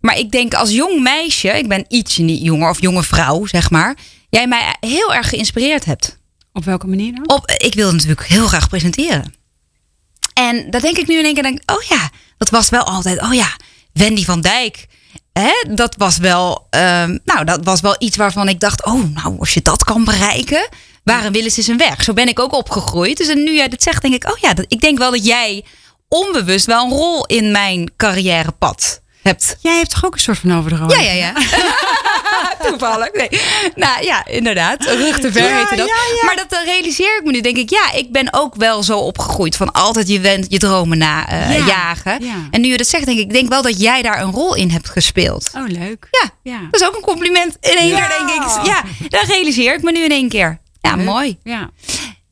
Maar 0.00 0.18
ik 0.18 0.30
denk 0.30 0.54
als 0.54 0.70
jong 0.70 1.02
meisje, 1.02 1.48
ik 1.48 1.68
ben 1.68 1.84
ietsje 1.88 2.22
niet 2.22 2.42
jonger 2.42 2.70
of 2.70 2.80
jonge 2.80 3.02
vrouw, 3.02 3.46
zeg 3.46 3.70
maar. 3.70 3.96
Jij 4.30 4.46
mij 4.46 4.76
heel 4.80 5.14
erg 5.14 5.28
geïnspireerd 5.28 5.84
hebt. 5.84 6.17
Op 6.58 6.64
welke 6.64 6.86
manier 6.86 7.14
dan? 7.14 7.28
Op, 7.28 7.50
ik 7.50 7.74
wilde 7.74 7.92
natuurlijk 7.92 8.26
heel 8.26 8.46
graag 8.46 8.68
presenteren. 8.68 9.34
En 10.32 10.70
dat 10.70 10.82
denk 10.82 10.96
ik 10.96 11.06
nu 11.06 11.18
in 11.18 11.24
één 11.24 11.34
keer, 11.34 11.42
denk, 11.42 11.60
oh 11.66 11.82
ja, 11.82 12.10
dat 12.38 12.50
was 12.50 12.68
wel 12.68 12.82
altijd, 12.82 13.20
oh 13.22 13.34
ja, 13.34 13.56
Wendy 13.92 14.24
van 14.24 14.40
Dijk. 14.40 14.86
Hè, 15.32 15.74
dat 15.74 15.94
was 15.96 16.16
wel, 16.16 16.66
ehm, 16.70 17.18
nou, 17.24 17.44
dat 17.44 17.64
was 17.64 17.80
wel 17.80 17.96
iets 17.98 18.16
waarvan 18.16 18.48
ik 18.48 18.60
dacht, 18.60 18.84
oh, 18.84 19.14
nou, 19.14 19.38
als 19.38 19.54
je 19.54 19.62
dat 19.62 19.84
kan 19.84 20.04
bereiken, 20.04 20.68
waar 21.04 21.32
willen 21.32 21.50
ze 21.50 21.62
zijn 21.62 21.78
weg? 21.78 22.02
Zo 22.02 22.12
ben 22.12 22.28
ik 22.28 22.38
ook 22.38 22.52
opgegroeid. 22.52 23.16
Dus 23.16 23.28
en 23.28 23.42
nu 23.42 23.54
jij 23.54 23.68
dit 23.68 23.82
zegt, 23.82 24.02
denk 24.02 24.14
ik, 24.14 24.30
oh 24.30 24.38
ja, 24.38 24.54
dat, 24.54 24.64
ik 24.68 24.80
denk 24.80 24.98
wel 24.98 25.10
dat 25.10 25.26
jij 25.26 25.64
onbewust 26.08 26.66
wel 26.66 26.84
een 26.84 26.90
rol 26.90 27.26
in 27.26 27.50
mijn 27.50 27.92
carrièrepad 27.96 29.00
hebt. 29.22 29.56
Jij 29.60 29.76
hebt 29.76 29.90
toch 29.90 30.04
ook 30.04 30.14
een 30.14 30.20
soort 30.20 30.38
van 30.38 30.56
overdroom? 30.58 30.90
Ja, 30.90 31.00
ja, 31.00 31.12
ja. 31.12 31.32
Toevallig. 32.68 33.12
Nee. 33.12 33.28
Nou 33.74 34.04
ja, 34.04 34.26
inderdaad. 34.26 34.84
Rug 34.84 35.18
te 35.18 35.32
ver 35.32 35.42
Ja, 35.48 35.56
heette 35.56 35.76
dat. 35.76 35.88
ja, 35.88 35.94
ja. 36.20 36.24
Maar 36.24 36.36
dat 36.36 36.52
eh, 36.52 36.64
realiseer 36.64 37.16
ik 37.18 37.24
me 37.24 37.30
nu. 37.30 37.40
Denk 37.40 37.56
ik, 37.56 37.70
ja, 37.70 37.92
ik 37.92 38.12
ben 38.12 38.28
ook 38.32 38.54
wel 38.54 38.82
zo 38.82 38.98
opgegroeid 38.98 39.56
van 39.56 39.72
altijd 39.72 40.08
je, 40.08 40.20
wens, 40.20 40.46
je 40.48 40.58
dromen 40.58 40.98
na 40.98 41.28
eh, 41.28 41.58
Ja, 41.58 41.66
jagen. 41.66 42.24
ja. 42.24 42.34
En 42.50 42.60
nu 42.60 42.68
je 42.68 42.76
dat 42.76 42.86
zegt, 42.86 43.06
denk 43.06 43.18
ik, 43.18 43.24
ik 43.24 43.32
denk 43.32 43.48
wel 43.48 43.62
dat 43.62 43.80
jij 43.80 44.02
daar 44.02 44.20
een 44.22 44.30
rol 44.32 44.54
in 44.54 44.70
hebt 44.70 44.88
gespeeld. 44.88 45.50
Oh, 45.56 45.66
leuk. 45.66 46.06
Ja, 46.10 46.30
Ja. 46.52 46.58
dat 46.70 46.80
is 46.80 46.86
ook 46.86 46.94
een 46.96 47.02
compliment 47.02 47.56
in 47.60 47.76
één 47.76 47.88
Ja. 47.88 47.96
keer, 48.06 48.18
denk 48.26 48.30
ik. 48.42 48.66
Ja, 48.66 48.82
dat 49.08 49.24
realiseer 49.28 49.74
ik 49.74 49.82
me 49.82 49.92
nu 49.92 50.04
in 50.04 50.10
één 50.10 50.28
keer. 50.28 50.58
Ja, 50.80 50.94
Leuk. 50.96 51.04
mooi. 51.04 51.38
Ja. 51.44 51.70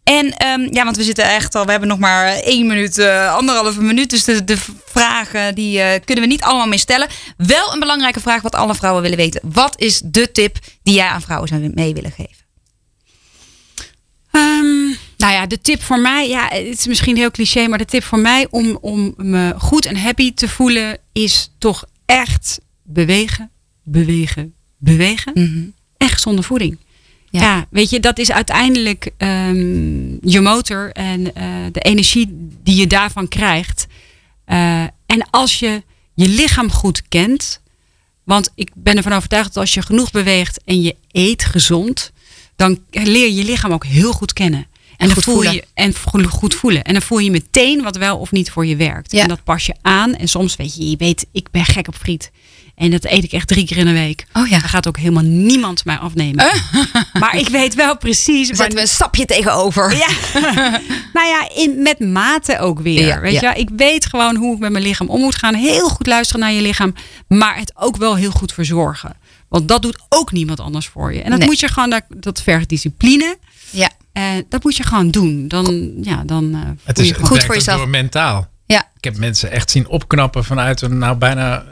En 0.07 0.36
ehm, 0.36 0.74
ja, 0.74 0.84
want 0.84 0.96
we 0.96 1.02
zitten 1.02 1.24
echt 1.24 1.54
al, 1.54 1.64
we 1.64 1.70
hebben 1.70 1.88
nog 1.88 1.98
maar 1.98 2.26
één 2.26 2.66
minuut, 2.66 2.98
eh, 2.98 3.34
anderhalve 3.34 3.82
minuut. 3.82 4.11
Dus 4.11 4.24
de, 4.24 4.44
de 4.44 4.57
vragen 4.84 5.54
die 5.54 5.80
eh, 5.80 6.00
kunnen 6.04 6.24
we 6.24 6.30
niet 6.30 6.42
allemaal 6.42 6.66
meer 6.66 6.78
stellen. 6.78 7.09
Wel 7.36 7.72
een 7.72 7.80
belangrijke 7.80 8.20
vraag 8.20 8.42
wat 8.42 8.54
alle 8.54 8.74
vrouwen 8.74 9.02
willen 9.02 9.16
weten. 9.16 9.40
Wat 9.44 9.80
is 9.80 10.00
de 10.04 10.32
tip 10.32 10.59
die 10.82 10.94
jij 10.94 11.07
aan 11.07 11.22
vrouwen 11.22 11.48
zou 11.48 11.70
mee 11.74 11.94
willen 11.94 12.11
geven? 12.11 12.44
Ehm, 14.30 14.86
nou 15.16 15.32
ja, 15.32 15.46
de 15.46 15.61
tip 15.61 15.82
voor 15.82 16.00
mij, 16.00 16.28
ja, 16.28 16.48
het 16.48 16.78
is 16.78 16.86
misschien 16.86 17.16
heel 17.16 17.30
cliché, 17.30 17.66
maar 17.66 17.78
de 17.78 17.84
tip 17.84 18.04
voor 18.04 18.18
mij 18.18 18.46
om, 18.50 18.78
om 18.80 19.14
me 19.16 19.54
goed 19.59 19.86
en 19.86 19.96
happy 19.96 20.34
te 20.34 20.48
voelen 20.48 20.98
is 21.12 21.52
toch 21.59 21.84
echt 22.04 22.59
bewegen, 22.82 23.50
bewegen, 23.82 24.54
bewegen 24.78 25.34
en 25.96 26.09
gezonde 26.09 26.42
voeding. 26.42 26.78
Ja. 27.30 27.40
Ja. 27.40 27.66
weet 27.70 27.90
je, 27.90 28.00
dat 28.00 28.18
is 28.18 28.32
uiteindelijk 28.32 29.10
ehm, 29.16 30.28
je 30.30 30.40
motor 30.40 30.92
en 30.92 31.34
eh, 31.34 31.46
de 31.72 31.80
energie 31.80 32.26
die 32.62 32.76
je 32.76 32.86
daarvan 32.86 33.28
krijgt. 33.28 33.86
Eh, 34.44 34.82
en 34.82 35.30
als 35.30 35.58
je 35.58 35.82
je 36.14 36.28
lichaam 36.28 36.70
goed 36.70 37.02
kent, 37.08 37.60
want 38.24 38.50
ik 38.54 38.70
ben 38.74 38.96
ervan 38.96 39.12
overtuigd 39.12 39.46
dat 39.46 39.56
als 39.56 39.74
je 39.74 39.82
genoeg 39.82 40.10
beweegt 40.10 40.60
en 40.64 40.82
je 40.82 40.96
eet 41.10 41.44
gezond, 41.44 42.12
dan 42.56 42.78
leer 42.90 43.26
je 43.26 43.34
je 43.34 43.44
lichaam 43.44 43.72
ook 43.72 43.86
heel 43.86 44.12
goed 44.12 44.32
kennen. 44.32 44.66
En, 44.96 45.06
dan 45.06 45.14
goed 45.14 45.24
voel 45.24 45.34
voelen. 45.34 45.52
je 45.52 45.64
en 45.74 45.94
goed 46.28 46.54
voelen. 46.54 46.82
En 46.82 46.92
dan 46.92 47.02
voel 47.02 47.18
je 47.18 47.30
meteen 47.30 47.82
wat 47.82 47.96
wel 47.96 48.18
of 48.18 48.32
niet 48.32 48.50
voor 48.50 48.66
je 48.66 48.76
werkt. 48.76 49.12
Ja. 49.12 49.22
En 49.22 49.28
dat 49.28 49.44
pas 49.44 49.66
je 49.66 49.74
aan. 49.82 50.14
En 50.14 50.28
soms 50.28 50.56
weet 50.56 50.76
je, 50.76 50.90
je 50.90 50.96
weet, 50.96 51.26
ik 51.32 51.50
ben 51.50 51.64
gek 51.64 51.88
op 51.88 51.96
friet. 51.96 52.30
En 52.76 52.90
dat 52.90 53.04
eet 53.04 53.24
ik 53.24 53.32
echt 53.32 53.48
drie 53.48 53.66
keer 53.66 53.76
in 53.76 53.86
een 53.86 53.94
week. 53.94 54.26
Oh 54.32 54.48
ja. 54.48 54.58
Daar 54.58 54.68
gaat 54.68 54.88
ook 54.88 54.96
helemaal 54.96 55.22
niemand 55.22 55.84
mij 55.84 55.96
afnemen. 55.96 56.46
Maar 57.20 57.36
ik 57.36 57.48
weet 57.48 57.74
wel 57.74 57.96
precies. 57.96 58.46
Zetten 58.48 58.74
we 58.74 58.80
een 58.80 58.88
stapje 58.88 59.24
tegenover. 59.24 59.96
Ja. 59.96 60.08
nou 61.16 61.26
ja, 61.28 61.48
in, 61.54 61.82
met 61.82 61.98
mate 61.98 62.58
ook 62.58 62.80
weer. 62.80 63.06
Ja, 63.06 63.20
weet 63.20 63.32
ja. 63.32 63.40
je, 63.40 63.46
wel. 63.46 63.56
ik 63.64 63.68
weet 63.76 64.06
gewoon 64.06 64.36
hoe 64.36 64.54
ik 64.54 64.58
met 64.60 64.70
mijn 64.72 64.84
lichaam 64.84 65.08
om 65.08 65.20
moet 65.20 65.34
gaan. 65.36 65.54
Heel 65.54 65.88
goed 65.88 66.06
luisteren 66.06 66.40
naar 66.40 66.52
je 66.52 66.62
lichaam, 66.62 66.94
maar 67.28 67.56
het 67.56 67.72
ook 67.76 67.96
wel 67.96 68.14
heel 68.16 68.30
goed 68.30 68.52
verzorgen. 68.52 69.16
Want 69.48 69.68
dat 69.68 69.82
doet 69.82 69.98
ook 70.08 70.32
niemand 70.32 70.60
anders 70.60 70.86
voor 70.86 71.12
je. 71.14 71.22
En 71.22 71.30
dat 71.30 71.38
Nee. 71.38 71.48
moet 71.48 71.60
je 71.60 71.68
gewoon, 71.68 71.90
dat, 71.90 72.02
dat 72.16 72.42
vergt 72.42 72.68
discipline. 72.68 73.36
Ja. 73.70 73.90
En 74.12 74.46
dat 74.48 74.62
moet 74.62 74.76
je 74.76 74.82
gewoon 74.82 75.10
doen. 75.10 75.48
Dan, 75.48 75.92
ja, 76.02 76.22
dan 76.26 76.54
eh, 76.54 76.60
Het 76.84 76.98
is 76.98 77.06
je 77.06 77.12
het 77.12 77.20
goed 77.20 77.30
werkt 77.30 77.46
voor 77.46 77.54
jezelf. 77.54 77.78
door 77.78 77.88
mentaal. 77.88 78.48
Ja. 78.66 78.88
Ik 78.96 79.04
heb 79.04 79.16
mensen 79.16 79.50
echt 79.50 79.70
zien 79.70 79.88
opknappen 79.88 80.44
vanuit 80.44 80.80
een 80.80 80.98
nou 80.98 81.16
bijna 81.16 81.56
eh, 81.58 81.64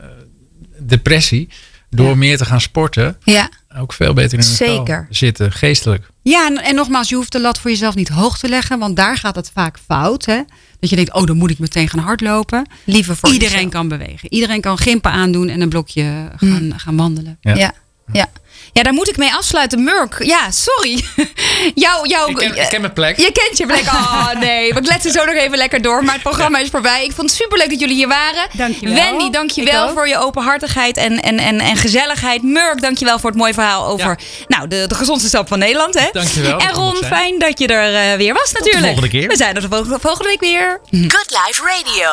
depressie. 0.78 1.48
Door 1.90 2.08
Ja. 2.08 2.14
meer 2.14 2.36
te 2.36 2.44
gaan 2.44 2.60
sporten. 2.60 3.16
Ja, 3.24 3.48
Ook 3.78 3.92
veel 3.92 4.12
beter 4.14 4.38
in 4.38 4.44
Zeker. 4.44 5.06
zitten, 5.10 5.52
geestelijk. 5.52 6.06
Ja, 6.22 6.46
en, 6.46 6.62
en 6.62 6.74
nogmaals, 6.74 7.08
je 7.08 7.14
hoeft 7.14 7.32
de 7.32 7.40
lat 7.40 7.58
voor 7.58 7.70
jezelf 7.70 7.94
niet 7.94 8.08
hoog 8.08 8.38
te 8.38 8.48
leggen, 8.48 8.78
want 8.78 8.96
daar 8.96 9.16
gaat 9.16 9.36
het 9.36 9.50
vaak 9.54 9.78
fout. 9.86 10.24
Hè? 10.26 10.40
Dat 10.80 10.90
je 10.90 10.96
denkt, 10.96 11.12
oh, 11.12 11.26
dan 11.26 11.36
moet 11.36 11.50
ik 11.50 11.58
meteen 11.58 11.88
gaan 11.88 12.00
hardlopen. 12.00 12.66
liever 12.84 13.16
voor 13.16 13.32
Iedereen 13.32 13.54
jezelf. 13.54 13.72
kan 13.72 13.88
bewegen. 13.88 14.32
Iedereen 14.32 14.60
kan 14.60 14.78
gimpen 14.78 15.10
aandoen 15.10 15.48
en 15.48 15.60
een 15.60 15.68
blokje 15.68 16.30
gaan, 16.36 16.72
gaan 16.76 16.96
wandelen. 16.96 17.38
Ja. 17.40 17.54
Ja. 17.54 17.72
ja. 18.12 18.26
Ja, 18.74 18.82
daar 18.82 18.92
moet 18.92 19.08
ik 19.08 19.16
mee 19.16 19.32
afsluiten. 19.32 19.84
Murk, 19.84 20.24
ja, 20.24 20.50
sorry. 20.50 21.04
jou, 21.84 22.08
jou, 22.08 22.30
Ik 22.30 22.36
ken, 22.36 22.56
ik 22.56 22.68
ken 22.68 22.80
mijn 22.80 22.92
plek. 22.92 23.16
Je 23.16 23.32
kent 23.32 23.58
je 23.58 23.66
plek. 23.66 23.84
Oh 23.86 24.32
nee, 24.40 24.74
we 24.74 24.80
kletsen 24.80 25.12
zo 25.12 25.24
nog 25.24 25.34
even 25.34 25.58
lekker 25.58 25.82
door. 25.82 26.04
Maar 26.04 26.14
het 26.14 26.22
programma 26.22 26.58
is 26.58 26.68
voorbij. 26.68 27.04
Ik 27.04 27.12
vond 27.12 27.30
het 27.30 27.38
superleuk 27.38 27.70
dat 27.70 27.80
jullie 27.80 27.94
hier 27.94 28.08
waren. 28.08 28.46
Dankjewel. 28.52 28.94
Wendy, 28.94 29.30
dankjewel 29.30 29.92
voor 29.92 30.08
je 30.08 30.18
openhartigheid 30.18 30.96
en, 30.96 31.22
en, 31.22 31.38
en, 31.38 31.60
en 31.60 31.76
gezelligheid. 31.76 32.42
Murk, 32.42 32.80
dankjewel 32.80 33.18
voor 33.18 33.30
het 33.30 33.38
mooie 33.38 33.54
verhaal 33.54 33.86
over 33.86 34.18
nou, 34.46 34.68
de, 34.68 34.84
de 34.86 34.94
gezondste 34.94 35.28
stap 35.28 35.48
van 35.48 35.58
Nederland. 35.58 35.98
Hè? 35.98 36.08
Dankjewel, 36.12 36.58
En 36.58 36.70
Ron, 36.70 36.96
fijn 36.96 37.38
dat 37.38 37.58
je 37.58 37.66
er 37.66 38.10
eh, 38.10 38.16
weer 38.16 38.34
was 38.34 38.52
natuurlijk. 38.52 38.84
volgende 38.84 39.08
keer. 39.08 39.28
We 39.28 39.36
zijn 39.36 39.54
er 39.54 39.60
de 39.60 39.68
volgende, 39.68 39.98
volgende 40.00 40.28
week 40.28 40.40
weer. 40.40 40.80
Good 40.90 41.30
Life 41.46 41.62
Radio. 41.64 42.10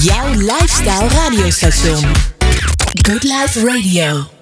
Jouw 0.00 0.28
lifestyle 0.28 1.08
radiostation. 1.08 2.12
Good 3.02 3.22
Life 3.22 3.66
Radio. 3.66 4.33